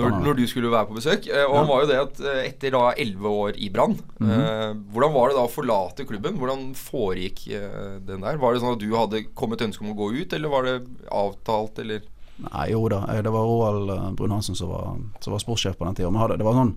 når, 0.00 0.16
når 0.24 0.40
du 0.40 0.46
skulle 0.48 0.72
være 0.72 0.88
på 0.88 0.96
besøk. 0.96 1.28
Eh, 1.28 1.44
og 1.44 1.58
han 1.58 1.68
var 1.68 1.84
jo 1.84 1.90
det 1.92 2.00
at 2.00 2.24
eh, 2.24 2.40
etter 2.46 2.72
da 2.72 2.86
elleve 3.04 3.34
år 3.36 3.60
i 3.60 3.68
Brann 3.68 3.98
eh, 4.00 4.72
Hvordan 4.96 5.12
var 5.12 5.28
det 5.28 5.36
da 5.36 5.44
å 5.44 5.52
forlate 5.52 6.08
klubben? 6.08 6.40
Hvordan 6.40 6.70
foregikk 6.78 7.44
eh, 7.52 8.00
den 8.08 8.24
der? 8.24 8.40
Var 8.40 8.56
det 8.56 8.64
sånn 8.64 8.78
at 8.78 8.80
du 8.80 8.96
hadde 8.96 9.26
kommet 9.36 9.68
ønske 9.68 9.84
om 9.84 9.92
å 9.92 10.00
gå 10.00 10.08
ut, 10.22 10.32
eller 10.32 10.56
var 10.56 10.70
det 10.70 10.78
avtalt, 11.12 11.84
eller 11.84 12.08
Nei, 12.48 12.66
jo 12.72 12.82
da. 12.90 13.04
eh, 13.12 13.22
Det 13.22 13.30
var 13.32 13.46
Roald 13.46 13.90
eh, 13.94 14.10
Brun-Hansen 14.18 14.58
som 14.58 14.72
var, 14.72 14.98
som 15.20 15.34
var 15.34 15.42
sportssjef 15.42 15.78
på 15.78 15.86
den 15.86 15.98
tida. 15.98 16.10
Men 16.10 16.22
hadde, 16.24 16.38
det 16.40 16.46
var 16.48 16.58
sånn 16.58 16.74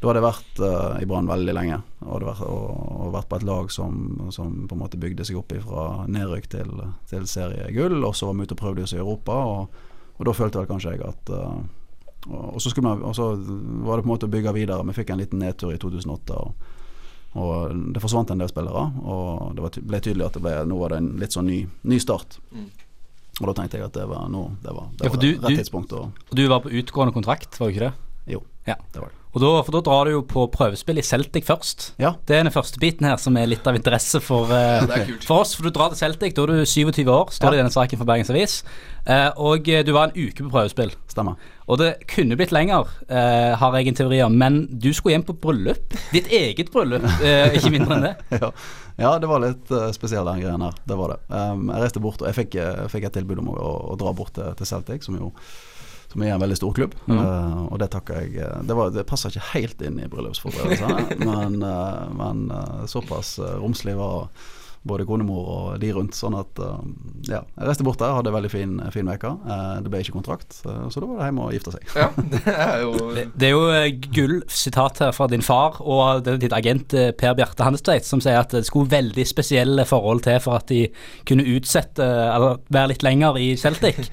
Da 0.00 0.08
hadde 0.08 0.20
jeg 0.22 0.24
vært 0.24 0.60
uh, 0.64 1.02
i 1.02 1.06
Brann 1.08 1.28
veldig 1.28 1.54
lenge. 1.54 1.82
Og, 2.06 2.12
hadde 2.14 2.28
vært, 2.30 2.44
og, 2.48 2.68
og 3.04 3.10
vært 3.12 3.28
på 3.28 3.36
et 3.36 3.44
lag 3.44 3.72
som, 3.74 3.98
som 4.32 4.54
på 4.64 4.76
en 4.76 4.80
måte 4.80 5.00
bygde 5.00 5.26
seg 5.28 5.36
opp 5.36 5.52
fra 5.66 6.06
nedrykk 6.08 6.48
til, 6.54 6.70
til 7.10 7.26
seriegull. 7.28 7.98
Og 8.08 8.16
så 8.16 8.30
var 8.30 8.38
vi 8.38 8.48
ute 8.48 8.56
og 8.56 8.62
prøvde 8.62 8.86
oss 8.86 8.96
i 8.96 9.02
Europa, 9.02 9.36
og, 9.36 9.84
og 10.16 10.24
da 10.24 10.34
følte 10.36 10.62
vel 10.62 10.70
kanskje 10.70 10.94
jeg 10.96 11.04
at 11.04 11.34
uh, 11.36 11.60
og, 12.28 12.60
så 12.62 12.72
man, 12.82 13.02
og 13.02 13.16
så 13.16 13.30
var 13.32 13.96
det 13.96 14.04
på 14.04 14.08
en 14.08 14.12
måte 14.12 14.28
å 14.28 14.32
bygge 14.32 14.52
videre. 14.52 14.84
Vi 14.90 14.96
fikk 14.98 15.12
en 15.12 15.20
liten 15.22 15.40
nedtur 15.40 15.72
i 15.72 15.78
2008. 15.80 16.40
og 17.40 17.92
det 17.94 18.02
forsvant 18.02 18.30
en 18.30 18.42
del 18.42 18.50
spillere, 18.50 18.82
og 19.06 19.54
det 19.56 19.82
ble 19.86 20.00
tydelig 20.02 20.26
at 20.26 20.36
det 20.36 20.42
ble, 20.44 20.54
nå 20.66 20.80
var 20.80 20.92
det 20.92 20.98
en 21.00 21.12
litt 21.20 21.36
sånn 21.36 21.46
ny, 21.46 21.60
ny 21.86 22.00
start. 22.02 22.40
Mm. 22.52 22.66
Og 23.40 23.48
da 23.48 23.54
tenkte 23.62 23.78
jeg 23.80 23.86
at 23.88 23.96
det 23.96 24.08
var 24.10 24.28
nå 24.28 24.44
det 24.62 24.74
var, 24.76 24.90
det 24.98 25.06
Ja, 25.06 25.10
var 25.14 25.20
du- 25.22 25.38
rett 25.40 25.58
tidspunkt. 25.64 25.92
Og, 25.92 26.12
Og 26.30 26.36
du 26.36 26.46
var 26.48 26.60
på 26.60 26.70
utgående 26.70 27.12
kontrakt, 27.16 27.56
var 27.58 27.68
du 27.68 27.74
ikke 27.74 27.88
det? 27.88 27.92
jo, 28.36 28.42
Ja. 28.66 28.74
det 28.92 29.00
var 29.00 29.08
det. 29.08 29.16
Og 29.32 29.40
da, 29.40 29.62
for 29.62 29.70
da 29.70 29.80
drar 29.86 30.04
du 30.06 30.10
jo 30.10 30.22
på 30.26 30.50
prøvespill 30.50 30.98
i 30.98 31.02
Celtic 31.06 31.44
først. 31.46 31.92
Ja. 32.02 32.16
Det 32.26 32.34
er 32.34 32.42
den 32.42 32.50
første 32.52 32.80
biten 32.82 33.06
her 33.06 33.14
som 33.16 33.36
er 33.38 33.46
litt 33.46 33.64
av 33.64 33.76
interesse 33.78 34.18
for, 34.20 34.46
kult. 35.06 35.22
for 35.24 35.40
oss. 35.44 35.54
For 35.54 35.62
du 35.62 35.70
drar 35.70 35.90
til 35.94 35.98
Celtic, 36.02 36.34
da 36.34 36.42
er 36.42 36.46
du 36.50 36.64
27 36.66 37.06
år, 37.06 37.30
står 37.30 37.50
det 37.54 37.60
i 37.60 37.62
denne 37.62 37.70
saken 37.70 37.96
for 38.00 38.04
Bergens 38.10 38.30
Avis. 38.34 38.64
Uh, 39.06 39.30
og 39.38 39.68
eh, 39.70 39.84
du 39.86 39.92
var 39.94 40.10
en 40.10 40.16
uke 40.18 40.42
på 40.42 40.50
prøvespill. 40.50 40.90
Stemmer. 41.06 41.36
Og 41.70 41.78
det 41.78 41.92
kunne 42.10 42.34
blitt 42.36 42.50
lenger, 42.50 42.90
uh, 43.08 43.54
har 43.56 43.76
jeg 43.78 43.86
en 43.92 43.94
teori 44.02 44.20
om, 44.26 44.34
men 44.36 44.66
du 44.82 44.90
skulle 44.92 45.14
hjem 45.14 45.22
på 45.30 45.38
bryllup. 45.40 45.94
Ditt 46.12 46.26
eget 46.26 46.72
bryllup, 46.74 47.06
ikke 47.54 47.70
mindre 47.70 47.96
enn 48.00 48.06
det. 48.10 48.14
ja. 48.42 48.50
Ja, 49.00 49.14
det 49.18 49.30
var 49.30 49.42
litt 49.42 49.72
uh, 49.72 49.88
spesiell 49.96 50.28
den 50.28 50.44
greien 50.44 50.62
her. 50.64 50.78
Det 50.84 50.96
var 51.00 51.14
det. 51.14 51.20
Um, 51.32 51.68
jeg 51.72 51.86
reiste 51.86 52.04
bort, 52.04 52.20
og 52.22 52.28
jeg 52.28 52.36
fikk, 52.36 52.56
jeg 52.60 52.92
fikk 52.92 53.08
et 53.08 53.16
tilbud 53.16 53.42
om 53.42 53.52
å, 53.54 53.58
å, 53.94 53.98
dra 54.00 54.12
bort 54.16 54.34
til, 54.36 54.52
til 54.58 54.68
Celtic, 54.68 55.06
som 55.06 55.16
jo 55.18 55.32
som 56.12 56.22
er 56.22 56.32
en 56.34 56.40
veldig 56.42 56.56
stor 56.58 56.72
klubb. 56.74 56.94
mm. 57.06 57.18
uh, 57.18 57.64
og 57.70 57.78
det 57.78 57.90
takker 57.94 58.22
jeg 58.22 58.40
eh, 58.42 58.62
Det, 58.66 58.74
var, 58.74 58.90
det 58.90 59.06
passer 59.06 59.30
ikke 59.30 59.52
helt 59.52 59.82
inn 59.86 60.00
i 60.02 60.08
bryllupsforberedelsene, 60.10 61.18
men, 61.28 61.60
uh, 61.62 62.08
men 62.18 62.48
eh, 62.54 62.80
såpass 62.90 63.36
romslig 63.38 63.94
var 63.98 64.26
både 64.82 65.04
konemor 65.04 65.48
og 65.54 65.80
de 65.82 65.90
rundt. 65.92 66.16
Sånn 66.16 66.36
at 66.38 66.60
eh, 66.62 66.78
ja. 67.30 67.42
Jeg 67.44 67.68
reiste 67.68 67.86
bort 67.86 68.00
der, 68.00 68.14
hadde 68.16 68.32
en 68.32 68.36
veldig 68.38 68.52
fin, 68.52 68.74
fin 68.94 69.10
uke. 69.10 69.32
Eh, 69.44 69.76
det 69.84 69.92
ble 69.92 70.02
ikke 70.04 70.16
kontrakt, 70.16 70.60
så 70.62 71.02
da 71.02 71.06
var 71.06 71.20
det 71.20 71.28
hjemme 71.28 71.46
og 71.46 71.54
gifte 71.56 71.74
seg. 71.76 71.92
Ja, 71.96 72.08
det 72.16 72.42
er 72.54 72.84
jo 72.84 72.94
Det, 73.16 73.26
det 73.34 73.50
er 73.50 73.54
jo 73.54 73.62
eh, 73.74 74.08
gull 74.16 74.36
sitat 74.48 75.02
her 75.04 75.14
fra 75.16 75.28
din 75.30 75.44
far 75.44 75.80
og 75.82 76.28
ditt 76.40 76.54
agent 76.56 76.94
Per 77.20 77.36
Bjarte 77.36 77.66
Handelstveit, 77.66 78.08
som 78.08 78.22
sier 78.24 78.40
at 78.40 78.54
det 78.54 78.64
skulle 78.68 78.92
veldig 78.92 79.26
spesielle 79.28 79.86
forhold 79.88 80.24
til 80.26 80.40
for 80.42 80.60
at 80.60 80.70
de 80.70 80.86
kunne 81.28 81.46
utsette, 81.56 82.04
eller 82.04 82.60
være 82.72 82.94
litt 82.94 83.06
lenger 83.06 83.40
i 83.40 83.52
Celtic. 83.60 84.06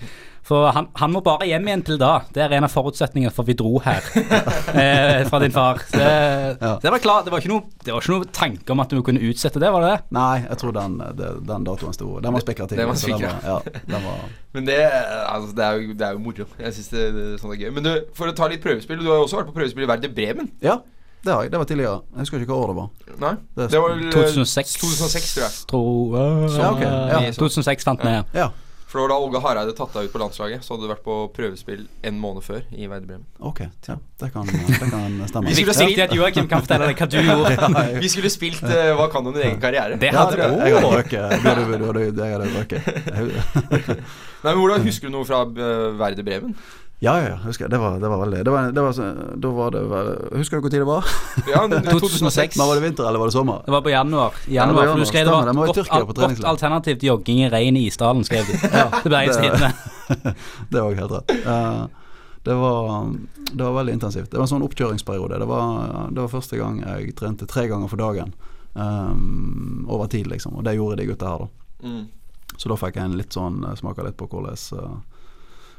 For 0.48 0.70
han, 0.72 0.86
han 0.96 1.12
må 1.12 1.20
bare 1.26 1.44
hjem 1.50 1.66
igjen 1.68 1.82
til 1.90 1.98
da. 2.00 2.22
Det 2.32 2.40
er 2.46 2.54
en 2.56 2.64
av 2.64 2.72
forutsetningene 2.72 3.34
for 3.36 3.44
vi 3.44 3.52
dro 3.60 3.82
her. 3.84 4.06
eh, 4.80 5.26
fra 5.28 5.40
din 5.44 5.52
far. 5.52 5.82
Så 5.90 5.98
Det, 6.00 6.58
Ja. 6.62 6.72
det 6.82 6.92
var 6.94 7.00
klar, 7.04 7.24
det 7.26 7.32
var, 7.34 7.42
ikke 7.44 7.52
noe, 7.52 7.64
det 7.84 7.92
var 7.92 8.00
ikke 8.02 8.14
noe 8.16 8.30
tanke 8.32 8.72
om 8.72 8.80
at 8.80 8.90
du 8.96 9.02
kunne 9.04 9.20
utsette 9.28 9.60
det, 9.60 9.72
var 9.74 9.84
det 9.84 9.90
det? 9.92 10.00
Nei, 10.16 10.38
jeg 10.46 10.58
tror 10.62 10.72
den, 10.78 10.96
den 11.50 11.66
datoen 11.68 11.94
sto 11.98 12.14
Den 12.24 12.32
var 12.38 12.44
spekulativ. 12.46 12.78
Den 12.80 12.88
var 12.88 12.96
var- 12.96 13.42
Ja, 13.44 13.58
den 13.92 14.04
var 14.08 14.22
Men 14.58 14.66
det, 14.72 14.78
altså, 15.28 15.52
det, 15.56 15.64
er 15.68 15.74
jo, 15.82 15.94
det 16.00 16.06
er 16.08 16.12
jo 16.16 16.20
moro. 16.24 16.46
Jeg 16.64 16.74
syns 16.78 16.88
det, 16.96 17.04
det, 17.18 17.26
sånn 17.42 17.52
er 17.54 17.60
gøy. 17.66 17.72
Men 17.76 17.84
du, 17.84 17.92
for 18.18 18.32
å 18.32 18.36
ta 18.38 18.48
litt 18.50 18.64
prøvespill 18.64 19.02
Du 19.04 19.10
har 19.12 19.20
jo 19.20 19.26
også 19.28 19.42
vært 19.42 19.52
på 19.52 19.58
prøvespill 19.60 19.84
i 19.86 19.90
Werder 19.92 20.14
Bremen. 20.16 20.48
Ja, 20.64 20.78
det 21.28 21.34
har 21.34 21.44
jeg. 21.44 21.52
Det 21.52 21.60
var 21.60 21.68
tidligere. 21.70 22.00
Jeg 22.16 22.24
husker 22.24 22.46
ikke 22.46 22.56
hva 22.56 22.62
år 22.64 22.72
det 22.72 22.78
var. 22.80 23.20
Nei? 23.26 23.34
Det- 23.60 23.68
Det 23.76 23.82
var 23.84 23.90
vel, 23.98 24.08
eh, 24.08 24.16
2006. 24.16 24.78
2006, 24.80 25.28
tror 25.36 25.44
jeg. 25.44 25.60
Tror, 25.74 26.18
Ja, 26.56 26.72
ok, 26.72 26.82
ja. 26.88 27.20
eh, 27.28 27.36
2006 27.36 27.84
fant 27.92 28.08
vi. 28.08 28.16
Ja, 28.40 28.48
For 28.88 29.00
det 29.00 29.04
var 29.04 29.10
da 29.12 29.16
Olga 29.20 29.40
Hareide 29.44 29.74
tatt 29.76 29.92
deg 29.98 30.06
ut 30.08 30.14
på 30.14 30.20
landslaget. 30.22 30.62
Så 30.64 30.72
hadde 30.74 30.86
du 30.88 30.92
vært 30.94 31.02
på 31.04 31.16
prøvespill 31.36 31.82
en 32.08 32.20
måned 32.24 32.46
før 32.46 32.62
i 32.72 32.86
Verde 32.88 33.04
Bremen. 33.10 33.26
ok. 33.44 33.60
Ja, 33.90 33.98
det 34.22 34.30
kan, 34.32 34.48
det 34.48 34.78
kan 34.80 35.18
stemme. 35.28 35.50
Vi 35.52 35.56
skulle 35.58 35.76
spilt- 35.76 36.00
at 36.06 36.14
Joakim 36.16 36.48
kan 36.48 36.64
fortelle 36.64 36.88
deg 36.88 37.02
hva 37.04 37.08
du 37.12 37.18
gjorde. 37.20 38.00
Vi 38.06 38.10
skulle 38.14 38.32
spilt 38.32 38.64
uh, 38.64 38.94
Hva 38.96 39.10
kan 39.12 39.28
du 39.28 39.34
om 39.34 39.36
din 39.36 39.44
egen 39.50 39.60
karriere? 39.60 40.00
Det 40.00 40.14
Ja, 40.14 40.24
hadde 40.24 40.40
vi. 40.40 40.72
Jeg- 40.72 40.74
Nei, 44.44 44.52
men 44.54 44.60
Hvordan 44.62 44.86
Husker 44.88 45.10
du 45.12 45.16
noe 45.18 45.28
fra 45.28 45.44
uh, 45.44 45.98
Werder 46.00 46.24
Bremen? 46.24 46.56
Ja, 47.00 47.12
ja, 47.22 47.28
ja, 47.30 47.36
husker. 47.46 47.68
Det 47.70 47.78
var, 47.78 48.00
det 48.02 48.10
var 48.10 48.18
veldig 48.24 48.40
det 48.46 48.52
var, 48.52 48.72
det 48.74 48.82
var, 48.82 48.94
Da 49.38 49.50
var 49.54 49.72
det 49.76 49.82
vel 49.86 50.08
Husker 50.40 50.58
du 50.58 50.64
hvor 50.66 50.72
tid 50.74 50.82
det 50.82 50.88
var? 50.90 51.06
Ja, 51.46 51.60
2006. 51.92 52.56
Men 52.58 52.68
Var 52.68 52.76
det 52.80 52.82
vinter 52.88 53.06
eller 53.10 53.22
var 53.22 53.30
det 53.30 53.36
sommer? 53.36 53.60
Det 53.66 53.72
var 53.76 53.84
på 53.86 53.92
januar. 53.94 54.34
I 54.48 54.56
Ja, 54.56 54.66
det 54.66 54.74
var 54.74 54.82
januar 54.82 54.82
for 54.82 54.88
januar, 54.88 54.98
du 54.98 55.06
skrev 55.06 55.26
det 55.26 55.32
var 55.32 55.46
det. 55.46 55.54
Var 55.60 55.68
godt, 55.68 55.92
al- 55.92 56.06
godt 56.06 56.44
alternativ 56.54 56.98
til 56.98 57.08
jogging 57.12 57.44
i 57.46 57.50
regn 57.54 57.78
i 57.78 57.84
isdalen, 57.92 58.24
skrev 58.26 58.50
de. 58.50 58.58
til 59.04 59.14
Bergens 59.14 59.38
det- 59.44 59.44
Tidende. 59.46 60.34
Det 60.74 60.82
var 60.82 60.98
helt 60.98 61.12
rett. 61.12 61.36
Uh, 61.46 61.86
det, 62.48 62.56
var, 62.56 63.14
det 63.52 63.64
var 63.64 63.74
veldig 63.78 63.94
intensivt. 64.00 64.32
Det 64.32 64.40
var 64.42 64.48
en 64.48 64.54
sånn 64.56 64.66
oppkjøringsperiode. 64.66 65.38
Det 65.38 65.48
var, 65.54 66.10
det 66.10 66.24
var 66.24 66.32
første 66.34 66.58
gang 66.58 66.80
jeg 66.82 67.14
trente 67.20 67.46
tre 67.46 67.68
ganger 67.70 67.92
for 67.94 68.02
dagen 68.02 68.34
um, 68.74 69.86
over 69.90 70.08
tid, 70.08 70.28
liksom. 70.34 70.56
Og 70.58 70.64
det 70.66 70.74
gjorde 70.80 70.98
de 71.02 71.06
gutta 71.12 71.30
her, 71.30 71.46
da. 71.46 71.88
Mm. 71.88 72.08
Så 72.58 72.70
da 72.72 72.78
fikk 72.80 72.98
jeg 72.98 73.06
en 73.06 73.18
litt 73.20 73.36
sånn 73.38 73.62
smake 73.78 74.02
litt 74.08 74.18
på 74.18 74.26
hvordan, 74.32 74.58
eh, 74.82 74.98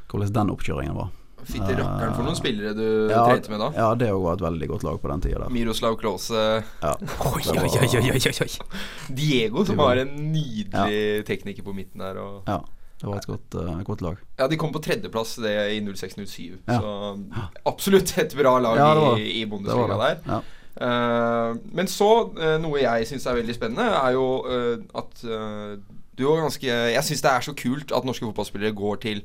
hvordan 0.09 0.33
den 0.35 0.51
oppkjøringen 0.55 0.95
var. 0.97 1.09
Fytti 1.49 1.71
rakkeren 1.77 2.11
for 2.17 2.25
noen 2.27 2.35
spillere 2.37 2.73
du 2.75 2.83
Ja, 3.09 3.21
trente 3.29 3.49
med 3.49 3.61
da. 3.63 3.69
Ja, 3.73 3.85
det 3.95 4.09
òg 4.11 4.21
var 4.25 4.33
et 4.35 4.41
veldig 4.43 4.67
godt 4.73 4.83
lag 4.83 4.97
på 5.01 5.07
den 5.09 5.21
tida 5.23 5.39
der. 5.39 5.49
Miroslav 5.55 5.95
Klause, 6.01 6.41
Ja. 6.83 6.91
Oi, 7.29 7.43
oi, 7.55 7.69
oi, 7.79 8.11
oi, 8.11 8.33
oi. 8.43 8.49
Diego, 9.15 9.63
som 9.65 9.79
har 9.79 9.95
var- 9.95 10.01
en 10.03 10.11
nydelig 10.33 11.25
tekniker 11.25 11.63
på 11.63 11.73
midten 11.73 11.99
der. 12.03 12.19
Og 12.19 12.43
ja. 12.47 12.59
Det 12.99 13.07
var 13.07 13.15
et 13.21 13.27
godt, 13.27 13.55
uh, 13.55 13.81
godt 13.87 14.01
lag. 14.03 14.17
Ja, 14.37 14.47
De 14.51 14.57
kom 14.59 14.73
på 14.73 14.81
tredjeplass 14.83 15.37
det 15.39 15.53
i 15.71 15.79
06-07. 15.79 16.57
Ja. 16.67 16.79
Så 16.81 17.23
absolutt 17.65 18.17
et 18.17 18.35
bra 18.35 18.57
lag 18.59 18.75
Ja, 18.75 18.93
var- 18.99 19.17
i, 19.17 19.41
i 19.41 19.45
Bundesliga 19.45 19.97
der. 19.97 20.17
Ja. 20.27 20.41
Uh, 20.79 21.55
men 21.73 21.87
så, 21.87 22.09
uh, 22.35 22.57
noe 22.61 22.79
jeg 22.83 23.07
syns 23.07 23.25
er 23.25 23.39
veldig 23.39 23.55
spennende, 23.55 23.87
er 23.87 24.11
jo 24.15 24.25
uh, 24.45 24.77
at 24.99 25.23
eh, 25.23 25.77
du 26.15 26.25
var 26.27 26.41
ganske 26.43 26.67
Jeg 26.67 27.03
syns 27.07 27.21
det 27.23 27.31
er 27.31 27.39
så 27.47 27.53
kult 27.55 27.91
at 27.95 28.03
norske 28.07 28.27
fotballspillere 28.27 28.75
går 28.75 28.99
til 29.07 29.23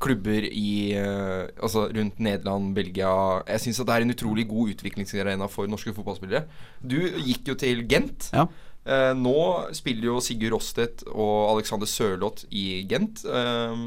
klubber 0.00 0.44
i 0.46 0.92
eh, 0.94 1.48
Altså 1.62 1.88
rundt 1.90 2.20
Nederland, 2.22 2.74
Belgia 2.76 3.10
Jeg 3.48 3.60
syns 3.64 3.80
det 3.82 3.88
er 3.96 4.04
en 4.06 4.14
utrolig 4.14 4.46
god 4.48 4.70
utviklingsarena 4.76 5.48
for 5.50 5.66
norske 5.66 5.94
fotballspillere. 5.96 6.44
Du 6.86 6.98
gikk 7.26 7.48
jo 7.50 7.54
til 7.58 7.82
Gent. 7.90 8.30
Ja. 8.32 8.46
Eh, 8.88 9.10
nå 9.18 9.34
spiller 9.76 10.12
jo 10.12 10.20
Sigurd 10.24 10.54
Rostedt 10.54 11.02
og 11.10 11.56
Alexander 11.56 11.86
Sørloth 11.90 12.46
i 12.50 12.84
Gent. 12.88 13.24
Eh, 13.26 13.84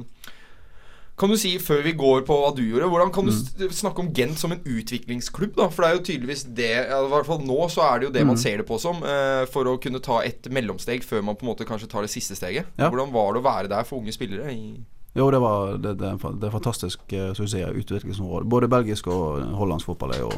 kan 1.21 1.29
du 1.29 1.35
si, 1.37 1.51
før 1.61 1.83
vi 1.85 1.91
går 1.93 2.23
på 2.25 2.33
hva 2.33 2.47
du 2.57 2.63
gjorde, 2.65 2.87
hvordan 2.89 3.11
kan 3.13 3.27
du 3.27 3.31
s- 3.31 3.51
snakke 3.77 3.99
om 4.01 4.07
Gent 4.17 4.39
som 4.41 4.51
en 4.55 4.61
utviklingsklubb? 4.65 5.55
da? 5.55 5.67
For 5.69 5.83
det 5.83 5.89
er 5.89 5.97
jo 5.99 6.05
tydeligvis 6.07 6.43
det 6.57 6.69
I 6.87 7.01
hvert 7.11 7.27
fall 7.27 7.43
nå 7.45 7.57
så 7.69 7.83
er 7.85 7.99
det 8.01 8.07
jo 8.07 8.13
det 8.15 8.23
man 8.25 8.37
ser 8.41 8.57
det 8.57 8.65
på 8.67 8.79
som. 8.81 9.03
eh, 9.03 9.45
for 9.53 9.63
å 9.69 9.75
kunne 9.81 10.01
ta 10.01 10.21
et 10.25 10.49
mellomsteg 10.49 11.03
før 11.05 11.21
man 11.23 11.35
på 11.37 11.45
en 11.45 11.51
måte 11.53 11.67
kanskje 11.67 11.89
tar 11.91 12.01
det 12.07 12.09
siste 12.13 12.33
steget. 12.39 12.65
Ja. 12.79 12.89
Hvordan 12.89 13.11
var 13.13 13.33
det 13.35 13.41
å 13.43 13.45
være 13.45 13.69
der 13.69 13.83
for 13.85 13.99
unge 14.01 14.11
spillere? 14.15 14.49
I 14.51 14.79
Jo, 15.13 15.25
det, 15.31 15.39
var, 15.43 15.73
det, 15.77 15.95
det, 15.99 16.11
det 16.39 16.47
er 16.47 16.53
fantastisk 16.53 17.13
eh, 17.13 17.33
som 17.35 17.45
utviklingsområde. 17.75 18.47
Både 18.47 18.69
belgisk 18.71 19.07
og 19.11 19.41
hollandsk 19.59 19.89
fotball 19.89 20.13
er 20.15 20.21
jo, 20.23 20.29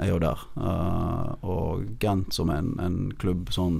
er 0.00 0.08
jo 0.14 0.18
der. 0.22 0.44
Uh, 0.56 1.34
og 1.44 1.82
Gent 2.00 2.32
som 2.32 2.48
en, 2.54 2.70
en 2.80 2.96
klubb 3.20 3.50
sånn 3.52 3.76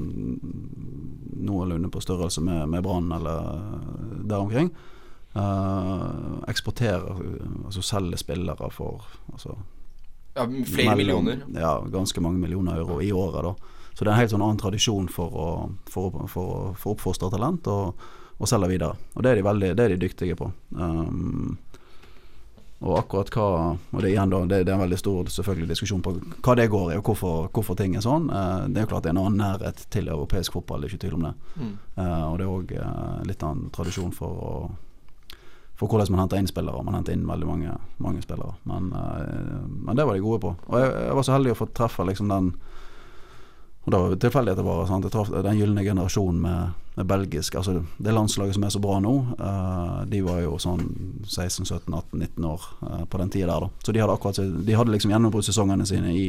noenlunde 1.48 1.88
på 1.94 2.02
størrelse 2.04 2.42
med, 2.44 2.66
med 2.68 2.84
Brann 2.84 3.08
eller 3.12 3.62
der 4.28 4.38
omkring. 4.44 4.70
uh, 5.38 6.42
eksporterer, 6.48 7.18
altså 7.64 7.82
selger 7.82 8.16
spillere 8.20 8.70
for 8.74 9.04
altså, 9.32 9.56
ja, 10.34 10.44
flere 10.44 10.96
mellom- 10.96 11.24
millioner. 11.24 11.42
Ja, 11.56 11.78
ganske 11.92 12.20
mange 12.20 12.38
millioner 12.38 12.76
euro 12.82 13.00
i 13.02 13.12
året. 13.12 13.42
da 13.44 13.54
Så 13.94 14.04
det 14.04 14.08
er 14.10 14.14
en 14.14 14.20
helt 14.20 14.30
sånn 14.36 14.42
annen 14.44 14.60
tradisjon 14.60 15.08
for 15.08 15.28
å, 15.32 15.48
for 15.88 16.10
for 16.28 16.74
for 16.76 16.92
å 16.92 16.94
oppfostre 16.96 17.30
talent 17.30 17.66
og, 17.66 17.94
og 18.38 18.50
selger 18.50 18.70
videre. 18.70 18.98
Og 19.14 19.24
det 19.24 19.30
er 19.30 19.40
de 19.40 19.46
veldig 19.46 19.72
Det 19.76 19.84
er 19.84 19.94
de 19.94 20.02
dyktige 20.06 20.36
på. 20.38 20.50
Um, 20.70 21.56
og 22.78 22.98
akkurat 23.00 23.30
hva 23.34 23.46
Og 23.74 24.02
det, 24.02 24.12
igjen 24.12 24.30
da, 24.30 24.44
det, 24.46 24.60
det 24.66 24.70
er 24.70 24.76
en 24.76 24.84
veldig 24.84 24.98
stor 25.00 25.30
selvfølgelig 25.34 25.72
diskusjon 25.72 26.02
på 26.02 26.12
hva 26.14 26.54
det 26.54 26.68
går 26.70 26.92
i, 26.92 26.98
og 27.00 27.08
hvorfor, 27.10 27.48
hvorfor 27.52 27.78
ting 27.78 27.96
er 27.98 28.04
sånn. 28.04 28.30
Uh, 28.30 28.68
det 28.70 28.82
er 28.82 28.86
jo 28.86 28.92
klart 28.94 29.06
det 29.06 29.12
er 29.12 29.16
en 29.16 29.24
annen 29.24 29.42
nærhet 29.42 29.86
til 29.90 30.08
europeisk 30.08 30.54
fotball, 30.54 30.82
det 30.82 30.90
er 30.90 30.94
ikke 30.94 31.06
tvil 31.06 31.18
om 31.18 31.26
det. 31.26 31.32
Mm. 31.56 31.72
Uh, 31.98 32.26
og 32.28 32.36
det 32.38 32.46
er 32.46 32.52
òg 32.54 32.76
litt 33.26 33.48
annen 33.48 33.72
tradisjon 33.74 34.14
for 34.14 34.44
å 34.50 34.52
for 35.78 35.86
hvordan 35.86 36.10
man 36.10 36.24
henter 36.24 36.40
inn 36.40 36.50
spillere. 36.50 36.82
Man 36.82 36.96
henter 36.98 37.14
inn 37.14 37.26
veldig 37.28 37.46
mange, 37.46 37.76
mange 38.02 38.22
spillere. 38.24 38.56
Men, 38.66 38.90
eh, 38.98 39.60
men 39.86 39.96
det 39.96 40.06
var 40.08 40.16
de 40.16 40.24
gode 40.24 40.40
på. 40.42 40.50
Og 40.66 40.80
jeg, 40.80 40.90
jeg 40.90 41.14
var 41.18 41.26
så 41.26 41.36
heldig 41.36 41.52
å 41.54 41.58
få 41.60 41.68
treffe 41.70 42.06
liksom 42.08 42.32
den 42.32 42.52
Og 43.86 43.92
da 43.94 44.00
var 44.02 44.16
tilfeldigheter 44.20 44.66
bare. 44.66 44.86
Sant? 44.88 45.06
Jeg 45.06 45.14
traff 45.14 45.30
den 45.32 45.56
gylne 45.56 45.84
generasjonen 45.86 46.40
med, 46.42 46.74
med 46.98 47.06
belgisk 47.06 47.54
Altså 47.58 47.78
det 48.02 48.12
landslaget 48.14 48.56
som 48.58 48.64
er 48.66 48.74
så 48.74 48.82
bra 48.82 48.98
nå, 49.02 49.14
eh, 49.38 49.96
de 50.10 50.20
var 50.26 50.42
jo 50.42 50.56
sånn 50.62 50.82
16-17-18-19 51.24 52.46
år 52.48 52.68
eh, 52.90 53.02
på 53.10 53.20
den 53.22 53.30
tida 53.32 53.52
der, 53.52 53.66
da. 53.66 53.84
Så 53.86 53.94
de 53.94 54.02
hadde 54.02 54.14
akkurat 54.18 54.40
De 54.66 54.78
hadde 54.78 54.94
liksom 54.94 55.12
gjennombruddssesongene 55.14 55.86
sine 55.88 56.14
i, 56.14 56.26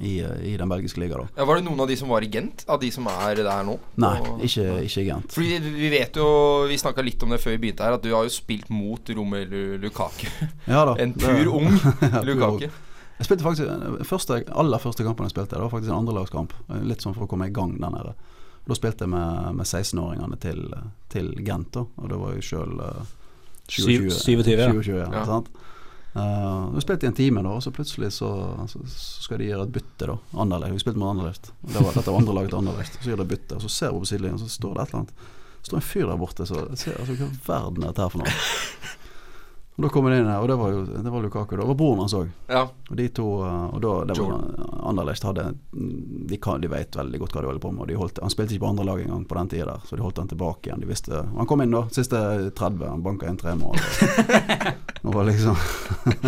i, 0.00 0.14
eh, 0.26 0.40
i 0.50 0.56
den 0.58 0.70
belgiske 0.70 1.00
liga, 1.02 1.20
da. 1.22 1.28
Ja, 1.38 1.46
var 1.46 1.60
det 1.60 1.66
noen 1.68 1.84
av 1.84 1.90
de 1.90 1.98
som 2.00 2.10
var 2.10 2.26
i 2.26 2.30
Gent? 2.34 2.64
Av 2.66 2.82
de 2.82 2.90
som 2.94 3.06
er 3.12 3.44
der 3.44 3.66
nå? 3.68 3.78
Nei, 4.02 4.16
ikke, 4.48 4.66
ikke, 4.88 5.04
i 5.04 5.08
Gent. 5.12 5.30
Fordi 5.38 5.60
vi 5.78 5.92
vet 5.94 6.18
jo 6.18 6.26
Vi 6.70 6.80
snakka 6.82 7.04
litt 7.06 7.22
om 7.22 7.34
det 7.34 7.38
før 7.44 7.54
vi 7.54 7.62
begynte 7.68 7.86
her, 7.86 7.98
at 8.00 8.02
du 8.02 8.10
har 8.14 8.26
jo 8.26 8.34
spilt 8.34 8.72
mot 8.74 9.14
Romelu 9.14 9.78
Lukaku. 9.84 10.26
Ja 10.66 10.82
da. 10.90 10.98
En 11.04 11.14
det- 11.14 11.22
pur 11.22 11.54
ung 11.60 11.70
Ja, 12.02 12.26
Lukaku. 12.26 12.66
Jeg 13.14 13.28
spilte 13.28 13.44
faktisk 13.46 14.08
første, 14.10 14.40
aller 14.50 14.80
første 14.82 15.04
kampen 15.06 15.28
jeg 15.28 15.36
spilte, 15.36 15.54
det 15.54 15.62
var 15.62 15.70
faktisk 15.70 15.92
en 15.92 16.00
andrelagskamp. 16.00 16.50
Litt 16.82 17.04
sånn 17.04 17.14
for 17.14 17.28
å 17.28 17.30
komme 17.30 17.46
i 17.46 17.52
gang 17.54 17.76
der 17.78 17.92
nede. 17.94 18.16
Da 18.64 18.76
spilte 18.78 19.04
jeg 19.04 19.12
med, 19.12 19.50
med 19.58 19.66
16-åringene 19.68 20.38
til, 20.40 20.64
til 21.12 21.30
Gent, 21.44 21.74
da. 21.76 21.84
Og 22.00 22.08
det 22.10 22.18
var 22.20 22.34
jo 22.36 22.44
sjøl 22.44 22.80
uh, 22.80 23.04
27, 23.68 24.08
ja. 24.08 24.68
27, 24.70 24.98
ja, 24.98 25.08
Ja. 25.12 25.42
Uh, 26.14 26.70
vi 26.76 26.80
spilte 26.84 27.08
i 27.08 27.10
en 27.10 27.16
time, 27.18 27.42
da, 27.42 27.56
og 27.58 27.62
så 27.64 27.72
plutselig 27.74 28.12
så, 28.14 28.28
så, 28.70 28.80
så 28.86 29.24
skal 29.24 29.40
de 29.42 29.48
gjøre 29.48 29.66
et 29.66 29.72
bytte, 29.74 30.06
da. 30.06 30.14
Anderlecht. 30.38 30.76
Vi 30.76 30.82
spilte 30.84 31.00
mot 31.02 31.10
Anderlecht. 31.10 31.50
Og 31.64 31.72
Det 31.72 31.82
var, 31.82 31.96
dette 31.96 32.12
var 32.12 32.20
andre 32.20 32.36
laget 32.38 32.52
til 32.54 32.60
Anderlecht. 32.62 32.98
Så 33.00 33.10
gjør 33.10 33.22
de 33.24 33.30
bytte, 33.34 33.56
og 33.58 33.64
så 33.64 33.72
ser 33.76 33.92
vi 33.92 34.04
på 34.04 34.10
sidelinjen, 34.12 34.38
så 34.38 34.52
står 34.52 34.76
det 34.76 34.84
et 34.84 34.92
eller 34.92 35.02
annet. 35.02 35.24
Så 35.58 35.72
står 35.72 35.80
en 35.80 35.88
fyr 35.88 36.06
der 36.12 36.20
borte, 36.20 36.46
så 36.46 36.62
ser, 36.78 37.00
altså, 37.02 37.16
hva 37.18 37.30
verden 37.48 37.82
er 37.82 37.90
dette 37.90 38.06
her 38.06 38.14
for 38.14 38.22
noe? 38.22 38.36
Og 39.74 39.82
Da 39.82 39.88
kom 39.90 40.06
han 40.06 40.14
inn 40.14 40.28
her, 40.30 40.38
og 40.38 40.46
det 40.48 40.54
var 40.54 40.70
jo 40.70 40.82
det 40.86 41.10
var 41.10 41.22
Lukaku. 41.22 41.56
Det 41.58 41.66
var 41.66 41.74
broren 41.74 42.04
hans 42.04 42.14
òg. 42.14 42.28
Ja. 42.46 42.62
Og 42.90 42.98
de 42.98 43.08
to 43.10 43.26
Og 43.42 43.80
da 43.82 43.94
det 44.06 44.18
var, 44.20 44.44
Anderlecht 44.86 45.26
hadde 45.26 45.48
de, 45.72 46.36
kan, 46.38 46.60
de 46.62 46.70
vet 46.70 46.94
veldig 46.94 47.18
godt 47.18 47.34
hva 47.34 47.42
de 47.42 47.50
holder 47.50 47.64
på 47.64 47.72
med. 47.74 47.94
Holdt, 47.98 48.20
han 48.22 48.30
spilte 48.30 48.54
ikke 48.54 48.66
på 48.66 48.70
andre 48.70 48.86
lag 48.86 49.02
engang 49.02 49.24
på 49.26 49.38
den 49.40 49.50
tida 49.50 49.66
der, 49.72 49.82
så 49.88 49.98
de 49.98 50.04
holdt 50.04 50.20
han 50.22 50.30
tilbake 50.30 50.70
igjen. 50.70 50.84
De 50.84 50.90
visste 50.90 51.24
Han 51.34 51.50
kom 51.50 51.64
inn 51.64 51.74
da, 51.74 51.82
siste 51.94 52.20
30, 52.54 52.86
han 52.86 53.02
banka 53.02 53.26
inn 53.30 53.40
tre 53.40 53.56
mål. 53.58 53.74
Og, 55.04 55.10
og 55.10 55.26
liksom 55.28 55.58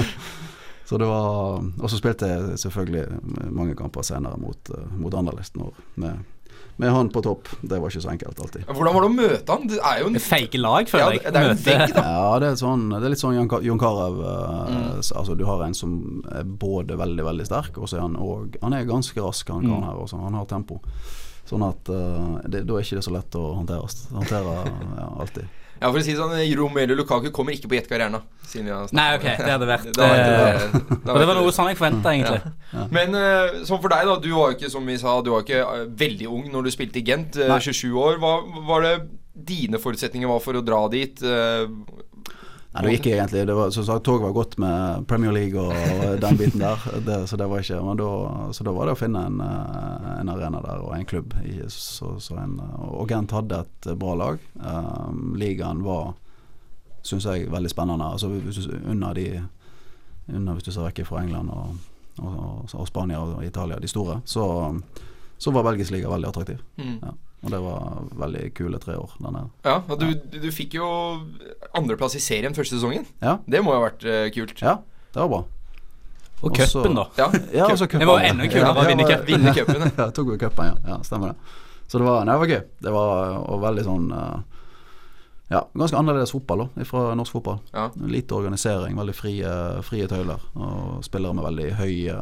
Så 0.88 0.98
det 1.00 1.06
var 1.08 1.62
Og 1.62 1.88
så 1.90 1.96
spilte 1.96 2.28
jeg 2.28 2.58
selvfølgelig 2.60 3.06
mange 3.54 3.74
kamper 3.78 4.04
senere 4.06 4.36
mot, 4.38 4.70
mot 4.98 5.14
Anderlecht 5.14 5.56
når, 5.56 5.78
med, 6.02 6.26
med 6.78 6.90
han 6.92 7.08
på 7.08 7.22
topp. 7.24 7.48
Det 7.62 7.78
var 7.80 7.88
ikke 7.88 8.02
så 8.04 8.10
enkelt 8.12 8.40
alltid. 8.40 8.66
Hvordan 8.68 8.94
var 8.94 9.04
det 9.06 9.08
å 9.08 9.14
møte 9.16 9.48
han? 9.54 9.66
Det 9.70 9.78
er 9.80 10.00
jo 10.02 10.06
en 10.10 10.18
Feige 10.20 10.58
lag, 10.60 10.82
ja, 10.84 10.90
føler 10.92 11.12
jeg. 11.16 11.22
det 11.32 11.40
er 11.42 11.48
Møte- 11.48 11.64
vegg. 11.78 11.94
Ja, 11.96 12.38
det 12.42 12.48
er, 12.50 12.56
sånn, 12.60 12.84
det 12.92 13.02
er 13.04 13.12
litt 13.14 13.22
sånn 13.22 13.36
Jon 13.64 13.78
Carew. 13.78 14.20
eh, 14.22 14.98
s- 15.00 15.12
Altså, 15.16 15.36
du 15.36 15.44
har 15.48 15.62
en 15.64 15.74
som 15.74 16.22
er 16.30 16.44
både 16.44 16.96
veldig 17.00 17.24
veldig 17.24 17.46
sterk, 17.48 17.78
og 17.78 17.88
så 17.88 17.96
er 17.96 18.00
han 18.06 18.16
òg 18.16 18.56
Han 18.62 18.72
er 18.74 18.84
ganske 18.84 19.16
rask, 19.24 19.48
han 19.48 19.62
karen 19.64 19.82
her. 19.84 19.94
Også. 20.04 20.20
Han 20.20 20.34
har 20.34 20.44
tempo. 20.44 20.80
Sånn 21.46 21.62
at 21.62 21.88
uh, 21.88 22.40
det, 22.48 22.66
da 22.66 22.74
er 22.74 22.82
ikke 22.82 22.96
det 22.98 23.04
så 23.06 23.12
lett 23.14 23.30
å 23.38 23.54
håndtere. 23.54 23.86
håndtere 24.12 24.54
ja, 24.98 25.08
alltid. 25.20 25.48
Ja, 25.80 25.90
for 25.90 26.00
å 26.00 26.04
si 26.04 26.14
det 26.14 26.20
sånn, 26.20 26.32
Romelu 26.56 26.94
Lukaku 26.96 27.28
kommer 27.34 27.52
ikke 27.56 27.68
på 27.68 27.76
Jetka 27.76 27.98
Arena. 27.98 28.22
Nei, 28.96 29.06
ok, 29.18 29.26
det 29.26 29.50
hadde 29.50 29.68
vært 29.68 29.90
det, 29.98 30.06
eh, 30.06 30.64
det. 30.72 30.96
Det 31.04 31.26
var 31.28 31.36
noe 31.36 31.52
sånn 31.52 31.68
jeg 31.72 31.78
forventa, 31.80 32.14
egentlig. 32.14 32.54
Men 32.94 33.16
uh, 33.18 33.60
sånn 33.68 33.82
for 33.82 33.92
deg, 33.92 34.08
da. 34.08 34.16
Du 34.22 34.30
var 34.32 34.52
jo 34.52 34.58
ikke 34.58 34.72
som 34.72 34.88
vi 34.88 34.96
sa 35.00 35.18
Du 35.24 35.32
var 35.34 35.44
ikke 35.44 35.60
eh, 35.62 35.84
veldig 36.06 36.30
ung 36.32 36.48
når 36.54 36.68
du 36.68 36.72
spilte 36.74 37.02
i 37.02 37.06
Gent. 37.06 37.36
Uh, 37.36 37.52
27 37.60 37.92
år. 37.92 38.20
Hva 38.22 38.34
var 38.70 38.86
det 38.86 38.96
dine 39.36 39.76
forutsetninger 39.82 40.30
var 40.30 40.40
for 40.40 40.56
å 40.56 40.64
dra 40.64 40.80
dit? 40.88 41.20
eh, 41.20 41.66
Nei, 42.76 42.82
det 42.84 42.96
gikk 42.96 43.06
egentlig 43.14 43.46
det 43.48 43.54
var, 43.56 43.70
Som 43.70 43.84
sagt, 43.84 44.04
toget 44.04 44.22
var 44.22 44.32
godt 44.36 44.58
med 44.58 45.06
Premier 45.08 45.32
League 45.32 45.60
og, 45.60 45.72
og 45.72 46.20
den 46.20 46.36
biten 46.36 46.60
der. 46.60 46.82
Det, 47.06 47.16
så 47.30 47.36
det 47.40 47.48
var 47.48 47.62
ikke 47.62 47.80
Men 47.80 47.96
da, 48.00 48.10
så 48.52 48.66
da 48.66 48.74
var 48.76 48.88
det 48.88 48.96
å 48.96 49.00
finne 49.00 49.22
en, 49.30 49.40
eh, 49.40 50.10
en 50.20 50.32
arena 50.32 50.60
der 50.64 50.84
og 50.84 50.92
en 50.96 51.08
klubb. 51.08 51.32
I, 51.40 51.56
så, 51.72 52.16
så 52.20 52.36
en, 52.42 52.58
og 52.60 53.08
Gent 53.08 53.32
hadde 53.32 53.62
et 53.64 53.90
bra 53.96 54.14
lag. 54.18 54.44
Um, 54.60 55.34
ligaen 55.40 55.80
var, 55.86 56.14
syns 57.06 57.28
jeg, 57.30 57.48
veldig 57.52 57.72
spennende. 57.72 58.12
Altså 58.12 58.28
du, 58.28 58.52
under 58.84 59.16
de 59.16 59.28
under, 60.26 60.54
Hvis 60.54 60.68
du 60.68 60.72
ser 60.74 60.88
vekk 60.88 61.04
fra 61.06 61.22
England 61.22 61.52
og, 61.54 61.76
og, 62.18 62.66
og 62.74 62.88
Spania 62.88 63.20
og 63.22 63.44
Italia, 63.46 63.78
de 63.80 63.88
store, 63.88 64.20
så, 64.26 64.44
så 65.38 65.52
var 65.54 65.68
belgisk 65.70 65.94
liga 65.94 66.10
veldig 66.12 66.28
attraktiv. 66.28 66.60
mm. 66.76 66.98
Ja. 67.02 67.14
Og 67.46 67.52
det 67.54 67.60
var 67.62 68.06
veldig 68.18 68.44
kule 68.58 68.78
tre 68.82 68.96
år 68.98 69.12
denne... 69.22 69.44
Ja, 69.62 69.76
og 69.86 70.00
du, 70.00 70.08
du, 70.18 70.38
du 70.42 70.48
fikk 70.54 70.74
jo 70.80 70.86
andreplass 71.78 72.18
i 72.18 72.22
serien 72.22 72.56
første 72.56 72.74
sesongen. 72.74 73.06
Ja, 73.22 73.38
Det 73.46 73.62
må 73.62 73.76
jo 73.76 73.78
ha 73.80 73.86
vært 73.86 74.06
uh, 74.06 74.24
kult. 74.34 74.58
ja 74.62 74.80
det 75.14 75.22
var 75.22 75.28
bra. 75.32 75.44
Og 76.42 76.50
Og 76.50 76.56
cupen, 76.58 76.98
da. 76.98 77.06
Ja, 77.16 77.30
Ja, 77.62 77.68
køppen. 77.72 78.02
Det 78.02 78.08
var 78.10 78.26
enda 78.26 78.48
kulere 78.52 78.74
å 78.74 78.88
vinne 78.90 79.06
cupen. 79.08 79.46
Ja, 79.46 79.86
ja. 79.86 79.92
Ja, 80.02 80.10
tok 80.10 80.34
vi 80.34 80.38
cupen, 80.42 80.66
ja. 80.68 80.74
ja. 80.90 80.98
Stemmer 81.06 81.32
det. 81.32 81.54
Så 81.86 82.02
det 82.02 82.04
var, 82.04 82.26
nei, 82.26 82.34
det 82.34 82.42
var 82.42 82.50
gøy. 82.50 82.60
Det 82.84 82.92
var 82.92 83.38
og 83.38 83.62
veldig 83.62 83.84
sånn 83.86 84.10
uh, 84.12 84.42
ja, 85.48 85.62
ganske 85.72 85.96
annerledes 85.96 86.34
fotball 86.34 86.66
da, 86.66 86.84
fra 86.84 87.14
norsk 87.16 87.38
fotball. 87.38 87.62
Ja. 87.72 87.86
Lite 88.10 88.34
organisering, 88.34 88.98
veldig 88.98 89.14
frie, 89.14 89.54
frie 89.86 90.08
tøyler. 90.10 90.42
Og 90.58 91.04
spillere 91.06 91.38
med 91.38 91.46
veldig 91.46 91.70
høye 91.78 92.18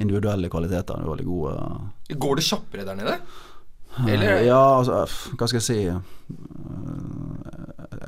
individuelle 0.00 0.48
kvaliteter. 0.48 1.02
Veldig 1.04 1.26
gode 1.26 1.54
Går 2.16 2.40
det 2.40 2.46
kjappere 2.46 2.86
der 2.88 2.96
nede? 2.96 3.18
Eh, 3.98 4.12
Eller 4.14 4.42
Ja, 4.46 4.60
altså, 4.78 5.02
hva 5.36 5.46
skal 5.48 5.60
jeg 5.60 5.66
si 5.66 5.80
Eh, 5.90 5.98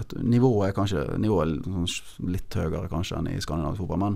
et, 0.00 0.10
Nivået 0.22 0.68
er 0.68 0.72
kanskje 0.76 1.00
Nivået 1.20 1.48
er 1.48 1.52
litt 2.32 2.54
sånn 2.54 2.70
høyere 2.70 2.88
kanskje 2.92 3.18
enn 3.18 3.28
i 3.32 3.40
skandinavisk 3.42 3.80
fotball, 3.82 4.00
men, 4.04 4.14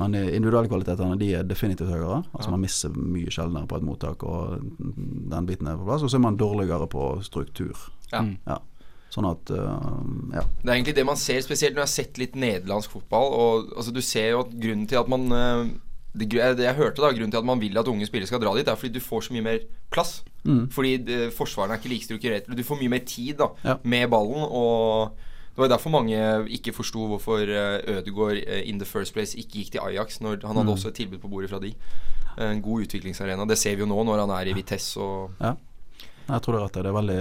men 0.00 0.10
individuelle 0.24 0.70
kvalitetene 0.70 1.18
de 1.20 1.28
er 1.38 1.44
definitivt 1.46 1.90
høyere. 1.92 2.22
Altså 2.32 2.50
Man 2.50 2.64
mister 2.64 2.88
mye 2.96 3.30
sjeldnere 3.30 3.68
på 3.70 3.76
et 3.78 3.86
mottak, 3.86 4.18
og 4.26 4.38
den 4.80 5.46
biten 5.46 5.68
er 5.70 5.78
på 5.78 5.86
plass. 5.86 6.02
Og 6.02 6.10
så 6.10 6.16
er 6.18 6.24
man 6.24 6.40
dårligere 6.40 6.86
på 6.90 7.02
struktur. 7.26 7.76
Ja. 8.10 8.20
Ja. 8.48 8.58
Sånn 9.14 9.28
at 9.30 9.50
eh, 9.54 9.70
Ja. 10.34 10.42
Det 10.62 10.68
er 10.68 10.74
egentlig 10.74 10.96
det 10.98 11.06
man 11.06 11.16
ser, 11.20 11.38
spesielt 11.46 11.74
når 11.76 11.82
jeg 11.84 11.90
har 11.90 11.94
sett 11.94 12.18
litt 12.18 12.34
nederlandsk 12.34 12.90
fotball. 12.96 13.26
Og 13.38 13.52
altså, 13.76 13.90
Du 13.94 14.02
ser 14.02 14.28
jo 14.32 14.40
at 14.42 14.50
grunnen 14.58 14.88
til 14.90 14.98
at 14.98 15.08
man 15.12 15.22
eh, 15.30 15.64
det, 16.16 16.28
det 16.30 16.64
jeg 16.64 16.74
hørte 16.78 17.02
da, 17.02 17.10
Grunnen 17.10 17.30
til 17.32 17.38
at 17.40 17.44
man 17.44 17.60
vil 17.60 17.76
at 17.78 17.88
unge 17.90 18.06
spillere 18.06 18.26
skal 18.30 18.40
dra 18.40 18.54
dit, 18.56 18.68
er 18.68 18.76
fordi 18.78 18.92
du 18.94 19.00
får 19.00 19.20
så 19.28 19.32
mye 19.34 19.42
mer 19.42 19.58
plass. 19.90 20.22
Mm. 20.44 20.68
Fordi 20.70 20.94
eh, 21.10 21.30
forsvarene 21.34 21.74
er 21.74 21.78
ikke 21.82 21.88
like 21.94 22.04
strukturert. 22.04 22.46
Du 22.56 22.62
får 22.62 22.78
mye 22.82 22.88
mer 22.92 23.04
tid 23.06 23.34
da 23.38 23.48
Ja. 23.64 23.74
med 23.84 24.08
ballen. 24.10 24.44
Og 24.46 25.10
det 25.56 25.58
var 25.62 25.68
derfor 25.68 25.90
mange 25.90 26.18
ikke 26.50 26.72
forsto 26.74 27.06
hvorfor 27.06 27.42
uh, 27.42 27.96
Ødegaard 27.96 28.40
eh, 28.46 28.62
in 28.68 28.78
the 28.78 28.86
first 28.86 29.12
place 29.14 29.36
ikke 29.38 29.50
gikk 29.58 29.70
til 29.72 29.80
Ajax, 29.86 30.20
når 30.20 30.40
han 30.46 30.56
hadde 30.56 30.64
Mm. 30.70 30.72
også 30.76 30.88
et 30.88 30.94
tilbud 30.94 31.18
på 31.18 31.28
bordet 31.28 31.50
fra 31.50 31.58
de. 31.58 31.74
Eh, 32.38 32.50
En 32.50 32.62
god 32.62 32.82
utviklingsarena. 32.86 33.44
Det 33.46 33.58
ser 33.58 33.74
vi 33.76 33.80
jo 33.82 33.86
nå 33.86 34.04
når 34.04 34.20
han 34.26 34.30
er 34.30 34.50
i 34.50 34.52
Vitesse 34.54 34.98
og 35.00 35.30
Jeg 36.28 36.40
tror 36.42 36.54
det 36.54 36.60
er 36.60 36.64
rett. 36.64 36.72
Det 36.80 36.86
er 36.86 36.96
veldig, 36.96 37.18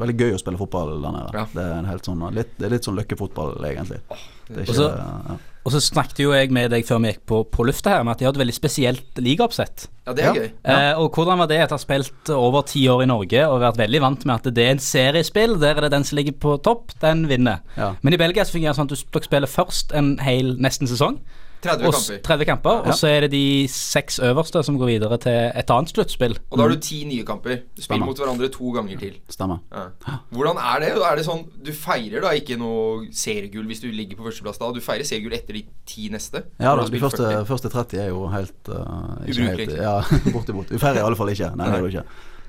veldig 0.00 0.16
gøy 0.18 0.32
å 0.34 0.40
spille 0.42 0.58
fotball 0.58 0.96
der 1.02 1.12
nede. 1.14 1.30
Ja. 1.38 1.44
Det 1.54 1.62
er 1.62 1.76
en 1.78 1.84
helt 1.90 2.02
sånn 2.08 2.24
litt, 2.34 2.56
Det 2.58 2.66
er 2.66 2.70
litt 2.74 2.82
sånn 2.88 2.96
løkkefotball, 2.98 3.54
egentlig. 3.64 4.00
Det 4.48 4.56
er 4.56 4.60
Og 4.60 4.66
ikke, 4.66 4.74
så- 4.74 4.96
ja. 4.96 5.36
Og 5.62 5.72
så 5.72 5.80
snakket 5.80 6.16
jo 6.24 6.32
jeg 6.32 6.50
med 6.50 6.70
deg 6.70 6.86
før 6.86 7.02
vi 7.02 7.12
gikk 7.12 7.26
på, 7.26 7.44
på 7.52 7.64
lufta 7.68 7.90
her, 7.90 8.02
med 8.02 8.12
at 8.12 8.18
de 8.18 8.24
har 8.24 8.32
et 8.32 8.38
veldig 8.40 8.54
spesielt 8.56 9.14
ligaoppsett. 9.20 9.88
Ja, 10.06 10.12
det 10.14 10.24
er 10.24 10.34
Ja. 10.34 10.40
gøy. 10.40 10.50
Eh, 10.64 10.94
og 10.98 11.12
hvordan 11.12 11.38
var 11.38 11.46
det 11.46 11.58
etter 11.60 11.76
å 11.76 11.78
ha 11.78 11.84
spilt 11.84 12.30
over 12.30 12.62
ti 12.62 12.86
år 12.88 13.02
i 13.02 13.06
Norge 13.06 13.44
og 13.46 13.60
vært 13.60 13.76
veldig 13.76 14.00
vant 14.00 14.24
med 14.24 14.34
at 14.46 14.54
det 14.54 14.64
er 14.66 14.70
en 14.70 14.78
seriespill, 14.78 15.58
der 15.60 15.76
er 15.76 15.80
det 15.82 15.90
den 15.90 16.02
som 16.04 16.16
ligger 16.16 16.32
på 16.32 16.56
topp, 16.62 16.92
den 17.00 17.26
vinner. 17.28 17.60
Ja. 17.76 17.94
Men 18.02 18.14
i 18.14 18.16
Belgia 18.16 18.42
så 18.42 18.52
fungerer 18.56 18.72
det 18.74 18.76
sånn 18.80 18.90
at 18.90 18.96
du 18.96 18.96
dere 19.12 19.22
spiller 19.28 19.46
først 19.46 19.92
en 19.94 20.16
hel 20.18 20.56
nesten 20.56 20.88
sesong. 20.88 21.18
30 21.62 21.86
og 21.86 21.92
kamper. 21.94 22.18
30 22.24 22.46
kamper 22.48 22.70
Ja. 22.70 22.90
Og 22.90 22.94
så 22.96 23.08
er 23.10 23.20
det 23.26 23.30
de 23.34 23.66
seks 23.68 24.18
øverste 24.24 24.62
som 24.64 24.78
går 24.80 24.86
videre 24.94 25.18
til 25.20 25.32
et 25.54 25.70
annet 25.70 25.92
sluttspill. 25.92 26.38
Og 26.50 26.58
da 26.58 26.64
har 26.64 26.72
du 26.74 26.80
ti 26.80 27.02
nye 27.04 27.24
kamper. 27.28 27.60
Du 27.76 27.82
spiller 27.84 28.06
mot 28.08 28.16
hverandre 28.16 28.48
to 28.54 28.72
ganger 28.76 28.98
til. 28.98 29.18
Stemmer. 29.28 29.60
Ja. 29.72 30.16
Hvordan 30.32 30.56
er 30.56 30.80
det? 30.86 30.90
Er 30.96 31.16
det 31.20 31.26
sånn 31.26 31.44
Du 31.60 31.72
feirer 31.76 32.24
da 32.24 32.32
ikke 32.38 32.56
noe 32.60 33.06
seriegull 33.12 33.66
hvis 33.68 33.82
du 33.84 33.90
ligger 33.92 34.16
på 34.16 34.28
førsteplass 34.30 34.58
da? 34.62 34.72
Du 34.72 34.80
feirer 34.80 35.04
seriegull 35.04 35.36
etter 35.36 35.58
de 35.60 35.64
ti 35.86 36.08
neste? 36.12 36.44
Ja 36.60 36.74
da, 36.78 36.86
de 36.88 37.00
første, 37.02 37.28
første 37.48 37.68
30 37.72 38.00
er 38.06 38.08
jo 38.12 38.26
helt 38.32 38.68
uh, 38.72 39.20
Ubrukelig. 39.26 39.68
helt, 39.68 39.76
Ja, 39.80 40.00
bortimot. 40.34 40.70
Vi 40.72 40.78
feirer 40.80 41.02
i 41.02 41.06
alle 41.06 41.18
fall 41.18 41.32
ikke. 41.34 41.52
Nei, 41.56 41.66
det 41.68 41.76
er 41.76 41.82
det 41.84 41.90
jo 41.90 42.00
ikke. 42.00 42.08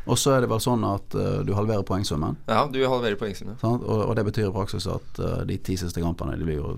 Og 0.10 0.18
så 0.18 0.36
er 0.36 0.44
det 0.44 0.50
vel 0.50 0.62
sånn 0.64 0.84
at 0.88 1.16
uh, 1.18 1.42
du 1.46 1.54
halverer 1.58 1.86
poengsummen. 1.86 2.40
Ja, 2.50 2.64
du 2.72 2.80
halverer 2.82 3.20
poengsummen. 3.20 3.58
Og, 3.62 3.84
og 4.08 4.16
det 4.18 4.26
betyr 4.32 4.50
i 4.50 4.56
praksis 4.56 4.88
at 4.90 5.22
uh, 5.22 5.42
de 5.48 5.60
ti 5.62 5.78
siste 5.78 6.02
kampene 6.02 6.38
De 6.40 6.48
blir 6.48 6.58
jo 6.62 6.74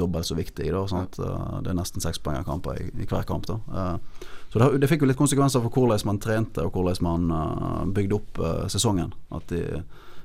dobbelt 0.00 0.28
så 0.28 0.38
viktige. 0.38 0.72
Da, 0.72 0.84
sant? 0.90 1.18
Uh, 1.20 1.60
det 1.64 1.74
er 1.74 1.78
nesten 1.78 2.04
sekspoengerkamper 2.04 2.80
i, 2.80 2.88
i 3.04 3.10
hver 3.10 3.28
kamp. 3.28 3.48
Da. 3.50 3.58
Så 4.52 4.62
det, 4.62 4.70
det 4.80 4.88
fikk 4.88 5.04
jo 5.04 5.10
litt 5.10 5.20
konsekvenser 5.20 5.64
for 5.64 5.74
hvordan 5.74 6.08
man 6.08 6.22
trente 6.22 6.64
og 6.64 6.76
hvordan 6.78 7.04
man 7.04 7.92
bygde 7.94 8.16
opp 8.16 8.40
sesongen. 8.72 9.12
At 9.34 9.50
de, 9.50 9.82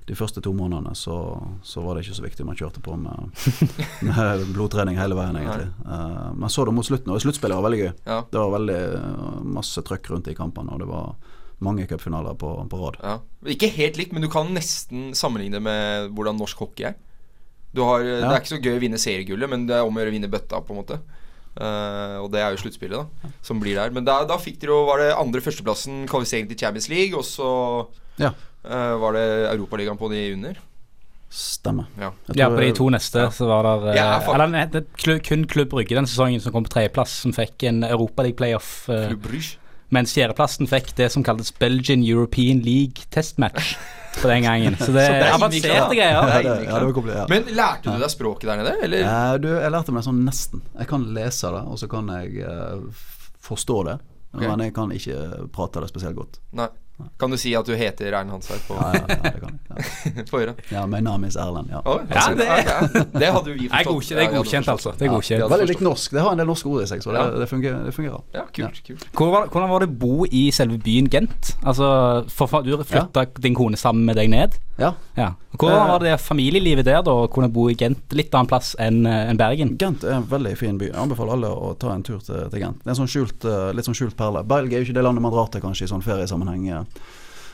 de 0.10 0.16
første 0.18 0.42
to 0.42 0.54
månedene 0.58 0.96
så, 0.98 1.16
så 1.64 1.82
var 1.86 1.96
det 1.96 2.06
ikke 2.06 2.18
så 2.18 2.26
viktig. 2.26 2.46
Man 2.48 2.58
kjørte 2.58 2.82
på 2.82 2.96
med, 2.98 3.42
med 4.08 4.46
blodtrening 4.56 4.98
hele 4.98 5.18
veien, 5.18 5.38
egentlig. 5.38 5.68
Uh, 5.86 6.32
men 6.34 6.50
så 6.50 6.66
da 6.66 6.74
mot 6.74 6.88
slutten, 6.88 7.14
og 7.14 7.22
sluttspillet 7.22 7.60
var 7.60 7.68
veldig 7.68 7.82
gøy. 7.84 7.92
Ja. 8.08 8.22
Det 8.32 8.42
var 8.42 8.56
veldig 8.56 8.80
masse 9.60 9.84
trøkk 9.86 10.10
rundt 10.14 10.32
i 10.32 10.38
kampene, 10.38 10.74
og 10.74 10.82
det 10.82 10.90
var 10.90 11.36
mange 11.66 11.86
cupfinaler 11.90 12.38
på, 12.40 12.54
på 12.72 12.80
rad. 12.80 12.98
Ja. 13.04 13.18
Ikke 13.56 13.70
helt 13.76 14.00
likt, 14.00 14.14
men 14.16 14.24
du 14.24 14.30
kan 14.32 14.52
nesten 14.56 15.12
sammenligne 15.18 15.60
det 15.60 15.66
med 15.66 16.12
hvordan 16.16 16.40
norsk 16.40 16.62
hockey 16.64 16.90
er. 16.92 16.98
Du 17.76 17.84
har, 17.86 18.02
Det 18.02 18.26
er 18.26 18.40
ikke 18.40 18.56
så 18.56 18.62
gøy 18.64 18.78
å 18.78 18.82
vinne 18.82 19.00
seriegullet, 19.02 19.50
men 19.52 19.68
det 19.70 19.76
er 19.78 19.86
om 19.86 19.94
å 19.94 20.02
gjøre 20.02 20.14
å 20.14 20.16
vinne 20.16 20.32
bøtta, 20.32 20.62
på 20.66 20.74
en 20.74 20.80
måte. 20.82 21.00
Uh, 21.60 22.22
og 22.24 22.30
det 22.32 22.40
er 22.40 22.54
jo 22.54 22.62
sluttspillet, 22.62 22.96
da, 23.02 23.32
som 23.44 23.60
blir 23.62 23.76
der. 23.78 23.92
Men 23.94 24.06
da, 24.08 24.22
da 24.30 24.38
fikk 24.40 24.62
dere 24.62 24.76
jo 24.76 24.84
Var 24.88 25.02
det 25.02 25.08
andre 25.18 25.42
førsteplassen 25.44 26.04
kvalifisering 26.08 26.48
til 26.48 26.60
Champions 26.62 26.88
League, 26.92 27.18
og 27.18 27.26
så 27.28 27.50
Ja. 28.22 28.32
uh, 28.64 28.96
var 29.02 29.18
det 29.18 29.26
Europaligaen 29.52 30.00
på 30.00 30.10
de 30.14 30.22
under? 30.38 30.60
Stemmer. 31.30 31.90
Ja. 32.00 32.14
Ja, 32.34 32.48
på 32.50 32.62
de 32.64 32.72
to 32.74 32.88
neste 32.90 33.28
så 33.36 33.46
var 33.50 33.68
det 33.68 33.98
er 33.98 34.24
Eller 34.34 34.48
nei, 34.50 34.64
det 34.72 34.88
kun 34.98 35.46
Klubb 35.46 35.70
Brygge 35.70 35.98
den 35.98 36.08
sesongen 36.10 36.42
som 36.42 36.56
kom 36.56 36.66
på 36.66 36.74
tredjeplass, 36.74 37.20
som 37.26 37.36
fikk 37.36 37.68
en 37.70 37.84
Europaliga-playoff. 37.86 38.90
Uh, 38.90 39.10
Club 39.12 39.28
Brugge. 39.28 39.58
Mens 39.96 40.14
fjerdeplassen 40.16 40.70
fikk 40.70 40.92
det 40.98 41.10
som 41.14 41.24
kaltes 41.26 41.52
Belgian 41.60 42.04
European 42.06 42.62
League 42.66 43.08
Testmatch 43.14 43.76
på 44.22 44.28
den 44.28 44.44
gangen. 44.44 44.76
Så 44.80 44.92
det 44.92 45.06
Så 45.06 45.14
det 45.14 45.22
er 45.22 45.28
er 45.28 45.38
avanserte 45.38 45.96
greier. 45.96 46.14
Ja, 46.14 46.26
det 46.26 46.44
ja, 46.44 46.80
det 46.80 46.96
var. 46.96 47.16
Ja. 47.16 47.26
Men 47.32 47.50
lærte 47.56 47.94
du 47.96 48.04
deg 48.04 48.14
språket 48.14 48.50
der 48.50 48.62
nede, 48.62 48.76
eller? 48.86 49.08
Eh, 49.14 49.38
du, 49.42 49.50
jeg 49.54 49.74
lærte 49.74 49.96
meg 49.96 50.06
sånn 50.06 50.22
nesten. 50.26 50.64
Jeg 50.78 50.90
kan 50.92 51.08
lese 51.16 51.54
det, 51.56 51.64
og 51.66 51.80
så 51.82 51.90
kan 51.92 52.12
jeg 52.20 52.46
eh, 52.46 53.08
forstå 53.46 53.80
det. 53.90 53.98
Okay. 54.34 54.46
Men 54.46 54.66
jeg 54.68 54.76
kan 54.76 54.94
ikke 54.94 55.50
prate 55.56 55.82
det 55.82 55.90
spesielt 55.90 56.18
godt. 56.20 56.42
Nei. 56.58 56.70
Kan 57.20 57.32
du 57.32 57.38
si 57.38 57.54
at 57.56 57.66
du 57.66 57.74
heter 57.76 58.08
Erlend 58.12 58.32
Hansveit 58.32 58.62
på 58.68 58.76
Ja, 58.80 58.92
ja, 58.94 59.06
ja, 59.10 59.32
det 59.32 59.42
kan 59.42 59.60
jeg. 59.60 59.86
Ja. 60.16 60.24
Få 60.32 60.40
høre. 60.42 60.54
Ja, 60.72 60.86
my 60.86 61.00
name 61.02 61.28
is 61.28 61.36
Erlend. 61.36 61.70
Ja. 61.72 61.82
Oh, 61.86 62.00
Ja, 62.10 62.28
det- 62.36 63.06
det 63.20 63.32
hadde 63.34 63.54
vi 63.54 63.70
forstått. 63.70 63.86
godkjent, 63.88 64.20
det 64.20 64.26
er 64.28 64.34
godkjent 64.38 64.68
altså. 64.68 64.94
Det 64.98 65.08
er 65.08 65.14
godkjent. 65.14 65.40
Ja, 65.44 65.48
Veldig 65.48 65.68
likt 65.74 65.82
norsk. 65.86 66.12
Det 66.12 66.22
har 66.22 66.32
en 66.32 66.38
del 66.38 66.48
norske 66.48 66.70
ord 66.70 66.84
i 66.84 66.88
seg, 66.88 67.04
så 67.04 67.12
det, 67.16 67.40
det, 67.40 67.50
fungerer, 67.50 67.84
det 67.86 67.94
fungerer. 67.96 68.22
Ja, 68.34 68.46
kult, 68.56 68.82
kult. 68.88 69.06
Hvor 69.14 69.48
hvordan 69.50 69.70
var 69.70 69.80
det 69.86 69.90
å 69.90 69.98
bo 70.00 70.26
i 70.26 70.50
selve 70.52 70.78
byen 70.84 71.10
Gent? 71.10 71.56
Altså, 71.64 72.26
for, 72.30 72.62
Du 72.64 72.76
flytta 72.84 73.26
din 73.40 73.56
kone 73.56 73.78
sammen 73.78 74.06
med 74.06 74.16
deg 74.20 74.30
ned? 74.30 74.58
Ja. 74.80 74.94
Ja. 75.18 75.34
Hvordan 75.58 75.80
Eh. 75.82 75.88
var 75.92 76.00
det 76.00 76.20
familielivet 76.22 76.86
der, 76.86 77.02
da? 77.04 77.12
Å 77.12 77.28
kunne 77.32 77.50
bo 77.52 77.68
i 77.70 77.76
Gent? 77.76 78.00
Litt 78.16 78.32
annen 78.34 78.48
plass 78.48 78.76
enn 78.80 79.06
en 79.06 79.38
Bergen? 79.38 79.78
Gent 79.78 80.04
er 80.04 80.14
en 80.20 80.24
veldig 80.24 80.56
fin 80.58 80.78
by. 80.78 80.86
Jeg 80.86 80.96
anbefaler 80.96 81.34
alle 81.36 81.48
å 81.52 81.74
ta 81.78 81.92
en 81.94 82.04
tur 82.04 82.20
til, 82.20 82.50
til 82.50 82.60
Gent. 82.60 82.78
Det 82.84 82.88
er 82.88 82.96
en 82.96 83.00
sånn 83.02 83.12
skjult, 83.12 83.44
eh, 83.46 83.74
litt 83.76 83.86
sånn 83.86 83.96
skjult 83.98 84.16
perle. 84.16 84.44
Belgia 84.48 84.78
er 84.80 84.84
jo 84.84 84.88
ikke 84.92 84.96
det 85.00 85.04
landet 85.04 85.22
man 85.22 85.32
drar 85.34 85.50
til 85.52 85.62
kanskje 85.62 85.84
i 85.84 85.92
sånn 85.92 86.02
feriesammenheng. 86.06 86.86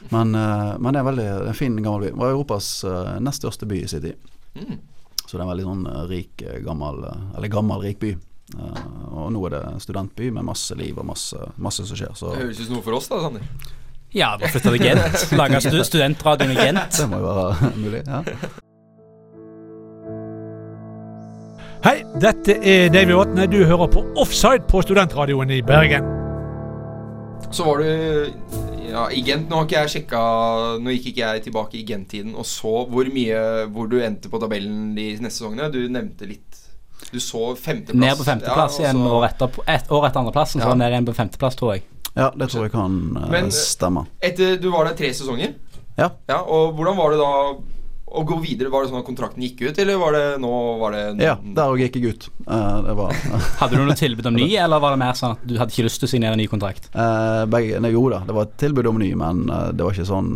Men, 0.10 0.36
eh, 0.36 0.78
men 0.78 0.94
det 0.94 1.00
er 1.00 1.04
en 1.04 1.10
veldig 1.10 1.28
en 1.50 1.58
fin, 1.58 1.78
gammel 1.84 2.02
by. 2.08 2.12
Det 2.14 2.20
var 2.22 2.34
Europas 2.36 2.70
eh, 2.84 3.16
nest 3.26 3.42
største 3.42 3.66
by 3.70 3.82
i 3.84 3.88
sin 3.90 4.04
tid. 4.04 4.32
Mm. 4.56 4.78
Så 5.26 5.32
det 5.34 5.40
er 5.40 5.46
en 5.48 5.54
veldig 5.54 5.68
sånn 5.68 5.86
eh, 5.90 6.04
rik, 6.12 6.44
gammel 6.66 7.02
Eller 7.36 7.52
gammel, 7.52 7.82
rik 7.84 8.00
by. 8.04 8.14
Og 8.56 9.32
nå 9.34 9.42
er 9.48 9.56
det 9.56 9.62
en 9.72 9.82
studentby 9.82 10.30
med 10.36 10.46
masse 10.46 10.76
liv 10.78 11.00
og 11.02 11.08
masse, 11.10 11.40
masse 11.58 11.88
som 11.88 11.98
skjer. 11.98 12.14
Så 12.14 12.36
Det 12.36 12.44
høres 12.44 12.60
ut 12.62 12.68
som 12.68 12.78
noe 12.78 12.86
for 12.86 13.00
oss, 13.00 13.10
da, 13.10 13.24
Sander. 13.24 13.48
Ja, 14.16 14.36
bare 14.40 14.52
flytte 14.54 14.72
til 14.72 14.86
Gent. 14.86 15.26
Lage 15.40 15.60
stu 15.66 15.80
studentradioen 15.84 16.54
i 16.54 16.60
Gent. 16.62 17.00
det 17.02 17.10
må 17.10 17.20
jo 17.24 17.34
være 17.34 17.72
mulig. 17.84 18.04
Ja. 18.06 18.22
Hei, 21.86 22.00
dette 22.22 22.56
er 22.66 22.88
David 22.94 23.18
Vatne. 23.18 23.50
Du 23.52 23.60
hører 23.62 23.90
på 23.94 24.02
Offside 24.18 24.64
på 24.70 24.82
Studentradioen 24.82 25.52
i 25.54 25.60
Bergen. 25.66 26.08
Så 27.54 27.66
var 27.68 27.84
du 27.84 28.65
ja, 28.96 29.06
i 29.12 29.22
Gent. 29.28 29.50
Nå 29.52 29.60
har 29.60 29.66
ikke 29.68 29.82
jeg 29.84 29.92
sjekka 29.96 30.22
Nå 30.82 30.94
gikk 30.96 31.10
ikke 31.12 31.24
jeg 31.34 31.44
tilbake 31.50 31.78
i 31.80 31.84
Gent-tiden 31.88 32.36
og 32.40 32.46
så 32.48 32.72
hvor 32.92 33.10
mye 33.14 33.42
Hvor 33.76 33.90
du 33.92 33.98
endte 34.02 34.32
på 34.32 34.40
tabellen 34.42 34.94
de 34.98 35.10
neste 35.20 35.42
sesongene. 35.42 35.68
Du 35.74 35.82
nevnte 35.92 36.28
litt 36.30 36.62
Du 37.12 37.20
så 37.22 37.52
femteplass. 37.60 38.02
Ned 38.02 38.18
på 38.18 38.26
femteplass 38.28 38.80
Ja, 38.80 38.86
igjen 38.88 39.04
så- 39.04 39.12
år 39.20 39.26
etter, 39.28 39.60
et 39.76 39.92
år 39.92 40.08
etter 40.08 40.20
andreplassen. 40.24 40.62
Så 40.62 40.64
Ja. 40.64 40.70
var 40.72 40.76
det 40.76 40.84
ned 40.86 40.92
igjen 40.96 41.06
på 41.12 41.16
femteplass, 41.20 41.56
tror 41.60 41.74
jeg. 41.76 41.84
ja, 42.16 42.30
det 42.32 42.48
tror 42.50 42.64
jeg 42.64 42.72
kan 42.72 42.96
uh, 43.18 43.30
Men- 43.30 43.52
stemme. 43.52 44.06
Etter 44.24 44.58
Du 44.62 44.70
var 44.72 44.86
der 44.86 44.96
tre 44.96 45.12
sesonger. 45.14 45.54
Ja. 45.98 46.10
ja. 46.30 46.38
Og 46.42 46.74
hvordan 46.76 46.98
var 46.98 47.12
det 47.12 47.20
da 47.20 47.32
å 48.16 48.24
gå 48.28 48.38
videre? 48.44 48.72
Var 48.74 48.84
det 48.84 48.92
sånn 48.92 49.02
at 49.02 49.08
kontrakten 49.08 49.44
gikk 49.44 49.64
ut, 49.66 49.80
eller 49.82 50.00
var 50.02 50.16
det 50.16 50.24
nå 50.44 50.52
var 50.82 50.96
det 50.96 51.04
Ja, 51.24 51.36
der 51.42 51.74
òg 51.74 51.82
gikk 51.84 52.00
jeg 52.00 52.14
ut. 52.16 52.28
Uh, 52.48 52.80
det 52.86 52.96
var 52.98 53.16
Hadde 53.62 53.80
du 53.80 53.84
noe 53.84 53.98
tilbud 54.00 54.30
om 54.32 54.38
ny, 54.38 54.48
eller 54.62 54.84
var 54.84 54.96
det 54.96 55.02
mer 55.04 55.18
sånn 55.20 55.36
at 55.36 55.44
du 55.46 55.56
hadde 55.60 55.76
ikke 55.76 55.88
lyst 55.88 56.02
til 56.02 56.10
å 56.10 56.14
signere 56.14 56.38
en 56.38 56.42
ny 56.42 56.48
kontrakt? 56.52 56.90
Uh, 56.96 57.44
begge, 57.52 57.82
nei, 57.84 57.92
jo 57.96 58.06
da, 58.14 58.22
det 58.28 58.38
var 58.38 58.50
et 58.50 58.58
tilbud 58.62 58.90
om 58.92 59.02
ny, 59.02 59.12
men 59.20 59.46
eh, 59.50 59.68
det 59.76 59.86
var 59.86 59.96
ikke 59.96 60.08
sånn 60.08 60.34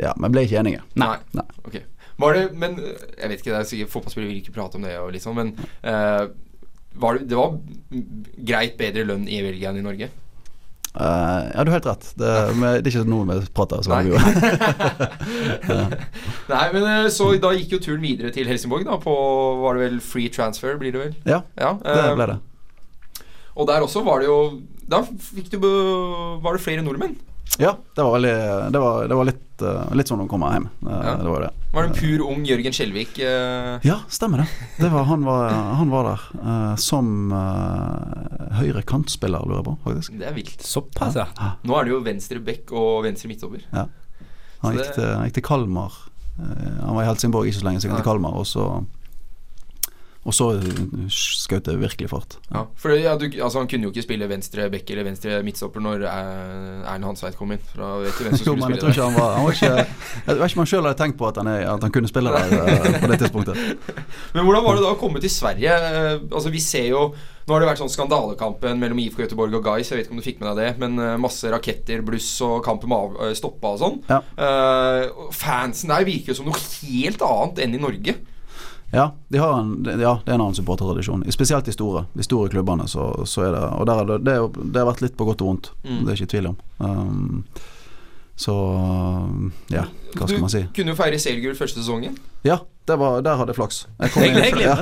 Ja, 0.00 0.12
vi 0.16 0.30
ble 0.32 0.44
ikke 0.46 0.60
enige. 0.60 0.84
Nei. 1.00 1.16
Nei. 1.36 1.46
Ok. 1.66 1.76
Var 2.20 2.36
det 2.36 2.42
Men 2.60 2.76
jeg 2.80 3.30
vet 3.32 3.40
ikke, 3.40 3.52
det 3.52 3.58
er 3.58 3.68
sikkert 3.68 3.92
fotballspillere 3.94 4.30
vil 4.30 4.40
ikke 4.42 4.54
prate 4.56 4.78
om 4.78 4.86
det, 4.86 4.96
og 5.00 5.12
liksom, 5.14 5.38
men 5.40 5.54
var 7.00 7.16
det, 7.16 7.28
det 7.30 7.38
var 7.38 7.56
greit 8.50 8.76
bedre 8.80 9.06
lønn 9.08 9.28
i 9.30 9.40
Belgia 9.44 9.70
enn 9.70 9.80
i 9.80 9.86
Norge? 9.86 10.10
Eh, 10.94 11.50
ja, 11.54 11.64
du 11.64 11.70
har 11.70 11.76
helt 11.78 11.86
rett. 11.86 12.08
Det, 12.18 12.30
med, 12.58 12.80
det 12.82 12.90
er 12.90 12.96
ikke 12.98 13.10
noe 13.10 13.26
vi 13.28 13.46
prater 13.54 13.84
så 13.86 13.92
Nei. 13.92 14.02
mye 14.08 14.18
om. 14.18 14.24
Nei, 16.52 16.64
men 16.74 16.82
øh, 16.82 17.06
så 17.14 17.30
da 17.42 17.52
gikk 17.54 17.76
jo 17.76 17.82
turen 17.84 18.02
videre 18.02 18.32
til 18.34 18.50
Helsingborg, 18.50 18.88
da, 18.88 18.98
på 19.02 19.14
Var 19.62 19.78
det 19.78 19.84
vel 19.84 20.00
free 20.02 20.32
transfer, 20.34 20.74
blir 20.80 20.96
det 20.96 21.04
vel? 21.04 21.14
Ja, 21.28 21.44
Ja, 21.60 21.76
det 21.84 21.94
øh, 21.94 22.14
ble 22.18 22.28
det. 22.32 22.38
Og 23.54 23.68
der 23.70 23.86
også 23.86 24.02
var 24.06 24.22
det 24.22 24.28
jo 24.30 24.38
Da 24.90 25.02
fikk 25.04 25.50
du 25.52 25.58
Var 26.42 26.54
det 26.56 26.62
flere 26.62 26.82
nordmenn? 26.86 27.16
Ja, 27.58 27.76
det 27.94 28.02
var 28.02 28.12
veldig 28.18 28.72
Det 28.72 28.78
var, 28.80 29.08
det 29.08 29.14
var 29.18 29.24
litt, 29.28 29.62
eh, 29.62 29.94
litt 29.98 30.08
sånn 30.08 30.22
å 30.24 30.28
komme 30.30 30.52
hjem. 30.54 30.68
Eh, 30.86 31.00
Ja. 31.06 31.14
Det 31.16 31.28
var 31.28 31.40
det. 31.40 31.50
Var 31.72 31.82
det 31.82 31.88
en 31.90 31.94
pur 31.98 32.22
ung 32.30 32.44
Jørgen 32.44 32.72
Skjelvik? 32.72 33.18
eh, 33.18 33.78
Ja, 33.84 33.98
stemmer 34.08 34.38
det. 34.38 34.46
det 34.78 34.90
var, 34.90 35.04
han, 35.04 35.24
var, 35.24 35.50
han 35.50 35.90
var 35.90 36.04
der 36.10 36.76
som 36.76 37.32
uh, 37.32 38.56
høyre 38.58 38.82
kantspiller, 38.82 39.44
lurer 39.46 39.60
jeg 39.60 39.64
på, 39.68 39.76
faktisk. 39.84 40.18
Det 40.18 40.26
er 40.30 40.34
vilt. 40.34 40.60
Såpass, 40.66 41.14
ja. 41.16 41.26
Nå 41.64 41.76
er 41.78 41.84
det 41.84 41.92
jo 41.92 42.00
venstre 42.00 42.40
back 42.40 42.72
og 42.72 43.04
venstre 43.04 43.28
midtstopper. 43.28 43.66
Han 43.72 44.74
gikk 44.76 44.86
det- 44.86 44.94
til, 44.94 45.04
han 45.14 45.26
gikk 45.28 45.34
til 45.34 45.42
Kalmar. 45.46 45.92
Eh, 46.40 46.80
han 46.86 46.94
var 46.96 47.02
i 47.02 47.06
Helsingborg 47.10 47.46
ikke 47.50 47.60
så 47.60 47.64
lenge, 47.68 47.80
så 47.80 47.88
gikk 47.88 47.96
han 47.96 48.02
til 48.02 48.10
Kalmar, 48.12 48.34
og 48.40 48.46
så 48.46 48.84
Og 50.28 50.34
så 50.36 50.50
skjøt 51.08 51.64
det 51.64 51.78
virkelig 51.80 52.10
fart. 52.12 52.34
Ja, 52.52 52.66
for 52.76 52.92
ja, 52.92 53.14
du, 53.16 53.24
altså, 53.40 53.62
Han 53.62 53.68
kunne 53.72 53.88
jo 53.88 53.92
ikke 53.94 54.04
spille 54.04 54.28
venstre 54.28 54.66
back 54.72 54.90
eller 54.92 55.06
venstre 55.08 55.38
midtstopper 55.46 55.80
når 55.80 56.04
eh, 56.04 56.84
Erlend 56.84 57.08
Hansveit 57.08 57.38
kom 57.38 57.54
inn. 57.54 57.62
For 57.70 58.04
vet 58.04 58.12
ikke 58.12 58.26
hvem 58.28 58.36
som 58.36 58.50
Jo, 58.50 58.56
men 58.60 58.74
jeg 58.74 58.82
tror 58.82 58.92
ikke 58.92 59.08
han 59.08 59.16
var, 59.16 59.32
han 59.38 59.48
var 59.48 59.56
ikke, 59.56 59.72
Jeg 59.80 60.28
vet 60.28 60.44
ikke 60.44 60.60
om 60.60 60.64
han 60.64 60.70
sjøl 60.74 60.84
hadde 60.84 61.00
tenkt 61.00 61.18
på 61.20 61.28
at 61.30 61.40
han, 61.40 61.48
er, 61.48 61.64
at 61.72 61.88
han 61.88 61.94
kunne 61.96 62.12
spille 62.12 62.34
der 62.36 62.54
eh, 62.60 63.00
på 63.00 63.10
det 63.12 63.20
tidspunktet. 63.24 63.64
Men 64.36 64.44
hvordan 64.44 64.64
var 64.66 64.76
det 64.76 64.84
da 64.84 64.92
å 64.92 65.00
komme 65.00 65.22
til 65.24 65.32
Sverige? 65.32 65.76
Eh, 65.88 66.14
altså 66.28 66.52
vi 66.52 66.60
ser 66.64 66.90
jo 66.92 67.10
Nå 67.48 67.56
har 67.56 67.64
det 67.64 67.70
vært 67.70 67.80
sånn 67.80 67.90
skandalekampen 67.90 68.78
mellom 68.78 68.98
IFK 69.02 69.24
Göteborg 69.24 69.56
og 69.58 69.64
Guys. 69.64 69.88
Jeg 69.90 69.98
vet 69.98 70.06
ikke 70.06 70.14
om 70.14 70.20
du 70.20 70.22
fikk 70.22 70.42
med 70.42 70.52
deg 70.52 70.60
det, 70.60 70.74
men 70.78 71.00
eh, 71.02 71.16
masse 71.18 71.48
raketter, 71.50 72.04
bluss 72.06 72.28
og 72.46 72.60
kampen 72.62 72.92
eh, 72.92 73.32
stoppa 73.34 73.72
og 73.74 73.80
sånn. 73.80 73.96
Ja. 74.06 74.20
Uh, 74.38 75.30
fansen 75.34 75.90
der 75.90 76.06
virker 76.06 76.30
jo 76.30 76.36
som 76.38 76.46
noe 76.46 76.60
helt 76.60 77.24
annet 77.26 77.64
enn 77.64 77.74
i 77.74 77.80
Norge. 77.82 78.14
Ja, 78.92 79.04
de 79.28 79.38
har 79.38 79.52
en, 79.60 79.74
ja, 79.86 80.16
det 80.24 80.32
er 80.32 80.34
en 80.34 80.40
annen 80.40 80.56
supportertradisjon. 80.58 81.22
Spesielt 81.30 81.64
de 81.68 81.72
store. 81.74 82.04
De 82.18 82.24
store 82.26 82.50
klubbene. 82.50 82.88
Så, 82.90 83.04
så 83.30 83.44
er 83.46 83.52
det 83.54 83.60
Og 83.78 83.86
der 83.86 84.00
er 84.02 84.08
det, 84.08 84.16
det, 84.26 84.38
det 84.74 84.80
har 84.82 84.88
vært 84.90 85.04
litt 85.04 85.16
på 85.18 85.28
godt 85.28 85.44
og 85.44 85.52
vondt. 85.52 85.70
Mm. 85.84 86.00
Det 86.04 86.10
er 86.14 86.18
ikke 86.18 86.32
tvil 86.34 86.48
om. 86.50 86.56
Um, 86.82 87.44
så 88.40 88.54
ja, 89.68 89.82
hva 90.16 90.24
skal 90.26 90.38
du 90.38 90.42
man 90.46 90.52
si. 90.52 90.62
kunne 90.74 90.94
jo 90.94 90.96
feire 90.98 91.18
seriegull 91.20 91.56
første 91.58 91.82
sesongen. 91.82 92.14
Ja, 92.46 92.56
det 92.88 92.96
var, 92.96 93.18
der 93.22 93.36
hadde 93.36 93.52
jeg 93.52 93.58
flaks. 93.58 93.82
Jeg 94.00 94.14
kom 94.14 94.24
inn- 94.26 94.62
ja, 94.64 94.76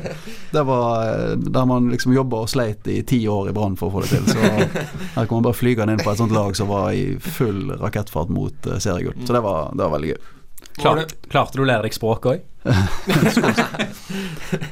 det 0.54 0.62
var 0.68 1.08
eh, 1.08 1.32
der 1.42 1.66
man 1.66 1.90
liksom 1.90 2.14
jobba 2.14 2.44
og 2.44 2.52
sleit 2.52 2.86
i 2.86 3.00
ti 3.02 3.18
år 3.28 3.50
i 3.50 3.54
Brann 3.56 3.74
for 3.80 3.90
å 3.90 3.96
få 3.98 4.04
det 4.06 4.12
til. 4.14 4.30
Så 4.30 4.84
her 5.18 5.26
kom 5.26 5.40
man 5.40 5.48
bare 5.50 5.58
flygende 5.58 5.98
inn 5.98 6.04
på 6.06 6.12
et 6.14 6.22
sånt 6.22 6.32
lag 6.36 6.54
som 6.56 6.70
var 6.70 6.92
i 6.94 7.16
full 7.20 7.72
rakettfart 7.82 8.30
mot 8.30 8.70
uh, 8.70 8.78
seriegull. 8.78 9.18
Så 9.26 9.34
det 9.34 9.42
var, 9.44 9.72
det 9.74 9.82
var 9.88 9.96
veldig 9.98 10.12
gøy. 10.14 10.20
Var 10.60 10.82
Klart, 10.84 11.14
klarte 11.28 11.58
du 11.58 11.62
å 11.64 11.68
lære 11.68 11.82
deg 11.88 11.94
språk 11.96 12.26
òg? 12.30 12.40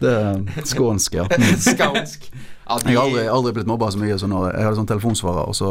Det 0.00 0.14
skånsk, 0.70 1.14
ja. 1.14 1.26
De, 1.28 1.36
Jeg 1.38 2.96
har 2.98 3.04
aldri, 3.04 3.26
aldri 3.28 3.52
blitt 3.56 3.68
mobba 3.68 3.90
så 3.92 4.00
mye 4.00 4.18
som 4.20 4.32
når 4.32 4.50
jeg 4.52 4.66
hadde 4.66 4.78
sånn 4.80 4.90
telefonsvarer, 4.90 5.46
og 5.48 5.56
så 5.56 5.70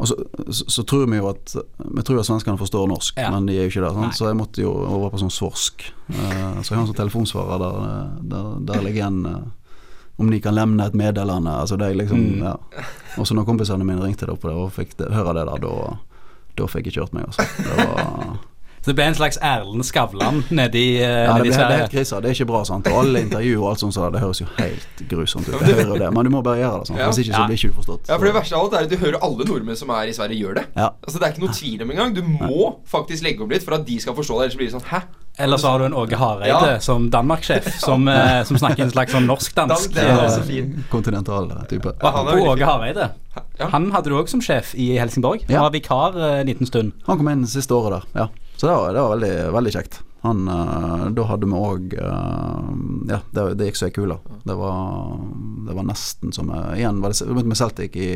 og 0.00 0.08
så, 0.08 0.14
så, 0.48 0.64
så 0.72 0.82
tror 0.88 1.02
vi 1.12 1.18
jo 1.18 1.26
at 1.28 1.52
Vi 1.92 2.02
tror 2.08 2.22
at 2.22 2.28
svenskene 2.28 2.56
forstår 2.56 2.86
norsk, 2.88 3.18
Ja. 3.20 3.28
men 3.34 3.44
de 3.50 3.58
er 3.58 3.66
jo 3.66 3.72
ikke 3.74 3.82
det. 3.84 4.12
Så 4.16 4.30
jeg 4.30 4.38
måtte 4.38 4.62
jo 4.64 4.70
over 4.72 5.10
på 5.12 5.20
sånn 5.20 5.32
svorsk. 5.34 5.84
Uh, 6.08 6.60
så 6.64 6.72
jeg 6.72 6.78
har 6.78 6.84
en 6.86 6.88
sånn 6.88 6.96
telefonsvarer 7.02 7.60
der, 7.60 7.74
der, 8.32 8.46
der 8.70 8.80
ligger 8.86 9.10
en 9.10 9.18
uh, 9.28 9.42
om 10.20 10.32
de 10.32 10.40
kan 10.40 10.56
lemne 10.56 10.86
et 10.88 10.96
meddelende. 10.96 11.52
Altså 11.52 11.76
det 11.80 11.90
er 11.90 11.98
liksom, 12.00 12.16
Mm. 12.20 12.40
ja. 12.48 12.54
Og 13.20 13.28
så 13.28 13.36
når 13.36 13.44
kompisene 13.48 13.84
mine 13.84 14.00
ringte 14.00 14.24
det 14.24 14.32
opp 14.38 14.44
og 14.48 14.72
fikk 14.72 14.96
det, 15.02 15.10
høre 15.12 15.36
det 15.36 15.44
der, 15.50 15.60
da, 15.68 15.98
da 16.58 16.70
fikk 16.70 16.90
jeg 16.90 17.00
kjørt 17.00 17.16
meg, 17.16 17.28
altså. 17.30 17.46
Det 17.58 17.76
var 17.76 18.38
Så 18.80 18.88
det 18.88 18.94
ble 18.96 19.04
en 19.10 19.16
slags 19.16 19.36
Erlend 19.44 19.84
Skavlan 19.84 20.38
nedi, 20.56 21.02
uh, 21.02 21.04
Ja, 21.04 21.34
det, 21.36 21.42
ble, 21.44 21.50
det 21.52 21.64
er 21.76 21.82
helt 21.92 22.08
Sverige. 22.08 22.22
Det 22.24 22.30
er 22.30 22.36
ikke 22.38 22.46
bra, 22.48 22.60
sant. 22.64 22.86
Og 22.88 23.00
alle 23.02 23.20
intervjuer 23.26 23.60
og 23.60 23.66
alt 23.74 23.82
sånt, 23.82 23.92
så 23.92 24.06
det 24.14 24.22
høres 24.22 24.40
jo 24.40 24.46
helt 24.56 25.02
grusomt 25.10 25.50
ut. 25.50 25.58
Jeg 25.60 25.76
hører 25.82 26.00
det, 26.06 26.08
men 26.16 26.24
du 26.24 26.32
må 26.32 26.40
bare 26.46 26.62
gjøre 26.62 26.78
det 26.80 26.88
sånn. 26.88 27.00
Ja. 27.02 27.10
Hvis 27.10 27.20
ikke 27.20 27.34
så 27.36 27.42
blir 27.50 27.60
ikke 27.60 27.74
du 27.74 27.76
forstått. 27.82 28.08
ja, 28.08 28.16
for 28.16 28.30
Det 28.30 28.32
verste 28.38 28.56
av 28.56 28.64
alt 28.64 28.76
er 28.78 28.88
at 28.88 28.94
du 28.94 28.96
hører 29.02 29.18
alle 29.28 29.48
nordmenn 29.50 29.76
som 29.76 29.92
er 29.92 30.08
i 30.08 30.14
Sverige, 30.16 30.40
gjør 30.46 30.56
det. 30.62 30.64
Ja. 30.80 30.88
Altså 31.04 31.20
Det 31.20 31.28
er 31.28 31.34
ikke 31.36 31.44
noe 31.44 31.58
tvil 31.60 31.84
om 31.84 31.92
engang. 31.92 32.16
Du 32.16 32.22
må 32.24 32.70
faktisk 32.88 33.26
legge 33.28 33.44
opp 33.44 33.52
litt 33.52 33.68
for 33.68 33.76
at 33.76 33.84
de 33.84 34.00
skal 34.00 34.16
forstå 34.16 34.38
det. 34.40 34.48
Ellers 34.48 34.60
blir 34.62 34.70
det 34.70 34.76
sånn 34.78 34.88
Hæ? 34.88 35.02
Eller 35.40 35.56
så 35.60 35.68
har 35.72 35.78
du 35.78 35.84
en 35.88 35.94
Åge 35.94 36.16
Hareide 36.20 36.48
Ja. 36.74 36.80
som 36.80 37.08
Danmark-sjef, 37.10 37.68
som, 37.80 38.06
ja. 38.06 38.44
som 38.44 38.58
snakker 38.60 38.82
en 38.84 38.90
slags 38.92 39.12
sånn 39.14 39.26
norsk-dansk 39.30 39.96
eh. 39.96 40.68
Kontinental 40.92 41.50
type. 41.70 41.94
Han 42.02 42.28
er 42.28 42.40
Åge. 42.44 42.64
Hareide. 42.68 43.08
Ja. 43.58 43.68
Han 43.72 43.90
hadde 43.94 44.10
du 44.10 44.16
òg 44.18 44.28
som 44.28 44.40
sjef 44.44 44.74
i 44.74 44.92
Helsingborg. 44.98 45.42
Han 45.46 45.54
Ja. 45.54 45.62
var 45.66 45.70
vikar 45.74 46.16
eh, 46.18 46.40
en 46.40 46.46
liten 46.46 46.66
stund. 46.66 46.92
Han 47.06 47.18
kom 47.18 47.28
inn 47.32 47.46
siste 47.46 47.74
året 47.74 48.00
der, 48.14 48.22
ja. 48.22 48.28
Så 48.56 48.66
det 48.68 48.76
var, 48.76 48.92
det 48.92 49.00
var 49.00 49.16
veldig, 49.16 49.52
veldig 49.56 49.72
kjekt. 49.72 50.00
Han, 50.22 50.42
eh, 50.48 51.04
da 51.16 51.22
hadde 51.24 51.46
vi 51.48 51.56
òg 51.56 51.94
Ja, 53.08 53.20
det, 53.32 53.44
det 53.56 53.70
gikk 53.70 53.78
så 53.80 53.86
ei 53.88 53.94
kule. 53.96 54.18
Det 54.44 54.54
var, 54.58 55.16
det 55.68 55.76
var 55.78 55.86
nesten 55.88 56.32
som 56.36 56.50
eh, 56.52 56.78
Igjen 56.82 57.00
var 57.00 57.14
det 57.16 57.46
med 57.46 57.56
Celtic 57.56 57.96
i, 57.96 58.10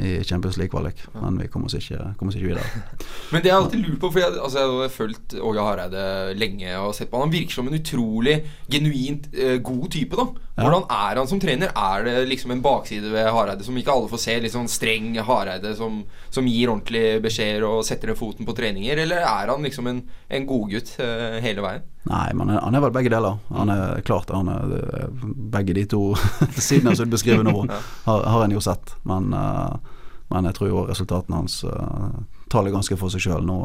i 0.00 0.24
Champions 0.24 0.56
League-kvalik, 0.56 1.02
men 1.20 1.38
vi 1.40 1.48
kom 1.52 1.66
oss 1.68 1.76
ikke, 1.76 1.98
kom 2.18 2.30
oss 2.30 2.38
ikke 2.38 2.50
videre. 2.50 2.84
Men 3.32 3.42
det 3.42 3.50
jeg 3.50 3.56
alltid 3.56 3.82
lurt 3.84 4.00
på, 4.02 4.10
for 4.10 4.22
jeg, 4.22 4.36
altså, 4.40 4.62
jeg 4.62 4.78
har 4.80 4.94
fulgt 4.94 5.34
Åge 5.38 5.64
Hareide 5.66 6.04
lenge 6.38 6.72
og 6.80 6.94
sett 6.96 7.10
på 7.10 7.18
han. 7.18 7.28
Han 7.28 7.34
virker 7.34 7.58
som 7.58 7.68
en 7.68 7.76
utrolig 7.76 8.36
genuint 8.72 9.28
eh, 9.34 9.58
god 9.62 9.90
type, 9.94 10.16
da. 10.18 10.26
Hvordan 10.60 10.86
er 10.92 11.20
han 11.20 11.28
som 11.30 11.40
trener? 11.40 11.72
Er 11.76 12.04
det 12.04 12.16
liksom 12.28 12.52
en 12.54 12.62
bakside 12.64 13.12
ved 13.12 13.30
Hareide 13.32 13.64
som 13.64 13.76
ikke 13.80 13.94
alle 13.94 14.10
får 14.10 14.22
se? 14.24 14.36
Litt 14.42 14.56
sånn 14.56 14.68
streng 14.70 15.14
Hareide 15.24 15.72
som, 15.78 16.02
som 16.32 16.48
gir 16.48 16.72
ordentlige 16.72 17.20
beskjeder 17.24 17.64
og 17.68 17.84
setter 17.88 18.12
ned 18.12 18.20
foten 18.20 18.48
på 18.48 18.56
treninger? 18.56 19.00
Eller 19.04 19.24
er 19.24 19.52
han 19.52 19.64
liksom 19.64 19.88
en, 19.90 20.02
en 20.28 20.48
godgutt 20.48 20.96
uh, 21.00 21.38
hele 21.44 21.64
veien? 21.64 21.86
Nei, 22.08 22.30
men 22.32 22.48
han 22.48 22.74
er 22.74 22.80
vel 22.80 22.92
begge 22.94 23.10
deler. 23.12 23.36
Han 23.52 23.68
er 23.68 24.00
klart 24.08 24.30
han 24.32 24.48
er, 24.48 24.70
er 25.02 25.10
begge 25.52 25.74
de 25.76 25.82
to 25.92 26.14
sidene 26.56 26.94
som 26.96 27.04
du 27.10 27.12
beskriver 27.12 27.44
nå, 27.44 27.66
har, 28.06 28.22
har 28.24 28.44
en 28.46 28.54
jo 28.56 28.60
sett. 28.64 28.94
Men, 29.04 29.32
eh, 29.36 29.96
men 30.32 30.48
jeg 30.48 30.56
tror 30.56 30.70
jo 30.70 30.84
resultatene 30.88 31.42
hans 31.42 31.58
uh, 31.66 32.08
taler 32.48 32.72
ganske 32.72 32.96
for 32.96 33.12
seg 33.12 33.20
sjøl. 33.26 33.44
Nå, 33.44 33.58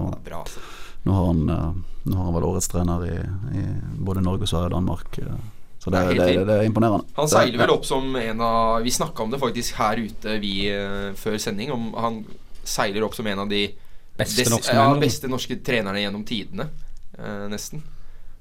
nå, 1.06 1.14
har 1.16 1.26
han, 1.30 1.44
eh, 1.50 2.00
nå 2.10 2.18
har 2.18 2.28
han 2.28 2.36
vel 2.36 2.48
årets 2.52 2.68
trener 2.74 3.06
i, 3.08 3.16
i 3.62 3.66
både 4.04 4.24
Norge, 4.26 4.50
Sverige 4.52 4.72
og 4.72 4.76
Danmark. 4.80 5.20
eh, 5.24 5.44
så 5.80 5.92
det, 5.94 6.02
Det 6.08 6.16
det, 6.18 6.46
det, 6.50 6.54
er 6.60 6.66
imponerende. 6.66 7.06
Han 7.16 7.28
seiler 7.30 7.62
vel 7.62 7.70
opp 7.76 7.84
som 7.86 8.08
en 8.18 8.40
av 8.42 8.82
Vi 8.84 8.92
snakka 8.92 9.22
om 9.24 9.30
det 9.32 9.38
faktisk 9.40 9.76
her 9.78 10.02
ute 10.02 10.40
vi 10.42 10.54
eh, 10.74 11.12
før 11.16 11.38
sending. 11.40 11.72
Om 11.72 11.92
han 12.02 12.24
seiler 12.66 13.06
opp 13.06 13.14
som 13.16 13.28
en 13.30 13.44
av 13.46 13.50
de 13.52 13.68
Beste 14.18 14.42
des- 14.44 14.50
norske 14.52 14.74
ja, 14.74 14.88
beste 15.00 15.28
norske 15.30 15.58
trenerne 15.64 16.02
gjennom 16.02 16.24
tidene. 16.26 16.70
eh, 17.20 17.46
nesten. 17.52 17.84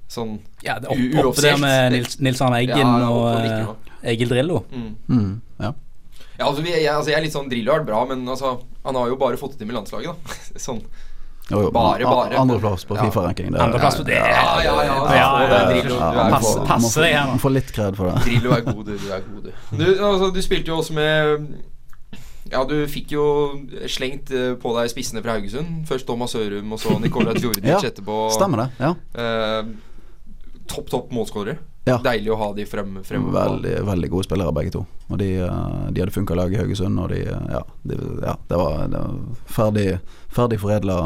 Sånn 0.07 0.39
Ja, 0.63 0.77
det 0.79 0.87
opp, 0.93 1.25
oppe 1.31 1.41
der 1.41 1.57
med 1.57 1.91
Nils, 1.95 2.19
Nils 2.21 2.41
Arne 2.45 2.59
Eggen 2.61 2.77
Ja, 2.77 3.09
og 3.09 3.25
og 3.25 3.45
eh. 3.45 4.11
Egil 4.13 4.29
Drillo. 4.29 4.63
mm. 4.71 4.91
Mm, 5.09 5.41
ja. 5.59 5.71
Ja, 6.37 6.45
altså, 6.49 6.61
vi, 6.61 6.69
jeg, 6.75 6.85
altså 6.91 7.09
Jeg 7.09 7.17
er 7.17 7.23
litt 7.25 7.33
sånn 7.33 7.49
Drillo 7.49 7.73
er 7.73 7.83
bra, 7.87 8.05
men 8.05 8.27
altså 8.27 8.59
han 8.85 8.95
har 8.95 9.07
jo 9.09 9.15
bare 9.17 9.37
fått 9.39 9.55
det 9.55 9.63
til 9.63 9.67
med 9.71 9.75
landslaget, 9.79 10.13
da. 10.13 10.35
Sånn. 10.67 10.81
Jo, 11.49 11.59
jo, 11.61 11.69
Bare, 11.73 12.01
bare. 12.05 12.37
Andreplass 12.41 12.85
på 12.89 12.95
Fifa-ranking. 12.97 13.51
det 13.53 13.59
er- 13.59 13.63
Andreplass 13.65 13.97
på 13.99 14.05
det. 14.05 14.15
Ja, 14.17 14.61
ja, 14.65 14.75
ja. 14.83 14.93
Ja, 14.93 15.01
få 15.05 15.13
ja, 15.13 15.19
ja. 15.49 15.81
Ja, 15.85 16.39
får- 16.39 16.59
god. 16.59 16.67
pass- 16.67 16.81
man 16.81 16.91
får- 16.91 17.01
deg 17.05 17.13
her 17.15 17.37
Få 17.43 17.49
litt 17.53 17.71
kred 17.73 17.95
for 17.97 18.09
det. 18.11 18.23
Drillo 18.25 18.51
er 18.55 18.61
god, 18.65 18.85
du. 18.85 18.97
Du 18.97 19.07
er 19.13 19.21
god, 19.25 19.43
du. 19.43 19.51
Du, 19.77 19.85
altså, 20.05 20.29
du 20.33 20.41
spilte 20.41 20.67
jo 20.73 20.77
også 20.81 20.93
med 20.93 21.45
Ja, 22.51 22.63
du 22.65 22.75
fikk 22.85 23.11
jo 23.15 23.25
slengt 23.89 24.29
eh, 24.31 24.53
på 24.61 24.73
deg 24.77 24.89
spissene 24.93 25.21
fra 25.25 25.33
Haugesund. 25.39 25.85
Først 25.89 26.05
Thomas 26.05 26.35
Ørum, 26.37 26.73
og 26.73 26.79
så 26.79 26.99
Nicolai 27.01 27.33
Djordjic 27.39 27.65
Ja, 27.73 27.79
etterpå. 27.81 28.19
Stemmer 28.35 28.65
det. 28.65 28.69
ja 28.85 28.93
Eh, 29.17 29.63
topp, 30.75 30.91
topp 30.91 31.15
målskårere. 31.15 31.57
Ja. 31.85 31.99
Deilig 32.01 32.31
å 32.33 32.37
ha 32.39 32.47
de 32.57 32.65
frem, 32.65 32.95
fremover. 33.05 33.35
Veldig, 33.35 33.73
veldig 33.85 34.07
gode 34.09 34.25
spillere 34.25 34.53
begge 34.57 34.73
to. 34.73 34.81
Og 35.11 35.19
de, 35.21 35.27
eh, 35.45 35.83
de 35.93 36.01
hadde 36.01 36.13
funka 36.15 36.33
i 36.33 36.39
lag 36.39 36.53
i 36.53 36.57
Haugesund, 36.57 37.01
og 37.01 37.11
de, 37.13 37.19
eh, 37.29 37.43
ja, 37.53 37.61
de, 37.85 37.99
ja 38.25 38.33
det, 38.49 38.57
var, 38.57 38.87
det 38.89 39.01
var 39.03 39.19
ferdig, 39.57 39.85
ferdig 40.33 40.59
foredla 40.63 40.97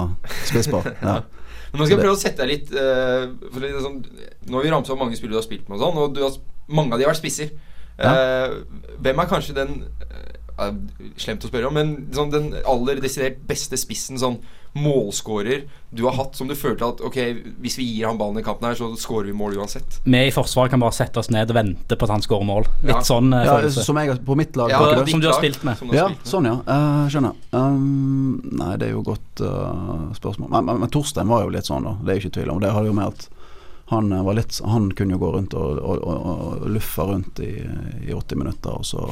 spisspar. 0.45 0.93
Ja. 1.09 1.19
Men 1.69 1.83
nå 1.83 1.85
skal 1.85 1.99
jeg 1.99 2.01
prøve 2.01 2.17
å 2.17 2.17
sette 2.17 2.41
deg 2.41 2.49
litt 2.49 2.69
uh, 2.73 3.27
for 3.53 3.61
det 3.61 3.67
er 3.69 3.83
sånn, 3.83 3.99
Nå 4.49 4.57
har 4.57 4.63
vi 4.65 4.71
ramsa 4.73 4.95
opp 4.95 5.03
mange 5.03 5.17
spillere 5.19 5.35
du 5.35 5.37
har 5.37 5.45
spilt 5.45 5.67
med, 5.67 5.75
og 5.77 5.83
sånn 5.83 5.99
Og 6.01 6.15
du 6.15 6.23
har, 6.23 6.37
mange 6.65 6.95
av 6.95 6.97
de 6.97 7.05
har 7.05 7.11
vært 7.11 7.19
spisser. 7.21 7.51
Uh, 8.01 8.63
hvem 9.05 9.21
er 9.21 9.29
kanskje 9.29 9.53
den 9.53 9.75
Slemt 11.19 11.43
å 11.45 11.49
spørre 11.51 11.67
om, 11.69 11.73
men 11.79 11.93
sånn, 12.15 12.31
den 12.33 12.49
aller 12.67 12.99
desidert 13.03 13.39
beste 13.47 13.77
spissen, 13.79 14.19
sånn 14.19 14.39
målskårer 14.77 15.63
du 15.89 16.03
har 16.05 16.13
hatt, 16.13 16.35
som 16.37 16.45
du 16.47 16.53
følte 16.53 16.85
at 16.85 16.99
Ok, 17.01 17.15
hvis 17.63 17.77
vi 17.79 17.87
gir 17.89 18.05
han 18.05 18.19
ballen 18.19 18.37
i 18.37 18.43
kampen 18.45 18.67
her, 18.69 18.75
så 18.77 18.91
skårer 19.01 19.31
vi 19.31 19.33
mål 19.33 19.55
uansett? 19.57 19.97
Vi 20.05 20.19
i 20.27 20.33
Forsvaret 20.33 20.69
kan 20.73 20.83
bare 20.83 20.93
sette 20.93 21.17
oss 21.21 21.31
ned 21.33 21.49
og 21.49 21.57
vente 21.57 21.97
på 21.97 22.05
at 22.05 22.13
han 22.13 22.21
skårer 22.25 22.45
mål. 22.45 22.67
Litt 22.83 22.93
Ja. 22.99 23.01
sånn 23.07 23.33
eh, 23.33 23.45
Ja, 23.49 23.69
som 23.73 23.97
jeg 23.97 24.19
på 24.25 24.37
mitt 24.37 24.55
lag. 24.59 24.69
Ja, 24.69 24.83
det? 24.99 25.09
som 25.09 25.23
du 25.23 25.27
har 25.27 25.39
spilt 25.39 25.63
med. 25.63 25.77
har 25.79 25.95
Ja, 25.95 26.05
spilt 26.11 26.19
med. 26.21 26.29
sånn 26.33 26.45
ja. 26.51 26.55
Uh, 26.69 27.09
skjønner. 27.09 27.33
Um, 27.51 28.41
nei, 28.61 28.75
det 28.77 28.87
er 28.89 28.93
jo 28.93 29.01
et 29.01 29.09
godt 29.09 29.41
uh, 29.41 30.13
spørsmål. 30.13 30.49
Men, 30.53 30.65
men, 30.69 30.79
men 30.85 30.89
Torstein 30.93 31.27
var 31.27 31.43
jo 31.47 31.49
litt 31.49 31.65
sånn, 31.65 31.83
da. 31.89 31.95
Det 32.03 32.11
er 32.13 32.19
jo 32.19 32.27
ikke 32.27 32.37
tvil 32.37 32.53
om. 32.53 32.61
Det 32.61 32.71
har 32.77 32.85
jo 32.85 32.93
med 32.93 33.07
at 33.07 33.29
han 33.89 34.11
eh, 34.11 34.23
var 34.23 34.33
litt 34.37 34.59
Han 34.65 34.91
kunne 34.91 35.15
jo 35.15 35.17
gå 35.17 35.31
rundt 35.31 35.53
og, 35.57 35.79
og, 35.81 36.03
og, 36.03 36.25
og 36.61 36.67
luffe 36.69 37.05
rundt 37.09 37.39
i, 37.41 37.55
i 38.05 38.13
80 38.13 38.37
minutter, 38.37 38.75
og 38.77 38.85
så 38.85 39.07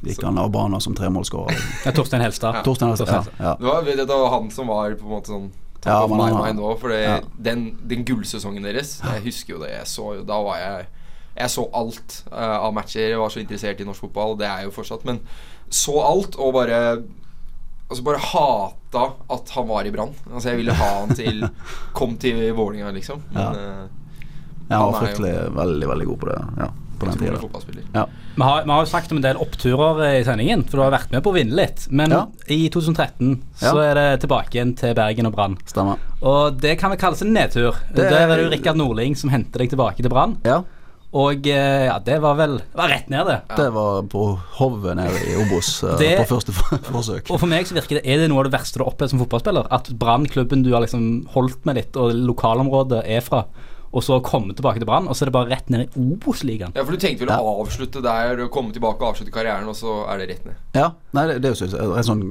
gikk 0.00 0.22
han 0.24 0.40
av 0.40 0.48
banen 0.54 0.80
som 0.80 0.96
tremålsskårer. 0.96 1.58
Ja, 1.84 1.92
Torstein 1.92 2.24
Helstad. 2.24 2.62
Torstein 2.64 2.94
Helstad. 2.94 3.28
Ja, 3.36 3.44
ja. 3.50 3.52
Det 3.60 3.68
var, 3.68 3.92
det 4.06 4.08
var 4.08 4.32
han 4.32 4.48
som 4.54 4.72
var 4.72 4.96
på 4.96 5.04
en 5.04 5.12
måte 5.12 5.34
sånn 5.34 5.50
Ja, 5.84 6.00
men 6.08 6.16
my 6.16 6.30
mind 6.32 6.62
også, 6.62 6.80
For 6.86 6.96
ja. 6.96 7.20
den, 7.36 7.72
den 7.90 8.04
gullsesongen 8.08 8.64
deres 8.64 9.00
Jeg 9.02 9.24
husker 9.28 9.58
jo 9.58 9.62
det. 9.66 9.72
Jeg 9.74 9.88
så 9.90 10.12
jo 10.16 10.26
Da 10.28 10.40
var 10.46 10.60
jeg 10.62 10.90
Jeg 11.36 11.52
så 11.52 11.68
alt 11.76 12.20
uh, 12.30 12.58
av 12.62 12.72
matcher. 12.76 13.10
Jeg 13.12 13.20
var 13.20 13.32
så 13.34 13.40
interessert 13.42 13.80
i 13.82 13.88
norsk 13.88 14.06
fotball. 14.06 14.36
Det 14.40 14.46
er 14.48 14.62
jeg 14.62 14.70
jo 14.70 14.76
fortsatt. 14.78 15.04
Men 15.08 15.20
så 15.72 15.98
alt 16.04 16.38
og 16.40 16.54
bare 16.56 16.78
Altså 17.92 18.04
bare 18.06 18.20
hata 18.24 19.08
at 19.34 19.50
han 19.58 19.66
var 19.68 19.84
i 19.84 19.92
Brann. 19.92 20.14
Altså 20.30 20.54
Jeg 20.54 20.62
ville 20.62 20.76
ha 20.78 20.92
han 21.02 21.12
til 21.18 21.42
Kom 21.98 22.16
til 22.16 22.46
Vålinga 22.56 22.94
liksom. 22.96 23.26
Men 23.34 23.58
eh, 23.60 23.90
Ja, 24.72 24.78
han 24.80 24.88
er 24.88 24.92
jo- 24.92 25.02
fryktelig 25.04 25.34
veldig, 25.56 25.88
veldig 25.92 26.06
god 26.10 26.18
på 26.24 26.28
det. 26.32 26.38
Ja, 26.62 26.68
på 26.98 27.06
den 27.06 27.18
tiden 27.18 27.38
tida. 27.38 27.82
Ja. 27.94 28.04
Vi 28.34 28.42
har, 28.42 28.62
vi 28.64 28.70
har 28.70 28.84
jo 28.84 28.88
sagt 28.88 29.10
om 29.12 29.18
en 29.18 29.22
del 29.26 29.36
oppturer 29.36 30.02
i 30.20 30.24
sendingen, 30.24 30.62
for 30.64 30.78
du 30.78 30.82
har 30.86 30.92
vært 30.94 31.10
med 31.12 31.22
på 31.22 31.32
å 31.32 31.34
vinne 31.36 31.52
litt. 31.58 31.86
Men 31.90 32.10
Ja. 32.10 32.26
i 32.48 32.68
2013 32.72 33.42
så 33.60 33.76
er 33.82 33.94
det 33.94 34.20
tilbake 34.26 34.54
igjen 34.56 34.74
til 34.76 34.94
Bergen 34.94 35.26
og 35.26 35.34
Brann. 35.34 35.58
Og 36.22 36.60
det 36.60 36.78
kan 36.78 36.90
vel 36.90 36.98
kalles 36.98 37.20
en 37.22 37.34
nedtur. 37.34 37.74
Det- 37.94 38.08
Der 38.10 38.28
er 38.28 38.36
det 38.36 38.44
jo 38.44 38.50
Rikard 38.56 38.76
Nordling 38.76 39.14
som 39.16 39.30
henter 39.30 39.58
deg 39.58 39.70
tilbake 39.70 39.96
til 40.00 40.08
Brann. 40.08 40.38
Ja, 40.44 40.62
Og 41.14 41.46
eh, 41.46 41.84
ja, 41.90 41.98
det 41.98 42.22
var 42.22 42.36
vel 42.36 42.62
var 42.74 42.88
rett 42.88 43.10
ned, 43.10 43.26
det. 43.26 43.42
det 43.54 43.70
var 43.74 44.00
på 44.08 44.38
hovet 44.56 44.96
nede 44.96 45.12
i 45.28 45.34
Obos 45.44 45.82
eh, 45.84 45.98
Det- 45.98 46.18
på 46.26 46.38
første 46.38 46.52
forsøk. 46.88 47.30
Og 47.30 47.38
for 47.38 47.46
meg 47.46 47.66
så 47.66 47.74
virker 47.74 48.00
det 48.00 48.06
Er 48.06 48.16
det 48.16 48.30
noe 48.30 48.38
av 48.38 48.44
det 48.50 48.58
verste 48.58 48.78
du 48.78 48.84
har 48.84 48.94
opplevd 48.94 49.10
som 49.10 49.18
fotballspiller? 49.20 49.66
At 49.70 49.90
Brann, 49.98 50.24
klubben 50.24 50.62
du 50.64 50.72
har 50.72 50.80
liksom 50.80 51.26
holdt 51.34 51.66
med 51.66 51.76
litt, 51.76 51.94
og 52.00 52.14
lokalområdet 52.14 53.02
er 53.06 53.20
fra, 53.20 53.44
og 53.92 54.04
så 54.04 54.16
komme 54.24 54.54
tilbake 54.56 54.80
til 54.80 54.88
Brann, 54.88 55.08
og 55.08 55.16
så 55.16 55.24
er 55.24 55.28
det 55.28 55.34
bare 55.36 55.50
rett 55.52 55.68
ned 55.72 55.84
i 55.84 56.04
Obos-ligaen? 56.14 56.72
Ja, 56.76 56.84
for 56.84 56.96
du 56.96 57.00
tenkte 57.00 57.26
vel 57.26 57.32
å 57.36 57.56
avslutte 57.60 58.00
der, 58.04 58.40
komme 58.52 58.72
tilbake 58.72 59.04
og 59.04 59.12
avslutte 59.12 59.34
karrieren, 59.34 59.68
og 59.68 59.76
så 59.76 59.98
er 60.08 60.22
det 60.22 60.28
rett 60.30 60.46
ned. 60.48 60.62
Ja, 60.78 60.86
nei, 61.12 61.26
det, 61.28 61.42
det 61.44 61.50
er 61.50 61.52
jo 61.52 61.68
så, 61.68 61.82
en 62.00 62.08
sånn 62.08 62.24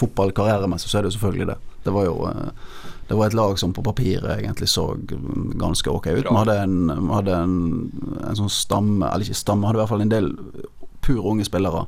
fotballkarrieremessig 0.00 0.90
så 0.90 0.98
er 0.98 1.06
det 1.06 1.12
jo 1.12 1.18
selvfølgelig 1.18 1.48
det. 1.52 1.58
Det 1.86 1.94
var 1.94 2.08
jo 2.08 2.16
eh, 2.28 2.50
Det 3.10 3.16
var 3.18 3.30
et 3.30 3.38
lag 3.38 3.56
som 3.58 3.72
på 3.74 3.82
papiret 3.86 4.28
egentlig 4.34 4.68
så 4.70 4.84
ganske 5.58 5.90
ok 5.90 6.10
ut. 6.10 6.26
Vi 6.26 6.36
hadde 6.36 6.58
en, 6.62 6.76
hadde 7.10 7.38
en, 7.38 7.56
en 8.26 8.38
sånn 8.38 8.52
stamme, 8.54 9.06
eller 9.06 9.26
ikke 9.26 9.38
stamme, 9.38 9.66
hadde 9.66 9.80
i 9.80 9.82
hvert 9.84 9.94
fall 9.94 10.04
en 10.04 10.12
del 10.12 10.30
pur 11.02 11.22
unge 11.32 11.46
spillere 11.46 11.86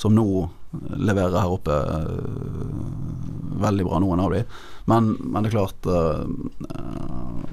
som 0.00 0.14
nå 0.14 0.48
leverer 0.96 1.40
her 1.40 1.56
oppe 1.56 1.74
eh, 1.74 3.58
veldig 3.64 3.86
bra, 3.86 4.00
noen 4.02 4.22
av 4.24 4.32
de. 4.34 4.44
Men, 4.90 5.14
men 5.16 5.44
det 5.44 5.48
er 5.48 5.54
klart 5.54 5.86
eh, 5.88 6.24
eh, 6.68 7.52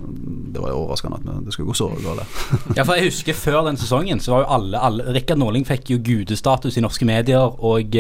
Det 0.52 0.60
var 0.60 0.74
overraskende 0.76 1.22
at 1.22 1.46
det 1.46 1.54
skulle 1.56 1.70
gå 1.70 1.76
så 1.80 1.88
galt. 1.94 2.26
Ja, 2.78 2.84
for 2.84 2.98
jeg 2.98 3.08
husker 3.08 3.38
Før 3.38 3.62
den 3.70 3.80
sesongen 3.80 4.20
så 4.20 4.34
var 4.34 4.44
jo 4.44 4.50
alle, 4.58 4.82
alle 4.84 5.14
Rikard 5.16 5.40
Norling 5.40 5.64
fikk 5.68 5.94
jo 5.94 6.02
gudestatus 6.04 6.76
i 6.76 6.84
norske 6.84 7.08
medier, 7.08 7.56
og 7.64 7.96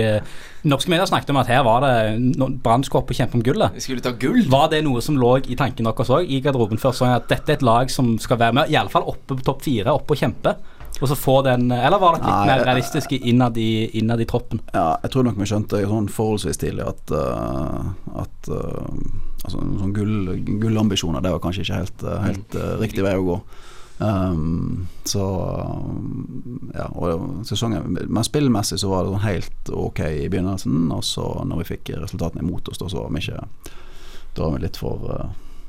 norske 0.67 0.91
medier 0.91 1.07
snakket 1.07 1.31
om 1.31 1.39
at 1.39 1.51
her 1.53 1.63
var 1.63 1.85
det 1.85 1.95
Brann 2.65 2.83
skulle 2.83 3.05
opp 3.05 3.13
og 3.13 3.21
kjempe 3.21 3.39
om 3.39 3.45
gullet. 3.45 3.77
Vi 3.77 3.85
skulle 3.85 4.03
ta 4.03 4.11
gull. 4.19 4.43
Var 4.51 4.67
det 4.73 4.83
noe 4.83 4.99
som 5.05 5.15
lå 5.19 5.37
i 5.47 5.55
tanken 5.59 5.87
deres 5.87 6.11
òg, 6.11 6.27
i 6.27 6.41
garderoben 6.43 6.81
før 6.81 6.91
sesongen, 6.97 7.21
at 7.21 7.31
dette 7.31 7.55
er 7.55 7.61
et 7.61 7.65
lag 7.65 7.93
som 7.93 8.17
skal 8.19 8.41
være 8.41 8.59
med, 8.59 8.73
iallfall 8.73 9.07
oppe 9.07 9.37
på 9.37 9.47
topp 9.47 9.63
fire, 9.69 9.95
oppe 9.95 10.17
og 10.17 10.25
kjempe? 10.25 10.57
Og 11.01 11.09
så 11.09 11.17
få 11.17 11.41
den 11.41 11.71
Eller 11.71 11.99
var 11.99 12.15
det 12.15 12.21
litt 12.21 12.29
Nei, 12.29 12.47
mer 12.51 12.63
realistiske 12.65 13.17
innad 13.17 13.57
i, 13.57 13.89
innad 13.97 14.21
i 14.21 14.27
troppen? 14.29 14.61
Ja, 14.73 14.99
jeg 15.01 15.13
tror 15.13 15.25
nok 15.25 15.39
vi 15.41 15.49
skjønte 15.49 15.81
sånn 15.89 16.09
forholdsvis 16.13 16.61
tidlig 16.61 16.85
at, 16.85 17.13
uh, 17.15 17.89
at 18.21 18.51
uh, 18.53 18.85
altså, 19.41 19.57
sånn 19.57 19.95
gull, 19.95 20.31
gullambisjoner, 20.61 21.23
det 21.25 21.33
var 21.33 21.41
kanskje 21.43 21.65
ikke 21.65 21.81
helt, 21.81 22.05
eh, 22.05 22.23
helt 22.27 22.57
uh, 22.57 22.75
riktig 22.81 23.05
vei 23.05 23.15
å 23.17 23.25
gå. 23.25 23.39
Um, 24.01 24.87
så 25.05 25.23
ja, 26.73 26.87
og 26.89 27.43
sesongen 27.45 27.99
Men 28.09 28.25
spillmessig 28.25 28.79
så 28.81 28.89
var 28.89 29.03
det 29.05 29.11
sånn 29.11 29.27
helt 29.27 29.73
ok 29.77 29.99
i 30.07 30.29
begynnelsen, 30.31 30.87
og 30.93 31.03
så 31.05 31.27
når 31.45 31.61
vi 31.61 31.67
fikk 31.75 31.91
resultatene 31.99 32.41
imot 32.45 32.71
oss, 32.71 32.81
da 32.81 32.89
så 32.89 33.03
var 33.03 33.11
vi 33.13 33.21
ikke 33.21 33.43
Da 34.33 34.47
var 34.47 34.55
vi 34.55 34.63
litt 34.65 34.81
for 34.81 35.05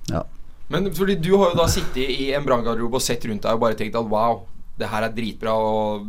Ja. 0.08 0.24
Men 0.72 0.88
fordi 0.96 1.18
du 1.20 1.34
har 1.36 1.52
jo 1.52 1.58
da 1.58 1.66
sittet 1.68 2.08
i 2.08 2.30
en 2.32 2.46
branngarderobe 2.46 2.96
og 2.96 3.04
sett 3.04 3.26
rundt 3.28 3.44
deg 3.44 3.58
og 3.58 3.60
bare 3.66 3.76
tenkt 3.76 3.98
at 3.98 4.08
wow, 4.08 4.46
det 4.78 4.88
her 4.88 5.06
er 5.06 5.14
dritbra, 5.14 5.52
og 5.52 6.06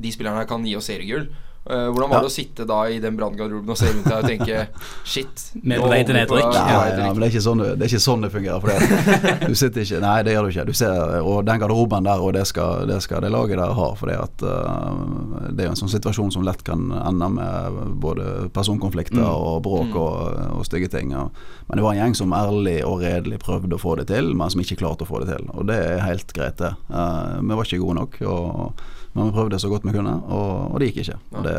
de 0.00 0.12
spillerne 0.12 0.42
her 0.42 0.48
kan 0.50 0.66
gi 0.66 0.76
oss 0.78 0.90
seriegull. 0.90 1.30
Eh, 1.68 1.90
hvordan 1.92 2.08
var 2.08 2.16
Ja. 2.16 2.20
det 2.24 2.30
å 2.30 2.32
sitte 2.32 2.64
da 2.64 2.78
i 2.88 2.98
den 2.98 3.16
branngarderoben 3.18 3.68
og 3.68 3.76
se 3.76 3.90
rundt 3.92 4.06
deg 4.08 4.16
og 4.16 4.24
tenke 4.24 4.68
shit 5.04 5.42
er 5.60 5.82
på 5.82 5.88
vei 5.92 5.98
til 6.08 6.16
nedrykk. 6.16 6.54
Nei, 6.54 6.70
ja, 6.72 7.12
men 7.12 7.20
det 7.20 7.26
er 7.26 7.32
ikke 7.34 7.42
sånn 7.44 7.60
det, 7.60 7.74
er 7.84 7.90
ikke 7.90 8.00
sånn 8.00 8.22
det 8.24 8.30
fungerer. 8.32 8.60
For 8.60 8.68
det. 8.72 9.48
Du 9.50 9.54
sitter 9.54 9.84
ikke 9.84 10.00
Nei, 10.00 10.22
det 10.24 10.32
gjør 10.32 10.46
du 10.46 10.52
ikke. 10.54 10.64
Du 10.70 10.72
ser, 10.72 11.20
og 11.20 11.44
den 11.44 11.60
garderoben 11.60 12.08
der, 12.08 12.22
og 12.24 12.32
det 12.32 12.46
skal 12.48 12.86
det, 12.88 13.02
skal 13.04 13.20
det 13.20 13.30
laget 13.34 13.60
der 13.60 13.74
ha. 13.76 13.88
For 13.94 14.08
det, 14.08 14.16
at, 14.16 14.40
uh, 14.40 15.50
det 15.50 15.66
er 15.66 15.68
jo 15.68 15.74
en 15.74 15.82
sånn 15.82 15.92
situasjon 15.92 16.32
som 16.32 16.46
lett 16.48 16.64
kan 16.64 16.88
ende 16.96 17.28
med 17.34 17.76
både 18.00 18.48
personkonflikter 18.56 19.20
og 19.20 19.60
bråk 19.66 19.92
og, 20.00 20.40
og 20.56 20.64
stygge 20.64 20.88
ting. 20.96 21.12
Og, 21.12 21.28
men 21.68 21.76
det 21.76 21.84
var 21.84 21.92
en 21.92 22.00
gjeng 22.06 22.16
som 22.22 22.32
ærlig 22.32 22.78
og 22.88 23.04
redelig 23.04 23.42
prøvde 23.44 23.76
å 23.76 23.82
få 23.82 23.98
det 24.00 24.08
til, 24.08 24.32
men 24.32 24.48
som 24.48 24.64
ikke 24.64 24.80
klarte 24.80 25.04
å 25.04 25.10
få 25.12 25.20
det 25.20 25.36
til. 25.36 25.52
Og 25.52 25.68
det 25.68 25.76
er 25.76 26.06
helt 26.08 26.32
greit, 26.32 26.56
det. 26.56 26.72
Uh, 26.88 27.36
vi 27.44 27.52
var 27.52 27.68
ikke 27.68 27.84
gode 27.84 28.00
nok. 28.00 28.18
Og, 28.24 28.80
men 29.12 29.26
vi 29.26 29.34
prøvde 29.34 29.58
så 29.58 29.68
godt 29.70 29.86
vi 29.88 29.94
kunne, 29.94 30.12
og, 30.30 30.50
og 30.70 30.80
det 30.80 30.90
gikk 30.90 31.00
ikke. 31.02 31.16
Og 31.34 31.46
det, 31.46 31.54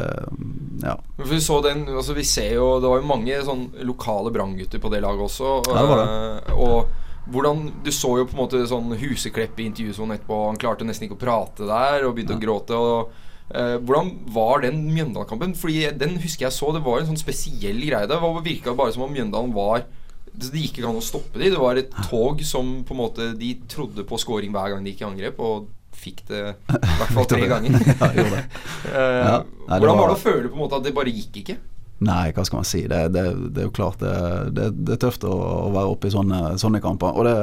ja. 0.85 0.95
Men 1.17 1.29
vi 1.33 1.39
så 1.43 1.57
den, 1.65 1.83
altså 1.91 2.15
vi 2.15 2.23
ser 2.27 2.53
jo 2.55 2.67
Det 2.79 2.89
var 2.89 3.01
jo 3.01 3.09
mange 3.09 3.39
sånn 3.45 3.65
lokale 3.87 4.31
branngutter 4.33 4.79
på 4.81 4.91
det 4.93 5.01
laget 5.03 5.25
også. 5.27 5.57
Ja, 5.67 5.81
det 5.81 5.89
var 5.91 6.01
det. 6.01 6.55
Og 6.55 7.31
hvordan 7.31 7.65
Du 7.83 7.91
så 7.93 8.15
jo 8.17 8.27
på 8.27 8.33
en 8.33 8.41
måte 8.41 8.61
sånn 8.69 8.95
Huseklepp 8.97 9.59
i 9.59 9.67
intervjusonen 9.69 10.15
etterpå. 10.15 10.39
Han 10.47 10.61
klarte 10.61 10.87
nesten 10.87 11.07
ikke 11.07 11.19
å 11.19 11.25
prate 11.25 11.67
der 11.67 12.07
og 12.07 12.15
begynte 12.15 12.37
å 12.39 12.41
gråte. 12.41 12.79
Og 12.79 13.11
uh, 13.51 13.75
Hvordan 13.83 14.13
var 14.31 14.63
den 14.65 14.81
Mjøndalen-kampen? 14.87 15.53
Fordi 15.59 15.83
den 15.99 16.17
husker 16.23 16.47
jeg 16.47 16.55
så. 16.55 16.71
Det 16.75 16.83
var 16.87 17.01
en 17.01 17.11
sånn 17.11 17.21
spesiell 17.21 17.83
greie. 17.83 18.07
Det 18.09 18.21
virka 18.47 18.77
bare 18.77 18.95
som 18.95 19.05
om 19.05 19.13
Mjøndalen 19.13 19.53
var 19.55 19.83
det 20.31 20.55
gikk 20.55 20.79
ikke 20.79 20.87
an 20.87 20.99
å 21.01 21.03
stoppe 21.03 21.35
dem. 21.35 21.51
Det 21.51 21.59
var 21.59 21.77
et 21.77 21.91
tog 22.07 22.39
som 22.47 22.77
på 22.87 22.95
en 22.95 23.01
måte 23.01 23.25
De 23.35 23.51
trodde 23.69 24.07
på 24.07 24.19
scoring 24.21 24.53
hver 24.55 24.71
gang 24.71 24.85
de 24.85 24.93
gikk 24.93 25.03
i 25.03 25.09
angrep, 25.09 25.41
og 25.43 25.67
fikk 26.01 26.23
det 26.29 26.39
i 26.41 26.79
hvert 26.79 27.13
fall 27.15 27.27
tre 27.29 27.47
ganger. 27.53 27.77
ja. 27.77 28.11
Eh, 28.91 29.19
Ja. 29.21 29.35
Nei, 29.69 29.77
hvordan 29.79 29.99
var 30.01 30.09
det 30.11 30.17
å 30.17 30.21
føle 30.23 30.49
på 30.49 30.57
en 30.57 30.63
måte 30.65 30.79
at 30.81 30.83
det 30.87 30.93
bare 30.97 31.13
gikk 31.13 31.37
ikke? 31.43 31.57
Nei, 32.01 32.31
hva 32.33 32.43
skal 32.47 32.57
man 32.63 32.65
si. 32.67 32.79
Det, 32.89 33.01
det, 33.13 33.23
det 33.53 33.61
er 33.61 33.67
jo 33.69 33.73
klart 33.77 33.99
det, 34.01 34.13
det, 34.57 34.69
det 34.87 34.95
er 34.97 35.01
tøft 35.03 35.23
å, 35.29 35.31
å 35.37 35.69
være 35.75 35.91
oppe 35.93 36.09
i 36.09 36.13
sånne, 36.15 36.39
sånne 36.59 36.81
kamper. 36.81 37.13
Og 37.13 37.27
det, 37.29 37.35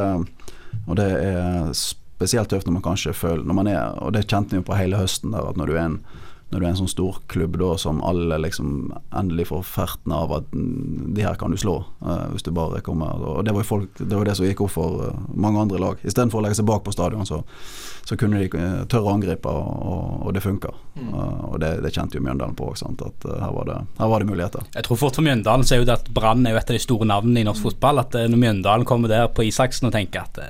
og 0.91 0.99
det 0.99 1.07
er 1.15 1.71
spesielt 1.79 2.51
tøft 2.51 2.67
når 2.67 2.75
man 2.81 2.85
kanskje 2.89 3.15
føler 3.15 3.45
når 3.47 3.55
man 3.61 3.71
er, 3.71 3.85
Og 4.03 4.11
det 4.17 4.25
kjente 4.27 4.57
vi 4.57 4.59
jo 4.59 4.67
på 4.67 4.75
hele 4.77 4.99
høsten, 4.99 5.31
der, 5.37 5.47
at 5.53 5.57
når 5.61 5.71
du 5.71 5.77
er 5.79 5.85
en 5.87 6.01
når 6.49 6.61
du 6.61 6.65
er 6.65 6.71
en 6.71 6.79
sånn 6.79 6.91
stor 6.91 7.19
klubb 7.29 7.59
da 7.61 7.75
som 7.81 7.99
alle 8.07 8.39
liksom 8.41 8.93
endelig 9.17 9.51
får 9.51 9.67
ferten 9.69 10.15
av 10.17 10.33
at 10.33 10.55
mm, 10.55 11.11
de 11.17 11.25
her 11.27 11.37
kan 11.41 11.53
du 11.53 11.59
slå, 11.61 11.83
uh, 12.01 12.29
hvis 12.33 12.47
du 12.47 12.51
bare 12.57 12.81
kommer 12.85 13.21
Og 13.21 13.43
det 13.45 13.53
var 13.53 13.65
jo 13.65 13.69
folk, 13.69 13.99
det 13.99 14.17
var 14.17 14.25
det 14.25 14.37
som 14.39 14.47
gikk 14.49 14.63
opp 14.65 14.73
for 14.73 15.03
uh, 15.11 15.19
mange 15.37 15.61
andre 15.61 15.81
lag. 15.83 16.01
Istedenfor 16.01 16.41
å 16.41 16.47
legge 16.47 16.57
seg 16.61 16.69
bak 16.71 16.87
på 16.87 16.95
stadion, 16.95 17.29
så, 17.29 17.43
så 18.09 18.17
kunne 18.17 18.41
de 18.41 18.49
uh, 18.57 18.87
tørre 18.89 19.11
å 19.11 19.17
angripe, 19.19 19.53
og, 19.53 19.69
og, 19.93 20.07
og 20.25 20.37
det 20.37 20.45
funka. 20.45 20.73
Mm. 20.99 21.11
og 21.15 21.61
det, 21.63 21.69
det 21.85 21.93
kjente 21.95 22.19
jo 22.19 22.25
Mjøndalen 22.25 22.57
på 22.59 22.73
òg, 22.73 22.81
at 23.07 23.27
her 23.29 23.53
var, 23.55 23.69
det, 23.69 23.77
her 24.01 24.09
var 24.11 24.25
det 24.25 24.31
muligheter. 24.31 24.65
Jeg 24.75 24.87
tror 24.89 24.99
fort 24.99 25.19
for 25.19 25.27
Mjøndalen 25.27 25.69
så 25.69 25.77
er 25.77 25.83
jo 25.83 25.91
det 25.91 25.99
at 26.01 26.09
Brann 26.15 26.47
er 26.49 26.57
jo 26.57 26.63
et 26.63 26.73
av 26.73 26.79
de 26.79 26.83
store 26.83 27.07
navnene 27.09 27.45
i 27.45 27.47
norsk 27.47 27.69
fotball. 27.69 28.01
At 28.03 28.17
når 28.17 28.41
Mjøndalen 28.41 28.89
kommer 28.89 29.13
der 29.13 29.29
på 29.31 29.47
Isaksen 29.47 29.91
og 29.91 29.95
tenker 29.95 30.25
at 30.25 30.41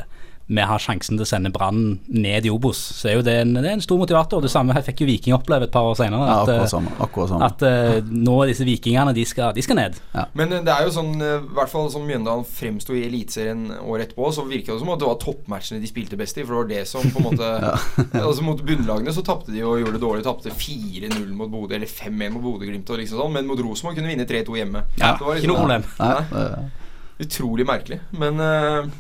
vi 0.49 0.65
har 0.65 0.81
sjansen 0.81 1.19
til 1.19 1.27
å 1.27 1.29
sende 1.29 1.51
Brann 1.53 1.99
ned 2.09 2.47
i 2.49 2.51
Obos, 2.53 2.79
så 2.97 3.11
er 3.11 3.19
jo 3.19 3.25
det 3.27 3.35
en, 3.43 3.51
det 3.59 3.67
er 3.69 3.75
en 3.77 3.85
stor 3.85 3.99
motivator. 4.01 4.41
Det 4.41 4.49
samme 4.53 4.77
fikk 4.87 5.03
jo 5.03 5.09
Viking 5.11 5.35
oppleve 5.37 5.69
et 5.69 5.75
par 5.75 5.85
år 5.91 5.99
senere. 5.99 6.25
At, 6.25 6.49
ja, 6.49 6.55
akkurat 6.55 6.73
samme. 6.73 6.93
Akkurat 7.05 7.33
samme. 7.33 7.49
at 7.49 7.65
uh, 7.69 8.09
nå 8.09 8.37
er 8.43 8.53
disse 8.53 8.65
vikingene 8.65 9.13
de 9.17 9.27
skal, 9.29 9.53
de 9.57 9.65
skal 9.65 9.77
ned. 9.77 9.99
Men 10.39 10.55
eh, 10.57 10.63
det 10.65 10.73
er 10.73 10.87
jo 10.87 10.95
sånn, 10.95 11.13
eh, 11.21 11.43
i 11.45 11.57
hvert 11.59 11.73
fall 11.73 11.91
som 11.93 12.07
Mjøndalen 12.09 12.47
fremsto 12.49 12.97
i 12.97 13.05
Eliteserien 13.07 13.67
året 13.83 14.09
etterpå, 14.09 14.31
så 14.33 14.47
virka 14.49 14.73
det 14.73 14.81
som 14.81 14.93
at 14.95 15.03
det 15.03 15.09
var 15.11 15.21
toppmatchene 15.23 15.83
de 15.83 15.91
spilte 15.91 16.19
best 16.21 16.41
i. 16.41 16.47
For 16.47 16.55
det 16.55 16.63
var 16.63 16.71
det 16.73 16.83
som 16.89 17.05
på 17.13 17.21
en 17.21 17.29
måte 17.29 17.51
Altså 18.29 18.45
Mot 18.47 18.61
bunnlagene 18.65 19.13
så 19.13 19.25
tapte 19.27 19.53
de 19.53 19.61
og 19.67 19.83
gjorde 19.83 19.99
det 19.99 20.03
dårlig. 20.05 20.25
Tapte 20.25 20.55
4-0 20.55 21.29
mot 21.37 21.53
Bodø, 21.53 21.77
eller 21.77 21.91
5-1 21.91 22.33
mot 22.39 22.45
Bodø-Glimt. 22.45 22.89
og 22.89 23.03
Liksom 23.03 23.21
sånn, 23.21 23.35
men 23.37 23.49
mot 23.51 23.61
Rosenborg 23.61 23.99
kunne 23.99 24.13
vinne 24.15 24.27
3-2 24.29 24.57
hjemme. 24.63 24.87
Ja, 24.97 25.13
Det 25.19 25.29
var 25.29 25.41
ikke 25.41 25.53
noe 25.53 25.67
problem. 25.67 25.85
Nei, 26.01 26.17
Nei. 26.33 26.89
Utrolig 27.19 27.67
merkelig. 27.67 28.01
Men 28.15 28.41
eh, 28.41 28.91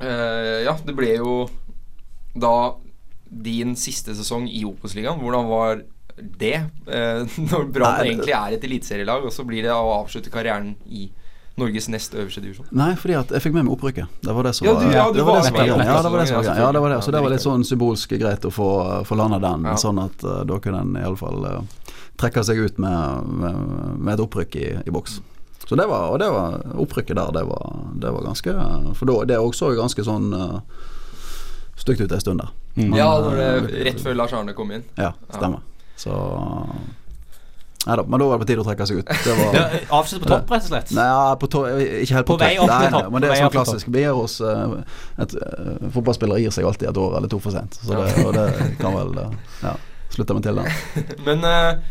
ja, 0.00 0.74
det 0.86 0.94
ble 0.96 1.12
jo 1.16 1.34
da 2.34 2.74
din 3.34 3.74
siste 3.78 4.14
sesong 4.14 4.48
i 4.50 4.64
Opus-ligaen. 4.66 5.20
Hvordan 5.22 5.46
var 5.50 5.82
det? 6.38 6.54
Eh, 6.86 7.36
når 7.50 7.68
Brann 7.74 8.00
egentlig 8.06 8.34
er 8.36 8.56
et 8.56 8.64
eliteserielag, 8.66 9.26
og 9.26 9.34
så 9.34 9.46
blir 9.46 9.66
det 9.66 9.74
å 9.74 9.92
avslutte 10.00 10.32
karrieren 10.34 10.74
i 10.86 11.08
Norges 11.58 11.86
nest 11.86 12.14
øverste 12.18 12.42
divisjon. 12.42 12.66
Nei, 12.74 12.92
fordi 12.98 13.14
at 13.14 13.30
jeg 13.30 13.44
fikk 13.44 13.54
med 13.54 13.68
meg 13.68 13.76
opprykket. 13.76 14.10
Det 14.26 14.32
var 14.34 14.46
det 14.48 14.54
som 14.58 14.66
Ja, 14.66 14.72
var 14.74 14.80
du- 14.82 14.94
ja, 14.96 15.04
du 15.06 15.18
det 15.18 15.24
var 15.26 15.42
det 15.42 15.52
med. 15.52 15.68
Ja, 15.86 16.02
det 16.02 16.10
var 16.10 16.18
det 16.18 16.26
som 16.28 16.36
var. 16.36 16.44
Ja, 16.58 16.72
det 16.72 16.80
var 16.82 16.90
det. 16.90 17.02
Så 17.04 17.12
det 17.14 17.20
var 17.22 17.30
litt 17.30 17.44
sånn 17.44 17.64
symbolsk 17.64 18.10
greit 18.18 18.42
å 18.42 18.50
få, 18.50 19.04
få 19.06 19.14
landa 19.14 19.38
den, 19.38 19.64
Ja. 19.70 19.76
sånn 19.78 20.02
at 20.02 20.24
uh, 20.24 20.42
da 20.44 20.58
kunne 20.58 20.80
en 20.82 20.96
iallfall 20.98 21.46
uh, 21.46 21.60
trekke 22.18 22.42
seg 22.44 22.58
ut 22.58 22.78
med, 22.78 23.26
med, 23.26 23.54
med 23.98 24.14
et 24.14 24.20
opprykk 24.26 24.56
i, 24.56 24.66
i 24.82 24.90
boks. 24.90 25.20
Så 25.68 25.78
det 25.80 25.86
var, 25.88 26.10
og 26.12 26.18
det 26.20 26.28
var 26.28 26.58
opprykket 26.76 27.16
der, 27.16 27.30
det 27.32 27.44
var, 27.48 27.70
det 28.00 28.10
var 28.12 28.26
ganske 28.26 28.56
For 28.98 29.08
da, 29.08 29.14
det 29.30 29.38
også 29.40 29.70
så 29.70 29.78
ganske 29.78 30.04
sånn 30.04 30.26
uh, 30.36 30.58
stygt 31.80 32.04
ut 32.04 32.12
en 32.12 32.20
stund 32.20 32.42
der. 32.42 32.52
Ja, 32.98 33.08
når 33.22 33.38
det, 33.38 33.86
rett 33.86 34.02
før 34.02 34.18
Lars 34.18 34.34
Arne 34.36 34.52
kom 34.56 34.74
inn. 34.74 34.84
Ja, 34.98 35.14
stemmer. 35.30 35.64
Så 35.96 36.12
Nei 37.84 37.96
da, 38.00 38.04
men 38.08 38.20
da 38.20 38.26
var 38.26 38.38
det 38.38 38.46
på 38.46 38.48
tide 38.48 38.62
å 38.62 38.64
trekke 38.64 38.84
seg 38.88 39.00
ut. 39.02 39.10
Det 39.26 39.32
var 39.36 39.56
Ja, 39.58 39.64
Avslutt 39.98 40.22
på 40.24 40.30
topp, 40.30 40.52
rett 40.54 40.64
og 40.64 40.70
slett. 40.70 40.92
Nei, 40.96 41.08
på 41.40 41.48
to, 41.52 41.64
ikke 42.00 42.16
helt 42.16 42.28
på, 42.30 42.36
På 42.38 42.40
vei 42.40 42.54
opp 42.56 42.70
til 42.72 42.94
topp. 42.94 43.10
Men 43.12 43.24
det 43.24 43.28
er 43.28 43.42
sånn 43.42 43.52
klassisk. 43.52 43.90
Vi 43.92 44.04
gir 44.06 44.16
oss 44.16 44.38
uh, 44.40 44.78
et, 45.20 45.34
uh, 45.36 45.90
Fotballspillere 45.92 46.40
gir 46.40 46.54
seg 46.54 46.68
alltid 46.68 46.88
et 46.88 47.00
år 47.02 47.18
eller 47.18 47.32
to 47.32 47.40
for 47.44 47.52
sent. 47.52 47.76
Så 47.84 47.92
det, 47.92 48.24
og 48.24 48.32
det 48.38 48.46
kan 48.80 48.96
vel 48.96 49.12
uh, 49.20 49.36
ja, 49.60 49.74
slutte 50.16 50.38
meg 50.38 50.46
til 50.48 50.62
den. 50.62 50.72
Men 51.28 51.44
eh, 51.50 51.84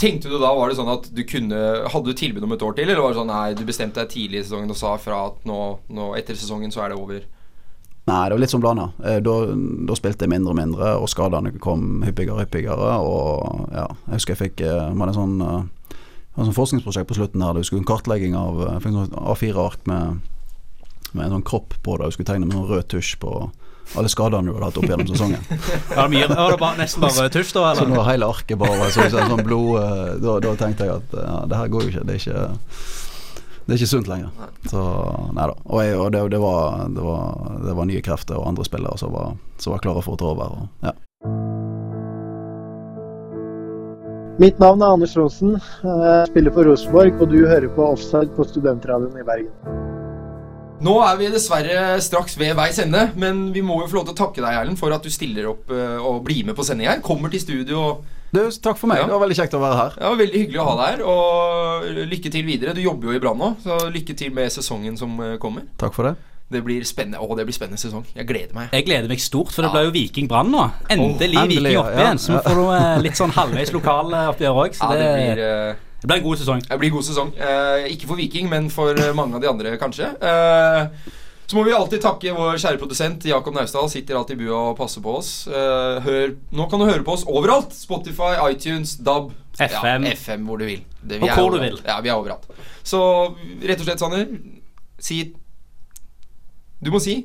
Tenkte 0.00 0.30
du 0.32 0.38
da, 0.40 0.54
var 0.56 0.70
det 0.70 0.78
sånn 0.78 0.88
at 0.88 1.10
du 1.12 1.20
kunne 1.28 1.58
Hadde 1.92 2.08
du 2.08 2.16
tilbud 2.16 2.46
om 2.46 2.54
et 2.56 2.62
år 2.64 2.72
til, 2.78 2.88
eller 2.88 3.02
var 3.04 3.12
det 3.12 3.20
sånn 3.20 3.28
nei, 3.28 3.52
du 3.58 3.66
bestemte 3.68 4.00
deg 4.00 4.08
tidlig 4.14 4.40
i 4.40 4.46
sesongen 4.46 4.72
og 4.72 4.78
sa 4.80 4.94
fra 5.02 5.26
at 5.28 5.44
nå, 5.48 5.58
nå 5.92 6.14
etter 6.16 6.38
sesongen 6.40 6.72
så 6.72 6.86
er 6.86 6.94
det 6.94 7.00
over? 7.00 7.26
Nei, 8.08 8.22
det 8.26 8.34
var 8.34 8.40
litt 8.40 8.54
som 8.54 8.62
blanda. 8.62 8.86
Eh, 9.04 9.18
Da, 9.22 9.34
da 9.86 9.96
spilte 9.98 10.24
jeg 10.24 10.32
mindre 10.32 10.54
og 10.54 10.58
mindre, 10.58 10.94
og 10.98 11.10
skadene 11.12 11.52
kom 11.62 12.00
hyppigere 12.06 12.38
og 12.38 12.42
hyppigere. 12.46 12.94
Og 13.04 13.68
ja, 13.76 13.86
jeg 14.08 14.16
husker 14.16 14.34
jeg 14.34 14.40
fikk 14.40 14.64
eh, 14.66 14.88
man 14.88 15.10
hadde 15.10 15.12
en 15.12 15.20
sånn, 15.20 15.36
eh, 15.44 15.98
var 16.34 16.42
et 16.42 16.48
sånt 16.48 16.58
forskningsprosjekt 16.58 17.10
på 17.10 17.18
slutten 17.20 17.44
her. 17.44 17.60
Du 17.60 17.68
skulle 17.68 17.84
en 17.84 17.90
kartlegging 17.92 18.38
av 18.40 18.62
eh, 18.66 18.88
sånn 18.88 19.12
A4-ark 19.20 19.84
med, 19.90 20.24
med 21.12 21.26
en 21.26 21.36
sånn 21.36 21.46
kropp 21.52 21.76
på 21.84 21.98
det. 22.00 22.08
Du 22.08 22.16
skulle 22.16 22.30
tegne 22.32 22.48
med 22.48 22.56
sånn 22.56 22.70
rød 22.72 22.88
tusj 22.96 23.18
på 23.20 23.34
alle 23.98 24.10
skadene 24.12 24.46
du 24.46 24.54
hadde 24.54 24.68
hatt 24.68 24.78
opp 24.78 24.86
gjennom 24.86 25.08
sesongen. 25.10 25.42
Var 25.90 26.08
det, 26.08 26.26
var 26.30 26.56
bare, 26.60 26.78
nesten 26.78 27.02
bare 27.02 27.28
tufft 27.32 27.56
da? 27.56 27.64
eller? 27.72 27.82
Så 27.82 27.88
nå 27.90 28.04
hele 28.06 28.28
arket 28.30 28.58
bare 28.60 28.90
så 28.94 29.06
ut 29.06 29.16
sånn 29.16 29.44
blod 29.46 29.80
eh, 29.82 30.16
da, 30.22 30.38
da 30.44 30.54
tenkte 30.60 30.86
jeg 30.86 31.00
at 31.00 31.16
ja, 31.18 31.36
det 31.50 31.60
her 31.60 31.72
går 31.74 31.86
jo 31.86 31.92
ikke. 31.94 32.04
Det 32.06 32.16
er 32.16 32.22
ikke 32.22 32.44
det 33.70 33.76
er 33.76 33.78
ikke 33.84 33.90
sunt 33.90 34.08
lenger. 34.10 34.30
Så 34.66 34.80
nei 35.36 35.44
da. 35.46 35.54
Og, 35.62 35.78
jeg, 35.84 35.94
og 35.94 36.08
det, 36.10 36.24
det, 36.32 36.40
var, 36.42 36.88
det, 36.90 37.04
var, 37.04 37.20
det 37.62 37.74
var 37.78 37.86
nye 37.86 38.02
krefter 38.02 38.40
og 38.40 38.48
andre 38.50 38.66
spillere 38.66 38.98
som 38.98 39.12
var, 39.14 39.36
som 39.62 39.76
var 39.76 39.84
klare 39.84 40.02
for 40.02 40.16
å 40.16 40.18
ta 40.18 40.32
over. 40.32 40.56
Og, 40.56 40.88
ja. 40.88 40.94
Mitt 44.40 44.58
navn 44.58 44.82
er 44.82 44.96
Anders 44.96 45.14
Aasen. 45.20 45.58
Jeg 45.84 46.30
spiller 46.32 46.56
for 46.56 46.66
Rosenborg, 46.66 47.22
og 47.22 47.30
du 47.30 47.44
hører 47.44 47.70
på 47.76 47.90
Offside 47.92 48.32
på 48.34 48.48
Studentradioen 48.48 49.20
i 49.20 49.26
Bergen. 49.28 49.99
Nå 50.80 50.94
er 51.04 51.18
vi 51.20 51.28
dessverre 51.28 51.98
straks 52.00 52.38
ved 52.40 52.54
veis 52.56 52.78
ende, 52.80 53.10
men 53.20 53.50
vi 53.52 53.60
må 53.64 53.82
jo 53.82 53.90
få 53.90 53.98
lov 53.98 54.06
til 54.08 54.14
å 54.14 54.20
takke 54.22 54.40
deg, 54.40 54.54
Erlend, 54.62 54.80
for 54.80 54.94
at 54.96 55.04
du 55.04 55.12
stiller 55.12 55.50
opp 55.50 55.68
eh, 55.74 55.98
og 56.00 56.22
blir 56.24 56.46
med 56.48 56.56
på 56.56 56.64
sending 56.64 56.88
her. 56.88 57.02
Kommer 57.04 57.32
til 57.32 57.42
studio. 57.42 58.00
Du, 58.32 58.40
takk 58.62 58.78
for 58.78 58.88
meg. 58.88 59.02
Ja. 59.02 59.10
Det 59.10 59.16
var 59.16 59.24
veldig 59.26 59.36
kjekt 59.42 59.58
å 59.58 59.60
være 59.60 59.76
her. 59.76 59.98
Ja, 60.00 60.14
Veldig 60.16 60.40
hyggelig 60.44 60.62
å 60.62 60.66
ha 60.70 60.74
deg 60.78 60.90
her, 60.94 61.04
og 61.10 62.08
lykke 62.14 62.32
til 62.32 62.46
videre. 62.46 62.74
Du 62.76 62.80
jobber 62.80 63.10
jo 63.10 63.18
i 63.18 63.22
Brann 63.22 63.40
nå, 63.42 63.52
så 63.64 63.76
lykke 63.92 64.16
til 64.16 64.32
med 64.36 64.54
sesongen 64.54 64.96
som 65.00 65.20
eh, 65.26 65.36
kommer. 65.42 65.68
Takk 65.82 65.96
for 65.98 66.08
det. 66.08 66.16
Det 66.50 66.64
blir 66.66 66.82
spennende 66.82 67.20
Å, 67.22 67.28
det 67.38 67.44
blir 67.46 67.54
spennende 67.54 67.78
sesong. 67.78 68.02
Jeg 68.16 68.26
gleder 68.26 68.56
meg. 68.56 68.72
Jeg 68.74 68.88
gleder 68.88 69.12
meg 69.12 69.20
stort, 69.22 69.52
for 69.54 69.62
det 69.62 69.70
ble 69.74 69.84
jo 69.86 69.92
Viking 69.94 70.26
Brann 70.30 70.48
nå. 70.50 70.64
Endelig, 70.88 71.36
oh, 71.36 71.44
endelig, 71.44 71.60
Viking 71.60 71.82
opp 71.84 71.92
ja. 71.92 72.00
igjen. 72.06 72.24
Så 72.24 72.32
vi 72.32 72.40
får 72.48 72.58
noe 72.58 72.80
eh, 72.80 72.96
litt 73.04 73.20
sånn 73.20 73.36
halvveis 73.36 73.76
lokaloppgjør 73.76 74.64
òg. 74.64 74.80
Så 74.80 74.88
Ja, 74.88 74.96
det, 74.96 75.04
det 75.04 75.20
blir, 75.20 75.44
eh, 75.44 75.86
det 76.00 76.08
blir 76.08 76.16
en 76.20 76.24
god 76.24 76.38
sesong. 76.40 76.60
det 76.68 76.78
blir 76.80 76.92
god 76.94 77.04
sesong. 77.04 77.32
Eh, 77.36 77.88
ikke 77.94 78.08
for 78.08 78.16
Viking, 78.20 78.48
men 78.48 78.70
for 78.72 78.96
eh, 78.96 79.12
mange 79.16 79.36
av 79.36 79.42
de 79.42 79.48
andre, 79.50 79.74
kanskje. 79.80 80.08
Eh, 80.16 81.10
så 81.50 81.56
må 81.58 81.64
vi 81.66 81.72
alltid 81.74 82.00
takke 82.04 82.30
vår 82.30 82.60
kjære 82.62 82.78
produsent 82.78 83.24
Jakob 83.26 83.56
Naustdal. 83.56 83.88
Sitter 83.90 84.14
alltid 84.14 84.38
i 84.38 84.44
bua 84.46 84.70
og 84.70 84.76
passer 84.78 85.02
på 85.02 85.16
oss. 85.18 85.32
Eh, 85.50 85.96
hør, 86.04 86.36
nå 86.54 86.66
kan 86.70 86.78
du 86.78 86.86
høre 86.86 87.02
på 87.02 87.16
oss 87.16 87.24
overalt. 87.26 87.74
Spotify, 87.74 88.36
iTunes, 88.52 88.94
DAB. 89.02 89.32
FM. 89.58 90.06
Ja, 90.06 90.14
FM 90.14 90.46
hvor 90.46 90.60
du 90.62 90.64
vil. 90.68 90.84
Det, 91.02 91.18
Og 91.20 91.34
hvor 91.34 91.50
du 91.52 91.58
vil. 91.60 91.76
Ja, 91.84 91.98
vi 92.00 92.08
er 92.08 92.16
overalt. 92.20 92.46
Så 92.86 93.00
rett 93.66 93.82
og 93.82 93.88
slett, 93.88 94.00
Sander, 94.00 94.24
si 95.02 95.18
Du 96.80 96.88
må 96.94 97.00
si 97.02 97.18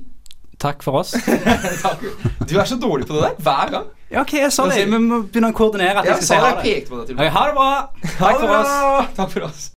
Takk 0.59 0.83
for 0.83 1.01
oss. 1.03 1.11
takk. 1.85 2.03
Du 2.47 2.55
er 2.57 2.67
så 2.67 2.77
dårlig 2.79 3.07
på 3.07 3.15
det 3.17 3.27
der 3.27 3.39
hver 3.43 3.71
gang. 3.73 3.87
Ja, 4.11 4.21
ok, 4.21 4.33
jeg 4.33 4.51
sa 4.53 4.67
det. 4.69 4.85
Vi 4.85 4.97
må 5.01 5.21
begynne 5.25 5.49
å 5.49 5.55
koordinere 5.57 5.97
at 5.99 6.05
Jeg 6.05 6.13
jeg 6.15 6.23
skal 6.23 6.27
si 6.27 6.33
det, 6.33 6.41
ha 6.41 6.49
jeg 6.49 6.57
det. 6.57 6.73
pekte 6.75 6.89
på 6.89 6.99
deg 6.99 7.07
til 7.07 7.15
og 7.25 7.31
ha 7.37 7.45
det 7.47 7.55
bra. 7.55 7.69
Takk 8.19 8.39
det 8.39 8.47
for 8.47 8.57
oss. 8.59 9.15
Takk 9.17 9.31
for 9.33 9.47
oss. 9.49 9.71